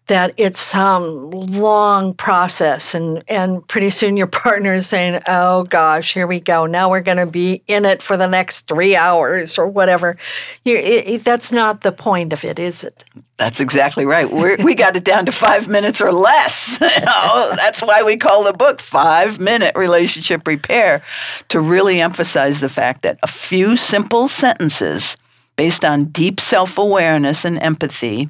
that 0.08 0.34
it's 0.36 0.60
some 0.60 1.30
long 1.30 2.14
process 2.14 2.94
and 2.94 3.22
and 3.28 3.66
pretty 3.68 3.90
soon 3.90 4.16
your 4.16 4.26
partner 4.44 4.74
is 4.74 4.86
saying 4.86 5.20
oh 5.26 5.62
gosh 5.64 6.12
here 6.12 6.26
we 6.26 6.40
go. 6.40 6.66
Now 6.66 6.90
we're 6.90 7.00
going 7.00 7.18
to 7.18 7.30
be 7.30 7.62
in 7.66 7.84
it 7.84 8.02
for 8.02 8.16
the 8.16 8.26
next 8.26 8.66
three 8.66 8.96
hours 8.96 9.58
or 9.58 9.68
whatever. 9.68 10.16
You, 10.64 10.76
it, 10.76 11.24
that's 11.24 11.52
not 11.52 11.82
the 11.82 11.92
point 11.92 12.32
of 12.32 12.44
it 12.44 12.58
is 12.58 12.84
it? 12.84 13.04
That's 13.38 13.60
exactly 13.60 14.04
right. 14.04 14.30
We're, 14.30 14.56
we 14.56 14.74
got 14.74 14.96
it 14.96 15.04
down 15.04 15.26
to 15.26 15.32
five 15.32 15.68
minutes 15.68 16.00
or 16.00 16.10
less. 16.10 16.78
That's 16.78 17.80
why 17.80 18.02
we 18.02 18.16
call 18.16 18.42
the 18.42 18.52
book 18.52 18.80
five 18.80 19.38
minute 19.38 19.76
relationship 19.76 20.44
repair 20.44 21.02
to 21.48 21.60
really 21.60 22.00
emphasize 22.00 22.60
the 22.60 22.68
fact 22.68 23.02
that 23.02 23.16
a 23.22 23.28
few 23.28 23.76
simple 23.76 24.26
sentences 24.26 25.16
based 25.54 25.84
on 25.84 26.06
deep 26.06 26.40
self-awareness 26.40 27.44
and 27.44 27.58
empathy 27.58 28.28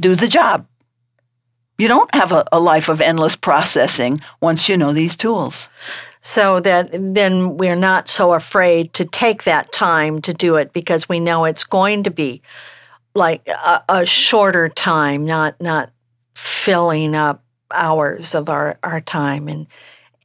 do 0.00 0.14
the 0.14 0.28
job. 0.28 0.66
You 1.78 1.88
don't 1.88 2.12
have 2.14 2.32
a, 2.32 2.44
a 2.50 2.58
life 2.58 2.88
of 2.88 3.00
endless 3.00 3.36
processing 3.36 4.20
once 4.40 4.68
you 4.68 4.76
know 4.76 4.92
these 4.92 5.16
tools. 5.16 5.68
So 6.20 6.58
that 6.60 6.90
then 6.92 7.56
we're 7.56 7.76
not 7.76 8.08
so 8.08 8.32
afraid 8.32 8.92
to 8.94 9.04
take 9.04 9.44
that 9.44 9.72
time 9.72 10.20
to 10.22 10.34
do 10.34 10.56
it 10.56 10.72
because 10.72 11.08
we 11.08 11.20
know 11.20 11.44
it's 11.44 11.64
going 11.64 12.02
to 12.02 12.10
be 12.10 12.42
like 13.14 13.46
a, 13.46 13.82
a 13.88 14.06
shorter 14.06 14.68
time, 14.68 15.24
not 15.24 15.60
not 15.60 15.92
filling 16.34 17.14
up 17.14 17.42
hours 17.70 18.34
of 18.34 18.48
our, 18.48 18.78
our 18.82 19.00
time 19.00 19.48
and 19.48 19.66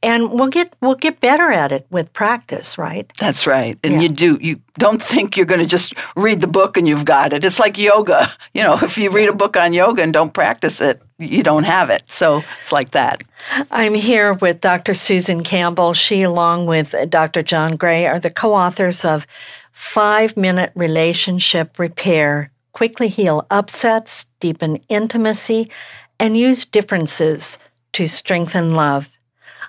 and 0.04 0.30
we'll 0.30 0.48
get 0.48 0.74
we'll 0.80 0.94
get 0.94 1.18
better 1.18 1.50
at 1.50 1.72
it 1.72 1.86
with 1.90 2.12
practice, 2.12 2.76
right? 2.76 3.10
That's 3.18 3.46
right. 3.46 3.78
And 3.82 3.94
yeah. 3.94 4.00
you 4.02 4.08
do 4.10 4.38
you 4.40 4.60
don't 4.78 5.02
think 5.02 5.36
you're 5.36 5.46
going 5.46 5.60
to 5.60 5.66
just 5.66 5.94
read 6.14 6.42
the 6.42 6.46
book 6.46 6.76
and 6.76 6.86
you've 6.86 7.06
got 7.06 7.32
it. 7.32 7.44
It's 7.44 7.58
like 7.58 7.78
yoga. 7.78 8.30
You 8.54 8.62
know, 8.62 8.78
if 8.80 8.96
you 8.96 9.10
read 9.10 9.28
a 9.28 9.34
book 9.34 9.56
on 9.56 9.72
yoga 9.72 10.02
and 10.02 10.12
don't 10.12 10.32
practice 10.32 10.80
it, 10.80 11.02
you 11.18 11.42
don't 11.42 11.64
have 11.64 11.90
it. 11.90 12.04
So 12.06 12.44
it's 12.62 12.70
like 12.70 12.92
that. 12.92 13.24
I'm 13.72 13.94
here 13.94 14.34
with 14.34 14.60
Dr. 14.60 14.94
Susan 14.94 15.42
Campbell. 15.42 15.92
She, 15.92 16.22
along 16.22 16.66
with 16.66 16.94
Dr. 17.08 17.42
John 17.42 17.74
Gray, 17.74 18.06
are 18.06 18.20
the 18.20 18.30
co-authors 18.30 19.04
of 19.04 19.26
Five 19.72 20.36
Minute 20.36 20.70
Relationship 20.76 21.80
Repair. 21.80 22.52
Quickly 22.72 23.08
heal 23.08 23.44
upsets, 23.50 24.26
deepen 24.38 24.76
intimacy, 24.88 25.68
and 26.20 26.36
use 26.36 26.64
differences 26.64 27.58
to 27.94 28.06
strengthen 28.06 28.74
love. 28.74 29.08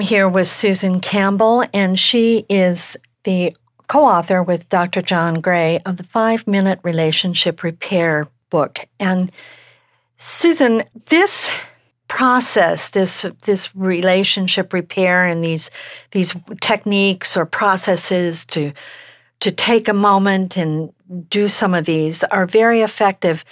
I'm 0.00 0.06
here 0.06 0.30
with 0.30 0.46
Susan 0.46 1.00
Campbell, 1.00 1.62
and 1.74 1.98
she 1.98 2.46
is 2.48 2.96
the 3.24 3.54
co 3.86 4.06
author 4.06 4.42
with 4.42 4.66
Dr. 4.70 5.02
John 5.02 5.42
Gray 5.42 5.78
of 5.84 5.98
the 5.98 6.04
Five 6.04 6.46
Minute 6.46 6.78
Relationship 6.82 7.62
Repair 7.62 8.26
book. 8.48 8.78
And 8.98 9.30
Susan, 10.16 10.84
this 11.10 11.50
process, 12.08 12.88
this 12.88 13.26
this 13.44 13.76
relationship 13.76 14.72
repair 14.72 15.26
and 15.26 15.44
these 15.44 15.70
these 16.12 16.34
techniques 16.62 17.36
or 17.36 17.44
processes 17.44 18.46
to 18.46 18.72
to 19.40 19.50
take 19.50 19.86
a 19.86 19.92
moment 19.92 20.56
and 20.56 20.94
do 21.28 21.46
some 21.46 21.74
of 21.74 21.84
these 21.84 22.24
are 22.24 22.46
very 22.46 22.80
effective 22.80 23.44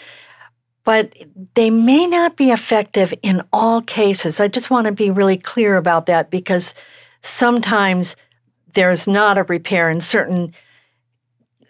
but 0.89 1.13
they 1.53 1.69
may 1.69 2.07
not 2.07 2.35
be 2.35 2.51
effective 2.51 3.13
in 3.21 3.43
all 3.53 3.83
cases. 3.83 4.41
I 4.41 4.49
just 4.49 4.71
want 4.71 4.87
to 4.87 4.93
be 4.95 5.11
really 5.11 5.37
clear 5.37 5.77
about 5.77 6.07
that 6.07 6.31
because 6.31 6.75
sometimes 7.21 8.17
there's 8.73 9.07
not 9.07 9.37
a 9.37 9.43
repair 9.43 9.91
in 9.91 10.01
certain 10.01 10.55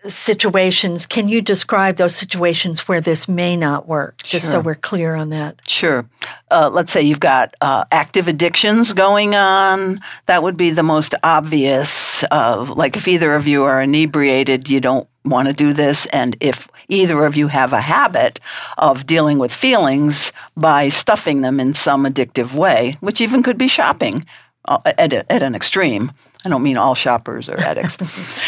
situations. 0.04 1.04
Can 1.04 1.26
you 1.26 1.42
describe 1.42 1.96
those 1.96 2.14
situations 2.14 2.86
where 2.86 3.00
this 3.00 3.28
may 3.28 3.56
not 3.56 3.88
work, 3.88 4.22
just 4.22 4.44
sure. 4.44 4.52
so 4.52 4.60
we're 4.60 4.76
clear 4.76 5.16
on 5.16 5.30
that? 5.30 5.62
Sure. 5.66 6.08
Uh, 6.48 6.70
let's 6.72 6.92
say 6.92 7.02
you've 7.02 7.18
got 7.18 7.56
uh, 7.60 7.86
active 7.90 8.28
addictions 8.28 8.92
going 8.92 9.34
on. 9.34 10.00
That 10.26 10.44
would 10.44 10.56
be 10.56 10.70
the 10.70 10.84
most 10.84 11.16
obvious. 11.24 12.22
Uh, 12.30 12.72
like 12.76 12.94
if 12.94 13.08
either 13.08 13.34
of 13.34 13.48
you 13.48 13.64
are 13.64 13.82
inebriated, 13.82 14.68
you 14.68 14.80
don't 14.80 15.08
want 15.24 15.48
to 15.48 15.54
do 15.54 15.72
this. 15.72 16.06
And 16.06 16.36
if 16.38 16.68
either 16.88 17.24
of 17.24 17.36
you 17.36 17.48
have 17.48 17.72
a 17.72 17.80
habit 17.80 18.40
of 18.76 19.06
dealing 19.06 19.38
with 19.38 19.52
feelings 19.52 20.32
by 20.56 20.88
stuffing 20.88 21.42
them 21.42 21.60
in 21.60 21.74
some 21.74 22.04
addictive 22.04 22.54
way, 22.54 22.94
which 23.00 23.20
even 23.20 23.42
could 23.42 23.58
be 23.58 23.68
shopping 23.68 24.26
uh, 24.64 24.78
at, 24.84 25.12
a, 25.12 25.30
at 25.32 25.42
an 25.42 25.54
extreme. 25.54 26.12
I 26.44 26.48
don't 26.48 26.62
mean 26.62 26.76
all 26.76 26.94
shoppers 26.94 27.48
are 27.48 27.60
addicts. 27.60 27.98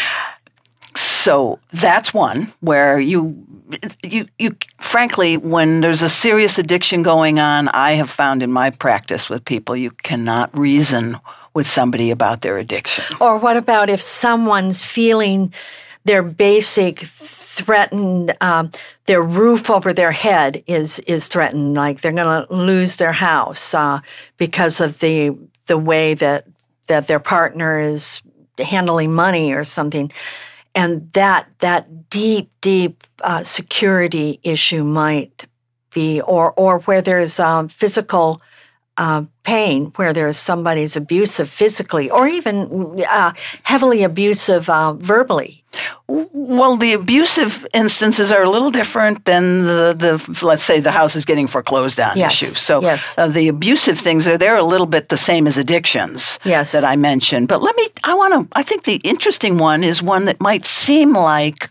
so 0.95 1.59
that's 1.71 2.13
one 2.13 2.51
where 2.59 2.99
you 2.99 3.45
you 4.03 4.27
you 4.37 4.55
frankly 4.79 5.37
when 5.37 5.81
there's 5.81 6.01
a 6.01 6.09
serious 6.09 6.57
addiction 6.57 7.03
going 7.03 7.39
on 7.39 7.69
i 7.69 7.91
have 7.91 8.09
found 8.09 8.43
in 8.43 8.51
my 8.51 8.69
practice 8.69 9.29
with 9.29 9.45
people 9.45 9.75
you 9.75 9.91
cannot 10.03 10.55
reason 10.57 11.17
with 11.53 11.65
somebody 11.67 12.11
about 12.11 12.41
their 12.41 12.57
addiction 12.57 13.15
or 13.21 13.37
what 13.37 13.55
about 13.55 13.89
if 13.89 14.01
someone's 14.01 14.83
feeling 14.83 15.53
their 16.03 16.23
basic 16.23 16.99
threatened 17.51 18.33
um, 18.39 18.71
their 19.07 19.21
roof 19.21 19.69
over 19.69 19.91
their 19.91 20.13
head 20.13 20.63
is 20.67 20.99
is 20.99 21.27
threatened 21.27 21.73
like 21.73 21.99
they're 21.99 22.13
going 22.13 22.45
to 22.47 22.53
lose 22.53 22.95
their 22.95 23.11
house 23.11 23.73
uh, 23.73 23.99
because 24.37 24.79
of 24.79 24.99
the 24.99 25.37
the 25.65 25.77
way 25.77 26.13
that 26.13 26.47
that 26.87 27.07
their 27.07 27.19
partner 27.19 27.77
is 27.77 28.21
handling 28.57 29.13
money 29.13 29.53
or 29.53 29.65
something. 29.65 30.11
And 30.73 31.11
that 31.11 31.49
that 31.59 32.09
deep 32.09 32.49
deep 32.61 33.03
uh, 33.21 33.43
security 33.43 34.39
issue 34.43 34.85
might 34.85 35.45
be 35.93 36.21
or 36.21 36.53
or 36.53 36.79
where 36.79 37.01
there's 37.01 37.37
um, 37.37 37.67
physical 37.67 38.41
uh, 38.97 39.23
pain 39.43 39.85
where 39.95 40.13
there's 40.13 40.37
somebody's 40.37 40.95
abusive 40.95 41.49
physically 41.49 42.09
or 42.09 42.27
even 42.27 43.01
uh, 43.09 43.31
heavily 43.63 44.03
abusive 44.03 44.69
uh, 44.69 44.93
verbally 44.93 45.63
well 46.07 46.75
the 46.75 46.93
abusive 46.93 47.65
instances 47.73 48.31
are 48.31 48.43
a 48.43 48.49
little 48.49 48.69
different 48.69 49.23
than 49.25 49.63
the, 49.63 49.95
the 49.97 50.45
let's 50.45 50.61
say 50.61 50.79
the 50.79 50.91
house 50.91 51.15
is 51.15 51.25
getting 51.25 51.47
foreclosed 51.47 51.99
on 51.99 52.17
yes. 52.17 52.33
issue 52.33 52.45
so 52.45 52.81
yes. 52.81 53.15
Uh, 53.17 53.27
the 53.27 53.47
abusive 53.47 53.97
things 53.97 54.27
are 54.27 54.37
they're 54.37 54.57
a 54.57 54.63
little 54.63 54.87
bit 54.87 55.09
the 55.09 55.17
same 55.17 55.47
as 55.47 55.57
addictions 55.57 56.37
yes. 56.43 56.73
that 56.73 56.83
i 56.83 56.95
mentioned 56.95 57.47
but 57.47 57.61
let 57.61 57.75
me 57.77 57.87
i 58.03 58.13
want 58.13 58.33
to 58.33 58.57
i 58.57 58.61
think 58.61 58.83
the 58.83 58.97
interesting 58.97 59.57
one 59.57 59.83
is 59.83 60.03
one 60.03 60.25
that 60.25 60.39
might 60.41 60.65
seem 60.65 61.13
like 61.13 61.69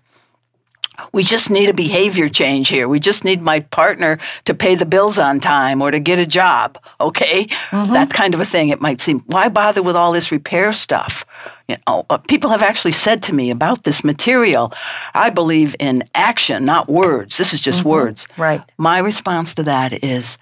we 1.13 1.23
just 1.23 1.51
need 1.51 1.69
a 1.69 1.75
behavior 1.75 2.29
change 2.29 2.69
here. 2.69 2.89
We 2.89 3.01
just 3.01 3.25
need 3.25 3.41
my 3.41 3.61
partner 3.61 4.19
to 4.45 4.55
pay 4.55 4.75
the 4.75 4.87
bills 4.87 5.19
on 5.19 5.41
time 5.41 5.83
or 5.83 5.91
to 5.91 5.99
get 5.99 6.19
a 6.19 6.27
job. 6.27 6.79
Okay, 7.01 7.47
mm-hmm. 7.47 7.93
that 7.93 8.13
kind 8.13 8.35
of 8.35 8.41
a 8.41 8.45
thing. 8.45 8.69
It 8.69 8.81
might 8.81 9.01
seem 9.01 9.21
why 9.27 9.49
bother 9.49 9.83
with 9.83 9.97
all 9.97 10.13
this 10.13 10.33
repair 10.33 10.73
stuff. 10.73 11.25
You 11.69 11.77
know, 11.87 12.07
uh, 12.11 12.19
people 12.19 12.51
have 12.51 12.63
actually 12.63 12.93
said 12.93 13.23
to 13.25 13.33
me 13.33 13.51
about 13.51 13.85
this 13.85 14.03
material. 14.03 14.73
I 15.15 15.31
believe 15.31 15.77
in 15.79 16.05
action, 16.15 16.65
not 16.65 16.89
words. 16.89 17.37
This 17.37 17.53
is 17.55 17.61
just 17.61 17.81
mm-hmm. 17.81 17.91
words. 17.91 18.29
Right. 18.37 18.63
My 18.77 18.99
response 18.99 19.55
to 19.55 19.63
that 19.65 20.03
is 20.03 20.39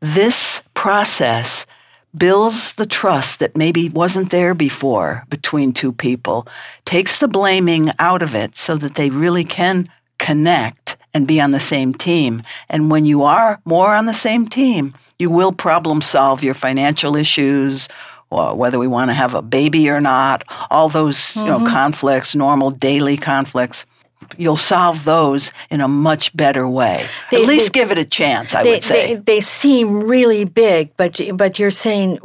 this 0.00 0.62
process 0.74 1.66
builds 2.16 2.72
the 2.74 2.86
trust 2.86 3.38
that 3.38 3.56
maybe 3.56 3.88
wasn't 3.88 4.30
there 4.30 4.54
before 4.54 5.24
between 5.28 5.72
two 5.72 5.92
people, 5.92 6.46
takes 6.84 7.18
the 7.18 7.28
blaming 7.28 7.90
out 7.98 8.22
of 8.22 8.34
it 8.34 8.56
so 8.56 8.76
that 8.76 8.96
they 8.96 9.10
really 9.10 9.44
can 9.44 9.88
connect 10.20 10.96
and 11.12 11.26
be 11.26 11.40
on 11.40 11.50
the 11.50 11.58
same 11.58 11.92
team. 11.92 12.42
And 12.68 12.90
when 12.90 13.04
you 13.04 13.24
are 13.24 13.60
more 13.64 13.94
on 13.94 14.06
the 14.06 14.14
same 14.14 14.46
team, 14.46 14.94
you 15.18 15.30
will 15.30 15.52
problem 15.52 16.00
solve 16.00 16.44
your 16.44 16.54
financial 16.54 17.16
issues 17.16 17.88
or 18.30 18.54
whether 18.54 18.78
we 18.78 18.86
want 18.86 19.10
to 19.10 19.14
have 19.14 19.34
a 19.34 19.42
baby 19.42 19.90
or 19.90 20.00
not, 20.00 20.44
all 20.70 20.88
those 20.88 21.16
mm-hmm. 21.16 21.40
you 21.40 21.46
know 21.46 21.58
mm-hmm. 21.58 21.66
conflicts, 21.66 22.34
normal 22.34 22.70
daily 22.70 23.16
conflicts. 23.16 23.86
You'll 24.36 24.54
solve 24.54 25.04
those 25.04 25.52
in 25.70 25.80
a 25.80 25.88
much 25.88 26.36
better 26.36 26.68
way. 26.68 27.04
They, 27.32 27.42
At 27.42 27.48
least 27.48 27.72
they, 27.72 27.80
give 27.80 27.90
it 27.90 27.98
a 27.98 28.04
chance, 28.04 28.54
I 28.54 28.62
they, 28.62 28.70
would 28.70 28.84
say. 28.84 29.16
They, 29.16 29.40
seem 29.40 30.04
really 30.04 30.44
big, 30.44 30.96
but 30.96 31.20
but 31.34 31.58
you're 31.58 31.72
saying 31.72 32.18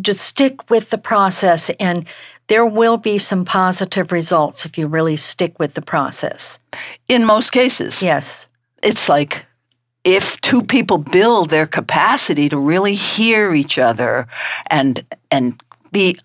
just 0.00 0.22
stick 0.22 0.68
with 0.70 0.90
the 0.90 0.98
process 0.98 1.70
and 1.78 2.06
there 2.48 2.66
will 2.66 2.96
be 2.96 3.18
some 3.18 3.44
positive 3.44 4.12
results 4.12 4.66
if 4.66 4.76
you 4.76 4.86
really 4.86 5.16
stick 5.16 5.58
with 5.58 5.74
the 5.74 5.82
process. 5.82 6.58
In 7.08 7.24
most 7.24 7.50
cases. 7.50 8.02
Yes. 8.02 8.46
It's 8.82 9.08
like 9.08 9.46
if 10.04 10.38
two 10.42 10.62
people 10.62 10.98
build 10.98 11.50
their 11.50 11.66
capacity 11.66 12.48
to 12.50 12.58
really 12.58 12.94
hear 12.94 13.54
each 13.54 13.78
other 13.78 14.26
and 14.66 15.04
and 15.30 15.60
be 15.90 16.16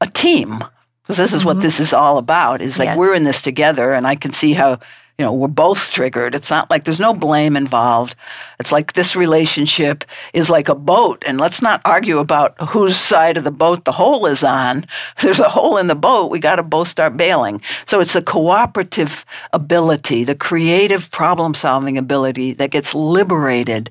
a 0.00 0.06
team 0.06 0.62
because 1.02 1.16
this 1.16 1.32
is 1.32 1.40
mm-hmm. 1.40 1.48
what 1.48 1.60
this 1.60 1.80
is 1.80 1.92
all 1.92 2.18
about 2.18 2.60
is 2.60 2.78
like 2.78 2.86
yes. 2.86 2.98
we're 2.98 3.14
in 3.14 3.24
this 3.24 3.42
together 3.42 3.92
and 3.92 4.06
i 4.06 4.14
can 4.14 4.32
see 4.32 4.52
how 4.52 4.78
you 5.18 5.24
know, 5.24 5.32
we're 5.32 5.46
both 5.46 5.92
triggered. 5.92 6.34
It's 6.34 6.50
not 6.50 6.68
like 6.70 6.84
there's 6.84 6.98
no 6.98 7.14
blame 7.14 7.56
involved. 7.56 8.16
It's 8.58 8.72
like 8.72 8.94
this 8.94 9.14
relationship 9.14 10.04
is 10.32 10.50
like 10.50 10.68
a 10.68 10.74
boat, 10.74 11.22
and 11.24 11.38
let's 11.38 11.62
not 11.62 11.80
argue 11.84 12.18
about 12.18 12.60
whose 12.70 12.96
side 12.96 13.36
of 13.36 13.44
the 13.44 13.52
boat 13.52 13.84
the 13.84 13.92
hole 13.92 14.26
is 14.26 14.42
on. 14.42 14.84
There's 15.22 15.38
a 15.38 15.48
hole 15.48 15.76
in 15.76 15.86
the 15.86 15.94
boat. 15.94 16.30
We 16.30 16.40
got 16.40 16.56
to 16.56 16.62
both 16.64 16.88
start 16.88 17.16
bailing. 17.16 17.62
So 17.86 18.00
it's 18.00 18.14
the 18.14 18.22
cooperative 18.22 19.24
ability, 19.52 20.24
the 20.24 20.34
creative 20.34 21.10
problem 21.10 21.54
solving 21.54 21.96
ability 21.96 22.54
that 22.54 22.70
gets 22.70 22.94
liberated 22.94 23.90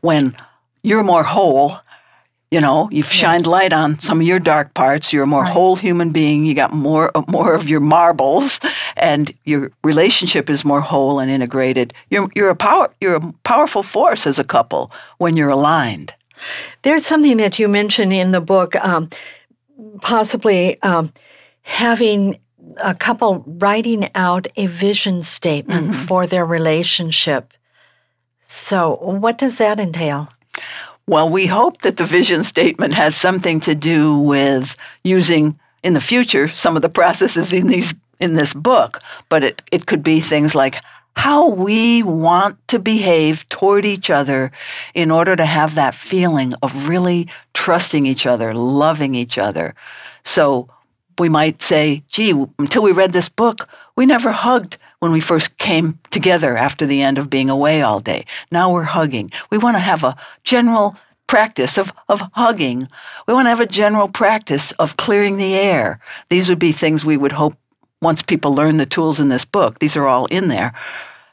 when 0.00 0.36
you're 0.82 1.04
more 1.04 1.22
whole 1.22 1.78
you 2.50 2.60
know, 2.60 2.88
you've 2.90 3.10
shined 3.10 3.44
yes. 3.44 3.46
light 3.46 3.72
on 3.74 3.98
some 3.98 4.20
of 4.20 4.26
your 4.26 4.38
dark 4.38 4.72
parts. 4.72 5.12
You're 5.12 5.24
a 5.24 5.26
more 5.26 5.42
right. 5.42 5.52
whole 5.52 5.76
human 5.76 6.12
being. 6.12 6.46
You 6.46 6.54
got 6.54 6.72
more 6.72 7.10
more 7.28 7.54
of 7.54 7.68
your 7.68 7.80
marbles, 7.80 8.60
and 8.96 9.30
your 9.44 9.70
relationship 9.84 10.48
is 10.48 10.64
more 10.64 10.80
whole 10.80 11.18
and 11.18 11.30
integrated. 11.30 11.92
You're 12.08 12.28
you're 12.34 12.48
a 12.48 12.56
power 12.56 12.90
you're 13.00 13.16
a 13.16 13.32
powerful 13.44 13.82
force 13.82 14.26
as 14.26 14.38
a 14.38 14.44
couple 14.44 14.90
when 15.18 15.36
you're 15.36 15.50
aligned. 15.50 16.14
There's 16.82 17.04
something 17.04 17.36
that 17.38 17.58
you 17.58 17.68
mention 17.68 18.12
in 18.12 18.30
the 18.30 18.40
book, 18.40 18.76
um, 18.76 19.10
possibly 20.00 20.80
um, 20.82 21.12
having 21.62 22.38
a 22.82 22.94
couple 22.94 23.44
writing 23.46 24.08
out 24.14 24.46
a 24.56 24.66
vision 24.66 25.22
statement 25.22 25.90
mm-hmm. 25.90 26.06
for 26.06 26.26
their 26.26 26.46
relationship. 26.46 27.52
So, 28.46 28.96
what 28.96 29.36
does 29.36 29.58
that 29.58 29.78
entail? 29.78 30.28
Well, 31.08 31.30
we 31.30 31.46
hope 31.46 31.80
that 31.80 31.96
the 31.96 32.04
vision 32.04 32.44
statement 32.44 32.92
has 32.92 33.16
something 33.16 33.60
to 33.60 33.74
do 33.74 34.18
with 34.18 34.76
using 35.02 35.58
in 35.82 35.94
the 35.94 36.02
future 36.02 36.48
some 36.48 36.76
of 36.76 36.82
the 36.82 36.90
processes 36.90 37.54
in 37.54 37.68
these 37.68 37.94
in 38.20 38.34
this 38.34 38.52
book, 38.52 39.00
but 39.30 39.42
it, 39.42 39.62
it 39.72 39.86
could 39.86 40.02
be 40.02 40.20
things 40.20 40.54
like 40.54 40.76
how 41.16 41.48
we 41.48 42.02
want 42.02 42.58
to 42.68 42.78
behave 42.78 43.48
toward 43.48 43.86
each 43.86 44.10
other 44.10 44.52
in 44.92 45.10
order 45.10 45.34
to 45.34 45.46
have 45.46 45.74
that 45.76 45.94
feeling 45.94 46.52
of 46.62 46.90
really 46.90 47.26
trusting 47.54 48.04
each 48.04 48.26
other, 48.26 48.52
loving 48.52 49.14
each 49.14 49.38
other. 49.38 49.74
So 50.24 50.68
we 51.18 51.30
might 51.30 51.62
say, 51.62 52.02
gee, 52.08 52.32
until 52.58 52.82
we 52.82 52.92
read 52.92 53.14
this 53.14 53.30
book, 53.30 53.66
we 53.96 54.04
never 54.04 54.30
hugged 54.30 54.76
when 55.00 55.12
we 55.12 55.20
first 55.20 55.58
came 55.58 55.98
together 56.10 56.56
after 56.56 56.86
the 56.86 57.02
end 57.02 57.18
of 57.18 57.30
being 57.30 57.50
away 57.50 57.82
all 57.82 58.00
day. 58.00 58.24
Now 58.50 58.72
we're 58.72 58.82
hugging. 58.82 59.30
We 59.50 59.58
want 59.58 59.76
to 59.76 59.80
have 59.80 60.02
a 60.04 60.16
general 60.44 60.96
practice 61.26 61.78
of, 61.78 61.92
of 62.08 62.22
hugging. 62.32 62.88
We 63.26 63.34
want 63.34 63.46
to 63.46 63.50
have 63.50 63.60
a 63.60 63.66
general 63.66 64.08
practice 64.08 64.72
of 64.72 64.96
clearing 64.96 65.36
the 65.36 65.54
air. 65.54 66.00
These 66.30 66.48
would 66.48 66.58
be 66.58 66.72
things 66.72 67.04
we 67.04 67.16
would 67.16 67.32
hope 67.32 67.56
once 68.00 68.22
people 68.22 68.54
learn 68.54 68.76
the 68.76 68.86
tools 68.86 69.20
in 69.20 69.28
this 69.28 69.44
book. 69.44 69.78
These 69.78 69.96
are 69.96 70.06
all 70.06 70.26
in 70.26 70.48
there. 70.48 70.72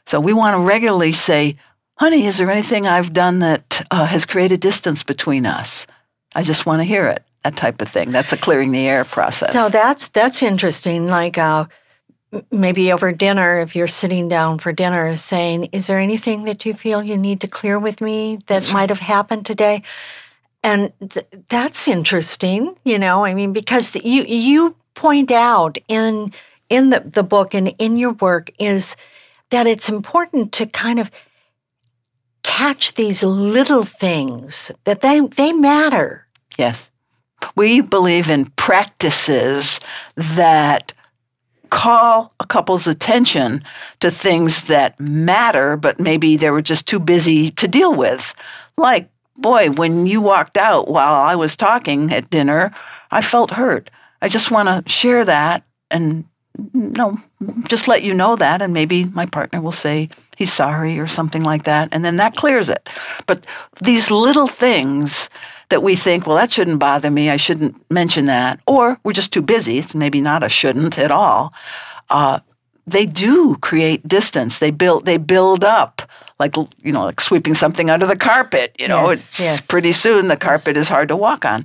So 0.06 0.20
we 0.20 0.32
want 0.32 0.56
to 0.56 0.60
regularly 0.60 1.12
say, 1.12 1.56
honey, 1.98 2.26
is 2.26 2.38
there 2.38 2.50
anything 2.50 2.86
I've 2.86 3.12
done 3.12 3.40
that 3.40 3.86
uh, 3.90 4.06
has 4.06 4.26
created 4.26 4.60
distance 4.60 5.02
between 5.02 5.46
us? 5.46 5.86
I 6.34 6.42
just 6.42 6.66
want 6.66 6.80
to 6.80 6.84
hear 6.84 7.06
it. 7.06 7.24
That 7.42 7.56
type 7.56 7.80
of 7.80 7.88
thing. 7.88 8.10
That's 8.10 8.32
a 8.32 8.36
clearing 8.36 8.72
the 8.72 8.88
air 8.88 9.04
process. 9.04 9.52
So 9.52 9.68
that's 9.68 10.08
that's 10.08 10.42
interesting. 10.42 11.06
Like 11.06 11.38
uh, 11.38 11.66
maybe 12.50 12.92
over 12.92 13.12
dinner, 13.12 13.60
if 13.60 13.76
you're 13.76 13.88
sitting 13.88 14.28
down 14.28 14.58
for 14.58 14.72
dinner, 14.72 15.16
saying, 15.16 15.64
Is 15.72 15.86
there 15.86 15.98
anything 15.98 16.44
that 16.44 16.64
you 16.66 16.74
feel 16.74 17.02
you 17.02 17.16
need 17.16 17.40
to 17.42 17.48
clear 17.48 17.78
with 17.78 18.00
me 18.00 18.38
that 18.46 18.72
might 18.72 18.88
have 18.88 19.00
happened 19.00 19.46
today? 19.46 19.82
And 20.62 20.92
th- 20.98 21.26
that's 21.48 21.86
interesting, 21.86 22.76
you 22.84 22.98
know, 22.98 23.24
I 23.24 23.34
mean, 23.34 23.52
because 23.52 23.94
you, 23.96 24.24
you 24.24 24.74
point 24.94 25.30
out 25.30 25.78
in, 25.86 26.32
in 26.68 26.90
the, 26.90 27.00
the 27.00 27.22
book 27.22 27.54
and 27.54 27.72
in 27.78 27.96
your 27.96 28.14
work 28.14 28.50
is 28.58 28.96
that 29.50 29.66
it's 29.66 29.88
important 29.88 30.52
to 30.52 30.66
kind 30.66 30.98
of 30.98 31.10
catch 32.42 32.94
these 32.94 33.22
little 33.22 33.84
things 33.84 34.72
that 34.84 35.02
they, 35.02 35.20
they 35.20 35.52
matter. 35.52 36.26
Yes. 36.58 36.90
We 37.54 37.80
believe 37.80 38.30
in 38.30 38.46
practices 38.56 39.78
that 40.16 40.92
call 41.70 42.32
a 42.40 42.46
couple's 42.46 42.86
attention 42.86 43.62
to 44.00 44.10
things 44.10 44.64
that 44.64 44.98
matter, 44.98 45.76
but 45.76 46.00
maybe 46.00 46.36
they 46.36 46.50
were 46.50 46.62
just 46.62 46.86
too 46.86 46.98
busy 46.98 47.50
to 47.52 47.68
deal 47.68 47.94
with. 47.94 48.34
Like, 48.76 49.08
boy, 49.36 49.70
when 49.70 50.06
you 50.06 50.20
walked 50.20 50.56
out 50.56 50.88
while 50.88 51.14
I 51.14 51.34
was 51.34 51.56
talking 51.56 52.12
at 52.12 52.30
dinner, 52.30 52.72
I 53.10 53.22
felt 53.22 53.52
hurt. 53.52 53.90
I 54.22 54.28
just 54.28 54.50
want 54.50 54.68
to 54.68 54.90
share 54.90 55.24
that 55.24 55.64
and 55.90 56.24
no, 56.72 57.18
just 57.68 57.86
let 57.86 58.02
you 58.02 58.14
know 58.14 58.36
that, 58.36 58.62
and 58.62 58.72
maybe 58.72 59.04
my 59.04 59.26
partner 59.26 59.60
will 59.60 59.72
say 59.72 60.08
he's 60.36 60.52
sorry 60.52 60.98
or 60.98 61.06
something 61.06 61.42
like 61.42 61.64
that, 61.64 61.90
and 61.92 62.04
then 62.04 62.16
that 62.16 62.34
clears 62.34 62.70
it. 62.70 62.88
But 63.26 63.46
these 63.82 64.10
little 64.10 64.46
things 64.46 65.28
that 65.68 65.82
we 65.82 65.96
think, 65.96 66.26
well, 66.26 66.36
that 66.36 66.52
shouldn't 66.52 66.78
bother 66.78 67.10
me. 67.10 67.28
I 67.30 67.36
shouldn't 67.36 67.74
mention 67.90 68.26
that. 68.26 68.60
Or 68.66 68.98
we're 69.04 69.12
just 69.12 69.32
too 69.32 69.42
busy. 69.42 69.78
It's 69.78 69.94
maybe 69.94 70.20
not 70.20 70.42
a 70.42 70.48
shouldn't 70.48 70.98
at 70.98 71.10
all. 71.10 71.52
Uh, 72.08 72.40
they 72.86 73.04
do 73.06 73.56
create 73.60 74.06
distance. 74.06 74.58
They 74.58 74.70
build 74.70 75.06
they 75.06 75.16
build 75.16 75.64
up 75.64 76.02
like 76.38 76.54
you 76.82 76.92
know 76.92 77.04
like 77.04 77.20
sweeping 77.20 77.54
something 77.54 77.90
under 77.90 78.06
the 78.06 78.16
carpet. 78.16 78.76
You 78.78 78.86
know, 78.88 79.10
Yes, 79.10 79.18
it's 79.18 79.40
yes. 79.40 79.60
pretty 79.66 79.90
soon 79.92 80.28
the 80.28 80.36
carpet 80.36 80.76
is 80.76 80.88
hard 80.88 81.08
to 81.08 81.16
walk 81.16 81.44
on. 81.44 81.64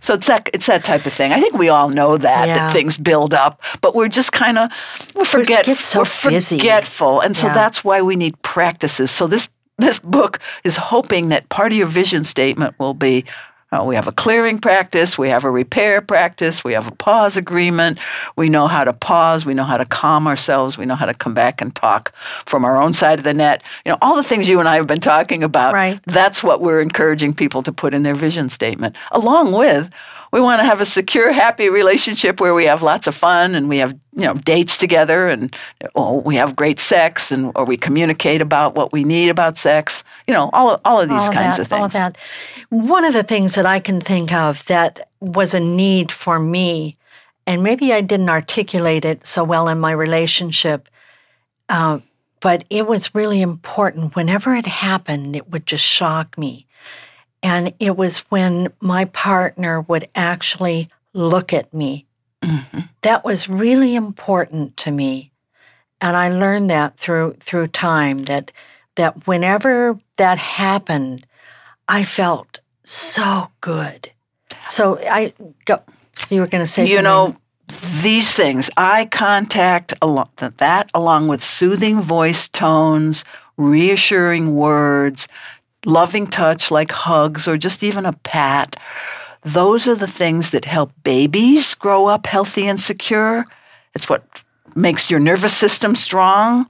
So 0.00 0.14
it's 0.14 0.26
that 0.26 0.50
it's 0.52 0.66
that 0.66 0.82
type 0.84 1.06
of 1.06 1.12
thing. 1.12 1.32
I 1.32 1.40
think 1.40 1.54
we 1.54 1.68
all 1.68 1.88
know 1.88 2.18
that 2.18 2.48
Yeah. 2.48 2.54
that 2.56 2.72
things 2.72 2.98
build 2.98 3.32
up, 3.32 3.62
but 3.80 3.94
we're 3.94 4.08
just 4.08 4.32
kind 4.32 4.58
of 4.58 4.70
we 5.14 5.24
forget 5.24 5.66
get 5.66 5.78
so 5.78 6.00
we're 6.00 6.30
busy. 6.30 6.58
forgetful, 6.58 7.20
and 7.20 7.36
so 7.36 7.46
Yeah. 7.46 7.54
that's 7.54 7.84
why 7.84 8.02
we 8.02 8.16
need 8.16 8.40
practices. 8.42 9.10
So 9.12 9.26
this 9.28 9.48
this 9.78 9.98
book 9.98 10.38
is 10.64 10.76
hoping 10.76 11.28
that 11.30 11.48
part 11.48 11.72
of 11.72 11.78
your 11.78 11.86
vision 11.86 12.24
statement 12.24 12.78
will 12.78 12.94
be. 12.94 13.24
uh, 13.72 13.84
we 13.84 13.94
have 13.96 14.06
a 14.06 14.12
clearing 14.12 14.58
practice, 14.58 15.18
we 15.18 15.28
have 15.28 15.44
a 15.44 15.50
repair 15.50 16.00
practice, 16.00 16.62
we 16.62 16.72
have 16.72 16.86
a 16.86 16.94
pause 16.94 17.36
agreement. 17.36 17.98
We 18.36 18.48
know 18.48 18.68
how 18.68 18.84
to 18.84 18.92
pause, 18.92 19.44
we 19.44 19.54
know 19.54 19.64
how 19.64 19.76
to 19.76 19.84
calm 19.84 20.26
ourselves, 20.26 20.78
we 20.78 20.86
know 20.86 20.94
how 20.94 21.06
to 21.06 21.14
come 21.14 21.34
back 21.34 21.60
and 21.60 21.74
talk 21.74 22.14
from 22.46 22.64
our 22.64 22.80
own 22.80 22.94
side 22.94 23.18
of 23.18 23.24
the 23.24 23.34
net. 23.34 23.62
You 23.84 23.92
know, 23.92 23.98
all 24.00 24.14
the 24.14 24.22
things 24.22 24.48
you 24.48 24.60
and 24.60 24.68
I 24.68 24.76
have 24.76 24.86
been 24.86 25.00
talking 25.00 25.42
about. 25.42 25.74
Right. 25.74 26.00
That's 26.04 26.42
what 26.42 26.60
we're 26.60 26.80
encouraging 26.80 27.34
people 27.34 27.62
to 27.64 27.72
put 27.72 27.92
in 27.92 28.02
their 28.04 28.14
vision 28.14 28.48
statement, 28.48 28.96
along 29.10 29.52
with 29.52 29.90
we 30.36 30.42
want 30.42 30.60
to 30.60 30.66
have 30.66 30.82
a 30.82 30.84
secure, 30.84 31.32
happy 31.32 31.70
relationship 31.70 32.42
where 32.42 32.52
we 32.52 32.66
have 32.66 32.82
lots 32.82 33.06
of 33.06 33.14
fun 33.14 33.54
and 33.54 33.70
we 33.70 33.78
have 33.78 33.92
you 34.12 34.24
know 34.26 34.34
dates 34.34 34.76
together 34.76 35.28
and 35.28 35.56
oh, 35.94 36.20
we 36.26 36.36
have 36.36 36.54
great 36.54 36.78
sex 36.78 37.32
and 37.32 37.52
or 37.56 37.64
we 37.64 37.78
communicate 37.78 38.42
about 38.42 38.74
what 38.74 38.92
we 38.92 39.02
need 39.02 39.30
about 39.30 39.56
sex. 39.56 40.04
You 40.28 40.34
know, 40.34 40.50
all 40.52 40.72
of, 40.72 40.82
all 40.84 41.00
of 41.00 41.08
these 41.08 41.26
all 41.26 41.32
kinds 41.32 41.56
that, 41.56 41.62
of 41.62 41.68
things. 41.68 41.80
All 41.80 41.88
that. 41.88 42.18
One 42.68 43.06
of 43.06 43.14
the 43.14 43.22
things 43.22 43.54
that 43.54 43.64
I 43.64 43.80
can 43.80 43.98
think 43.98 44.30
of 44.30 44.62
that 44.66 45.08
was 45.20 45.54
a 45.54 45.60
need 45.60 46.12
for 46.12 46.38
me, 46.38 46.98
and 47.46 47.62
maybe 47.62 47.94
I 47.94 48.02
didn't 48.02 48.28
articulate 48.28 49.06
it 49.06 49.24
so 49.24 49.42
well 49.42 49.68
in 49.68 49.80
my 49.80 49.92
relationship, 49.92 50.86
uh, 51.70 52.00
but 52.42 52.66
it 52.68 52.86
was 52.86 53.14
really 53.14 53.40
important. 53.40 54.14
Whenever 54.14 54.54
it 54.54 54.66
happened, 54.66 55.34
it 55.34 55.48
would 55.48 55.64
just 55.64 55.84
shock 55.84 56.36
me. 56.36 56.65
And 57.46 57.72
it 57.78 57.96
was 57.96 58.18
when 58.28 58.72
my 58.80 59.04
partner 59.04 59.80
would 59.82 60.08
actually 60.16 60.88
look 61.12 61.52
at 61.52 61.72
me. 61.72 62.04
Mm-hmm. 62.42 62.80
That 63.02 63.24
was 63.24 63.48
really 63.48 63.94
important 63.94 64.76
to 64.78 64.90
me. 64.90 65.30
And 66.00 66.16
I 66.16 66.28
learned 66.28 66.70
that 66.70 66.96
through 66.96 67.34
through 67.34 67.68
time 67.68 68.24
that 68.24 68.50
that 68.96 69.28
whenever 69.28 69.96
that 70.18 70.38
happened, 70.38 71.24
I 71.86 72.02
felt 72.02 72.58
so 72.82 73.52
good. 73.60 74.10
So 74.66 74.98
I 74.98 75.32
go. 75.66 75.80
So 76.16 76.34
you 76.34 76.40
were 76.40 76.48
going 76.48 76.64
to 76.64 76.66
say, 76.66 76.82
you 76.82 76.96
something. 76.96 77.04
know 77.04 77.36
these 78.02 78.34
things 78.34 78.70
eye 78.76 79.06
contact 79.06 79.94
along 80.02 80.30
that 80.40 80.90
along 80.94 81.28
with 81.28 81.44
soothing 81.44 82.00
voice 82.00 82.48
tones 82.48 83.24
reassuring 83.56 84.54
words 84.54 85.28
loving 85.86 86.26
touch 86.26 86.70
like 86.70 86.90
hugs 86.90 87.48
or 87.48 87.56
just 87.56 87.82
even 87.82 88.04
a 88.04 88.12
pat 88.12 88.76
those 89.42 89.86
are 89.86 89.94
the 89.94 90.06
things 90.06 90.50
that 90.50 90.64
help 90.64 90.92
babies 91.04 91.74
grow 91.74 92.06
up 92.06 92.26
healthy 92.26 92.66
and 92.66 92.80
secure 92.80 93.44
it's 93.94 94.08
what 94.08 94.42
makes 94.74 95.10
your 95.10 95.20
nervous 95.20 95.56
system 95.56 95.94
strong 95.94 96.66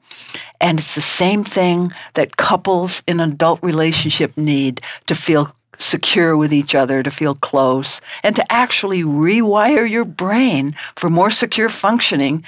and 0.61 0.79
it's 0.79 0.95
the 0.95 1.01
same 1.01 1.43
thing 1.43 1.93
that 2.15 2.37
couples 2.37 3.03
in 3.07 3.19
an 3.19 3.33
adult 3.33 3.61
relationship 3.63 4.37
need 4.37 4.81
to 5.07 5.15
feel 5.15 5.49
secure 5.79 6.37
with 6.37 6.53
each 6.53 6.75
other, 6.75 7.03
to 7.03 7.11
feel 7.11 7.35
close, 7.35 8.01
and 8.23 8.37
to 8.37 8.53
actually 8.53 9.03
rewire 9.03 9.89
your 9.89 10.05
brain 10.05 10.75
for 10.97 11.11
more 11.11 11.31
secure 11.31 11.69
functioning. 11.69 12.45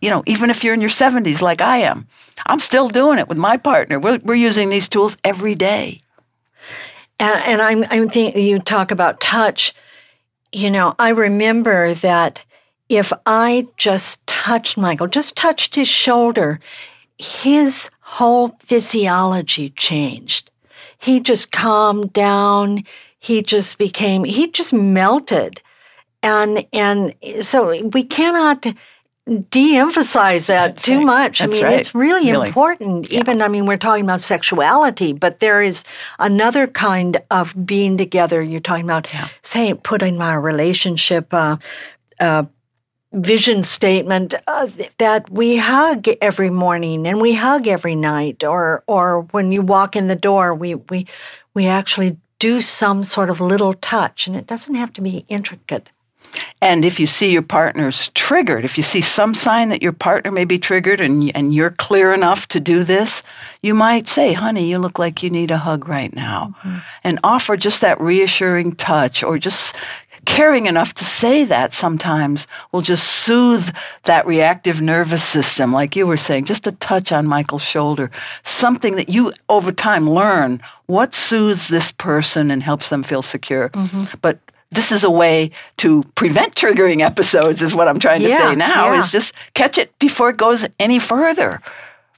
You 0.00 0.10
know, 0.10 0.22
even 0.26 0.50
if 0.50 0.64
you're 0.64 0.74
in 0.74 0.80
your 0.80 0.90
70s 0.90 1.42
like 1.42 1.60
I 1.60 1.78
am, 1.78 2.06
I'm 2.46 2.60
still 2.60 2.88
doing 2.88 3.18
it 3.18 3.28
with 3.28 3.38
my 3.38 3.56
partner. 3.56 3.98
We're, 3.98 4.18
we're 4.22 4.34
using 4.34 4.68
these 4.68 4.88
tools 4.88 5.16
every 5.24 5.54
day. 5.54 6.02
And, 7.18 7.42
and 7.44 7.62
I'm, 7.62 7.84
I'm 7.90 8.08
thinking, 8.08 8.42
you 8.42 8.58
talk 8.58 8.90
about 8.90 9.20
touch. 9.20 9.74
You 10.52 10.70
know, 10.70 10.94
I 10.98 11.10
remember 11.10 11.94
that 11.94 12.44
if 12.88 13.12
I 13.26 13.66
just 13.76 14.26
touched 14.26 14.76
Michael, 14.76 15.08
just 15.08 15.36
touched 15.36 15.74
his 15.74 15.88
shoulder, 15.88 16.60
his 17.18 17.90
whole 18.00 18.56
physiology 18.60 19.70
changed. 19.70 20.50
He 20.98 21.20
just 21.20 21.52
calmed 21.52 22.12
down. 22.12 22.82
He 23.18 23.42
just 23.42 23.78
became, 23.78 24.24
he 24.24 24.50
just 24.50 24.72
melted. 24.72 25.60
And, 26.22 26.64
and 26.72 27.14
so 27.40 27.86
we 27.88 28.02
cannot 28.04 28.66
de-emphasize 29.50 30.46
that 30.46 30.76
That's 30.76 30.82
too 30.82 30.98
right. 30.98 31.06
much. 31.06 31.42
I 31.42 31.46
mean, 31.46 31.62
right. 31.64 31.78
it's 31.78 31.94
really, 31.94 32.30
Really. 32.30 32.48
important. 32.48 33.12
Even, 33.12 33.42
I 33.42 33.48
mean, 33.48 33.66
we're 33.66 33.76
talking 33.76 34.04
about 34.04 34.20
sexuality, 34.20 35.12
but 35.12 35.40
there 35.40 35.62
is 35.62 35.84
another 36.18 36.66
kind 36.66 37.18
of 37.30 37.54
being 37.66 37.98
together. 37.98 38.42
You're 38.42 38.60
talking 38.60 38.84
about, 38.84 39.12
say, 39.42 39.74
putting 39.74 40.16
my 40.16 40.34
relationship 40.34 41.32
uh, 41.34 41.56
uh, 42.20 42.44
vision 43.12 43.64
statement 43.64 44.34
uh, 44.46 44.68
that 44.98 45.30
we 45.30 45.56
hug 45.56 46.06
every 46.20 46.50
morning 46.50 47.06
and 47.06 47.20
we 47.20 47.34
hug 47.34 47.66
every 47.66 47.94
night, 47.94 48.44
or 48.44 48.82
or 48.86 49.22
when 49.30 49.52
you 49.52 49.62
walk 49.62 49.96
in 49.96 50.08
the 50.08 50.16
door, 50.16 50.54
we 50.54 50.74
we 50.74 51.06
we 51.54 51.66
actually 51.66 52.16
do 52.38 52.60
some 52.60 53.02
sort 53.04 53.30
of 53.30 53.40
little 53.40 53.74
touch, 53.74 54.26
and 54.26 54.36
it 54.36 54.46
doesn't 54.46 54.74
have 54.74 54.92
to 54.92 55.00
be 55.00 55.24
intricate. 55.28 55.90
And 56.60 56.84
if 56.84 56.98
you 56.98 57.06
see 57.06 57.30
your 57.30 57.42
partner's 57.42 58.08
triggered, 58.08 58.64
if 58.64 58.76
you 58.76 58.82
see 58.82 59.00
some 59.00 59.34
sign 59.34 59.68
that 59.68 59.82
your 59.82 59.92
partner 59.92 60.32
may 60.32 60.44
be 60.44 60.58
triggered 60.58 61.00
and, 61.00 61.30
and 61.36 61.54
you're 61.54 61.70
clear 61.70 62.12
enough 62.12 62.48
to 62.48 62.60
do 62.60 62.82
this, 62.82 63.22
you 63.62 63.74
might 63.74 64.08
say, 64.08 64.32
honey, 64.32 64.68
you 64.68 64.78
look 64.78 64.98
like 64.98 65.22
you 65.22 65.30
need 65.30 65.50
a 65.50 65.58
hug 65.58 65.88
right 65.88 66.14
now. 66.14 66.54
Mm-hmm. 66.58 66.78
And 67.04 67.20
offer 67.22 67.56
just 67.56 67.80
that 67.80 68.00
reassuring 68.00 68.72
touch 68.72 69.22
or 69.22 69.38
just 69.38 69.76
caring 70.28 70.66
enough 70.66 70.92
to 70.92 71.04
say 71.04 71.44
that 71.44 71.72
sometimes 71.72 72.46
will 72.70 72.82
just 72.82 73.04
soothe 73.04 73.70
that 74.04 74.26
reactive 74.26 74.80
nervous 74.80 75.24
system. 75.24 75.72
Like 75.72 75.96
you 75.96 76.06
were 76.06 76.18
saying, 76.18 76.44
just 76.44 76.66
a 76.66 76.72
touch 76.72 77.12
on 77.12 77.26
Michael's 77.26 77.62
shoulder, 77.62 78.10
something 78.42 78.96
that 78.96 79.08
you 79.08 79.32
over 79.48 79.72
time 79.72 80.10
learn 80.10 80.60
what 80.86 81.14
soothes 81.14 81.68
this 81.68 81.92
person 81.92 82.50
and 82.50 82.62
helps 82.62 82.90
them 82.90 83.02
feel 83.02 83.22
secure. 83.22 83.70
Mm-hmm. 83.70 84.18
But 84.20 84.38
this 84.70 84.92
is 84.92 85.04
a 85.04 85.10
way 85.10 85.50
to 85.78 86.02
prevent 86.14 86.54
triggering 86.54 87.00
episodes 87.00 87.62
is 87.62 87.74
what 87.74 87.88
I'm 87.88 87.98
trying 87.98 88.20
to 88.22 88.28
Yeah, 88.28 88.50
say 88.50 88.54
now 88.56 88.92
yeah. 88.92 88.98
is 89.00 89.10
just 89.10 89.34
catch 89.54 89.78
it 89.78 89.98
before 89.98 90.30
it 90.30 90.36
goes 90.36 90.66
any 90.78 90.98
further. 90.98 91.60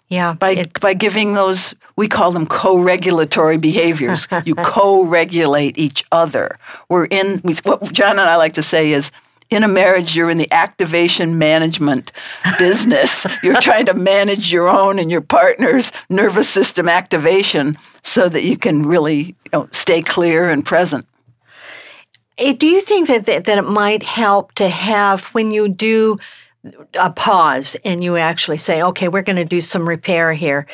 Yeah, 0.09 0.35
by 0.35 0.51
it- 0.53 0.81
by 0.81 0.95
giving 0.95 1.35
those 1.35 1.75
we 1.97 2.09
call 2.09 2.33
them 2.33 2.47
co-regulatory 2.47 3.59
behaviors. 3.59 4.27
You 4.45 4.55
co-regulate 4.57 5.79
each 5.79 6.03
other. 6.11 6.59
We're 6.89 7.05
in 7.05 7.41
we, 7.45 7.55
what 7.63 7.93
John 7.93 8.13
and 8.13 8.21
I 8.29 8.37
like 8.37 8.55
to 8.55 8.63
say 8.63 8.93
is 8.93 9.13
in 9.51 9.63
a 9.65 9.69
marriage 9.69 10.17
you're 10.17 10.31
in 10.31 10.39
the 10.39 10.51
activation 10.53 11.37
management 11.39 12.13
business. 12.59 13.27
You're 13.43 13.61
trying 13.61 13.87
to 13.87 13.95
manage 13.95 14.53
your 14.53 14.69
own 14.69 14.99
and 15.01 15.11
your 15.11 15.21
partner's 15.23 15.91
nervous 16.09 16.49
system 16.49 16.89
activation 16.89 17.77
so 18.03 18.29
that 18.29 18.45
you 18.45 18.57
can 18.57 18.85
really 18.87 19.17
you 19.45 19.51
know, 19.53 19.69
stay 19.73 20.03
clear 20.03 20.51
and 20.51 20.65
present 20.65 21.05
Do 22.41 22.67
you 22.67 22.81
think 22.81 23.09
that, 23.09 23.27
that 23.27 23.45
that 23.45 23.59
it 23.59 23.69
might 23.69 24.03
help 24.03 24.53
to 24.53 24.69
have 24.69 25.25
when 25.27 25.51
you 25.51 25.69
do 25.69 26.19
a 26.95 27.11
pause 27.11 27.77
and 27.85 28.03
you 28.03 28.17
actually 28.17 28.59
say, 28.59 28.83
"Okay, 28.83 29.09
we're 29.09 29.23
going 29.23 29.37
to 29.37 29.45
do 29.45 29.61
some 29.61 29.87
repair 29.87 30.33
here," 30.33 30.67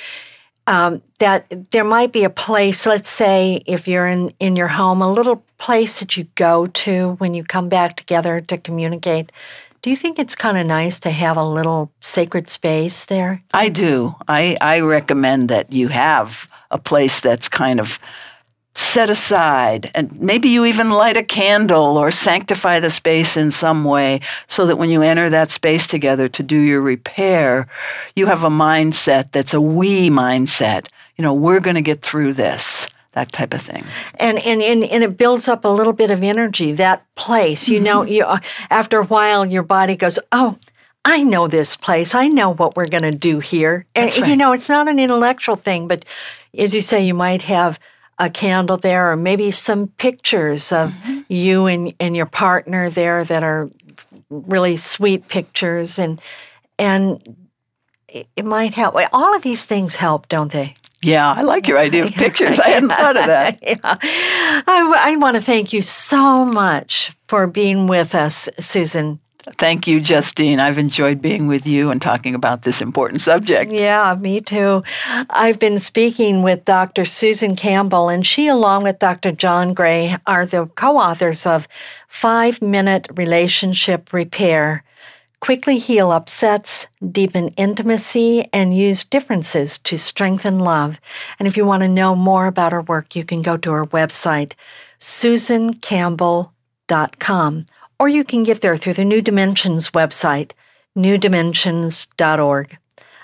um, 0.68 1.02
that 1.18 1.46
there 1.72 1.84
might 1.84 2.12
be 2.12 2.24
a 2.24 2.30
place. 2.30 2.86
Let's 2.86 3.08
say 3.08 3.62
if 3.66 3.88
you're 3.88 4.06
in 4.06 4.32
in 4.38 4.54
your 4.54 4.68
home, 4.68 5.02
a 5.02 5.12
little 5.12 5.42
place 5.58 6.00
that 6.00 6.16
you 6.16 6.24
go 6.36 6.66
to 6.66 7.14
when 7.18 7.34
you 7.34 7.42
come 7.42 7.68
back 7.68 7.96
together 7.96 8.40
to 8.42 8.56
communicate. 8.58 9.32
Do 9.82 9.90
you 9.90 9.96
think 9.96 10.18
it's 10.18 10.34
kind 10.34 10.58
of 10.58 10.66
nice 10.66 10.98
to 11.00 11.10
have 11.10 11.36
a 11.36 11.44
little 11.44 11.92
sacred 12.00 12.48
space 12.48 13.06
there? 13.06 13.42
I 13.54 13.68
do. 13.68 14.16
I, 14.26 14.56
I 14.60 14.80
recommend 14.80 15.48
that 15.48 15.72
you 15.72 15.88
have 15.88 16.48
a 16.70 16.78
place 16.78 17.20
that's 17.20 17.48
kind 17.48 17.78
of 17.78 18.00
set 18.77 19.09
aside 19.09 19.91
and 19.95 20.20
maybe 20.20 20.51
you 20.51 20.66
even 20.66 20.91
light 20.91 21.16
a 21.16 21.22
candle 21.22 21.97
or 21.97 22.11
sanctify 22.11 22.79
the 22.79 22.91
space 22.91 23.35
in 23.35 23.51
some 23.51 23.85
way 23.85 24.20
so 24.49 24.66
that 24.66 24.77
when 24.77 24.91
you 24.91 25.01
enter 25.01 25.31
that 25.31 25.51
space 25.51 25.87
together 25.87 26.29
to 26.29 26.43
do 26.43 26.59
your 26.59 26.83
repair, 26.83 27.66
you 28.14 28.27
have 28.27 28.45
a 28.45 28.51
mindset 28.51 29.33
that's 29.33 29.55
a 29.55 29.61
we 29.62 30.11
mindset. 30.11 30.89
You 31.16 31.22
know, 31.22 31.33
we're 31.33 31.61
going 31.61 31.77
to 31.77 31.81
get 31.81 32.03
through 32.03 32.35
this, 32.35 32.87
that 33.12 33.33
type 33.33 33.55
of 33.55 33.62
thing. 33.62 33.83
and 34.16 34.37
and 34.41 34.61
and, 34.61 34.85
and 34.85 35.03
it 35.03 35.16
builds 35.16 35.49
up 35.49 35.64
a 35.64 35.68
little 35.68 35.95
bit 35.95 36.11
of 36.11 36.22
energy 36.22 36.72
that 36.72 37.03
place. 37.14 37.70
You 37.70 37.81
know 37.81 38.03
you 38.03 38.24
uh, 38.24 38.41
after 38.68 38.99
a 38.99 39.07
while 39.07 39.47
your 39.47 39.62
body 39.62 39.97
goes 39.97 40.18
oh 40.33 40.59
i 41.03 41.22
know 41.22 41.49
this 41.49 41.77
place. 41.77 42.14
I 42.14 42.29
know 42.29 42.53
what 42.53 42.77
we're 42.77 42.89
going 42.89 43.11
to 43.11 43.18
do 43.18 43.41
here. 43.41 43.87
And 43.95 44.11
That's 44.11 44.18
you 44.29 44.37
know 44.37 44.53
it's 44.53 44.68
not 44.68 44.87
an 44.87 44.99
intellectual 44.99 45.57
thing 45.57 45.89
but 45.89 46.05
as 46.59 46.74
you 46.74 46.83
say 46.83 47.07
you 47.07 47.14
might 47.14 47.41
have 47.41 47.79
a 48.18 48.30
candle 48.30 48.76
there 48.76 49.12
or 49.12 49.16
maybe 49.16 49.50
some 49.50 49.88
pictures 49.88 50.72
of 50.72 50.90
mm-hmm. 50.90 51.20
you 51.28 51.66
and, 51.66 51.94
and 52.00 52.16
your 52.16 52.26
partner 52.26 52.88
there 52.88 53.24
that 53.24 53.42
are 53.42 53.70
really 54.30 54.76
sweet 54.76 55.28
pictures 55.28 55.98
and 55.98 56.20
and 56.78 57.36
it 58.08 58.44
might 58.44 58.74
help. 58.74 58.94
All 59.12 59.34
of 59.34 59.42
these 59.42 59.66
things 59.66 59.94
help, 59.94 60.28
don't 60.28 60.52
they? 60.52 60.74
Yeah, 61.02 61.32
I 61.32 61.42
like 61.42 61.68
your 61.68 61.78
idea 61.78 62.04
of 62.04 62.12
pictures. 62.14 62.58
I 62.60 62.70
hadn't 62.70 62.90
thought 62.90 63.16
of 63.16 63.26
that. 63.26 63.58
yeah. 63.62 63.76
I, 63.84 65.00
I 65.02 65.16
want 65.16 65.36
to 65.36 65.42
thank 65.42 65.72
you 65.72 65.82
so 65.82 66.44
much 66.44 67.12
for 67.28 67.46
being 67.46 67.86
with 67.86 68.14
us, 68.14 68.48
Susan. 68.58 69.20
Thank 69.55 69.86
you, 69.86 70.01
Justine. 70.01 70.59
I've 70.59 70.78
enjoyed 70.78 71.22
being 71.22 71.47
with 71.47 71.66
you 71.66 71.90
and 71.90 72.03
talking 72.03 72.34
about 72.34 72.62
this 72.62 72.80
important 72.80 73.20
subject. 73.20 73.70
Yeah, 73.70 74.16
me 74.20 74.40
too. 74.40 74.82
I've 75.30 75.61
been 75.61 75.78
speaking 75.78 76.42
with 76.42 76.64
Dr. 76.64 77.05
Susan 77.05 77.55
Campbell, 77.55 78.09
and 78.09 78.26
she, 78.26 78.49
along 78.49 78.82
with 78.82 78.99
Dr. 78.99 79.30
John 79.30 79.72
Gray, 79.72 80.16
are 80.26 80.47
the 80.47 80.66
co 80.66 80.99
authors 80.99 81.47
of 81.47 81.68
Five 82.09 82.61
Minute 82.61 83.07
Relationship 83.14 84.12
Repair 84.12 84.82
quickly 85.40 85.78
heal 85.78 86.11
upsets, 86.11 86.88
deepen 87.12 87.51
intimacy, 87.51 88.44
and 88.53 88.76
use 88.76 89.05
differences 89.05 89.78
to 89.78 89.97
strengthen 89.97 90.59
love. 90.59 90.99
And 91.38 91.47
if 91.47 91.57
you 91.57 91.64
want 91.64 91.82
to 91.82 91.88
know 91.88 92.16
more 92.16 92.47
about 92.47 92.72
her 92.72 92.82
work, 92.82 93.14
you 93.14 93.24
can 93.24 93.42
go 93.42 93.57
to 93.59 93.70
our 93.70 93.86
website, 93.86 94.55
susancampbell.com, 94.99 97.66
or 97.99 98.09
you 98.09 98.24
can 98.24 98.42
get 98.42 98.61
there 98.61 98.76
through 98.76 98.94
the 98.94 99.05
New 99.05 99.22
Dimensions 99.22 99.90
website, 99.90 100.53
newdimensions.org. 100.97 102.78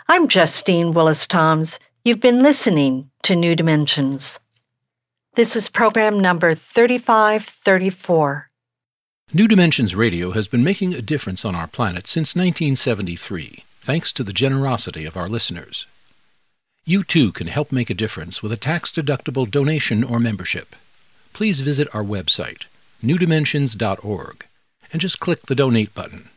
I'm 0.08 0.28
Justine 0.28 0.92
Willis 0.92 1.26
Toms. 1.26 1.78
You've 2.04 2.20
been 2.20 2.42
listening 2.42 3.10
to 3.22 3.36
New 3.36 3.54
Dimensions. 3.54 4.38
This 5.34 5.56
is 5.56 5.70
program 5.70 6.20
number 6.20 6.54
3534. 6.54 8.50
New 9.32 9.48
Dimensions 9.48 9.94
Radio 9.94 10.32
has 10.32 10.46
been 10.46 10.62
making 10.62 10.92
a 10.92 11.00
difference 11.00 11.44
on 11.44 11.54
our 11.54 11.66
planet 11.66 12.06
since 12.06 12.36
1973, 12.36 13.64
thanks 13.80 14.12
to 14.12 14.22
the 14.22 14.34
generosity 14.34 15.06
of 15.06 15.16
our 15.16 15.28
listeners. 15.28 15.86
You 16.84 17.02
too 17.02 17.32
can 17.32 17.46
help 17.46 17.72
make 17.72 17.88
a 17.88 17.94
difference 17.94 18.42
with 18.42 18.52
a 18.52 18.58
tax-deductible 18.58 19.50
donation 19.50 20.04
or 20.04 20.18
membership. 20.18 20.76
Please 21.32 21.60
visit 21.60 21.88
our 21.94 22.02
website, 22.02 22.66
newdimensions.org, 23.02 24.44
and 24.92 25.00
just 25.00 25.18
click 25.18 25.42
the 25.42 25.54
donate 25.54 25.94
button. 25.94 26.28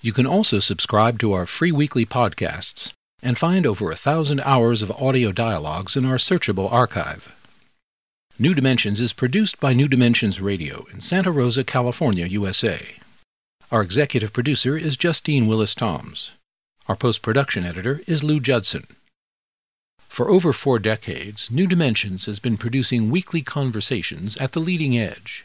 You 0.00 0.12
can 0.12 0.26
also 0.26 0.60
subscribe 0.60 1.18
to 1.18 1.32
our 1.32 1.46
free 1.46 1.72
weekly 1.72 2.06
podcasts 2.06 2.92
and 3.20 3.36
find 3.36 3.66
over 3.66 3.90
a 3.90 3.96
thousand 3.96 4.40
hours 4.42 4.82
of 4.82 4.92
audio 4.92 5.32
dialogues 5.32 5.96
in 5.96 6.04
our 6.04 6.18
searchable 6.18 6.70
archive. 6.70 7.34
New 8.38 8.54
Dimensions 8.54 9.00
is 9.00 9.12
produced 9.12 9.58
by 9.58 9.72
New 9.72 9.88
Dimensions 9.88 10.40
Radio 10.40 10.86
in 10.92 11.00
Santa 11.00 11.32
Rosa, 11.32 11.64
California, 11.64 12.26
USA. 12.26 12.94
Our 13.72 13.82
executive 13.82 14.32
producer 14.32 14.76
is 14.76 14.96
Justine 14.96 15.48
Willis 15.48 15.74
Toms. 15.74 16.30
Our 16.86 16.94
post 16.94 17.20
production 17.20 17.64
editor 17.64 18.00
is 18.06 18.22
Lou 18.22 18.38
Judson. 18.38 18.86
For 19.98 20.30
over 20.30 20.52
four 20.52 20.78
decades, 20.78 21.50
New 21.50 21.66
Dimensions 21.66 22.26
has 22.26 22.38
been 22.38 22.56
producing 22.56 23.10
weekly 23.10 23.42
conversations 23.42 24.36
at 24.36 24.52
the 24.52 24.60
leading 24.60 24.96
edge. 24.96 25.44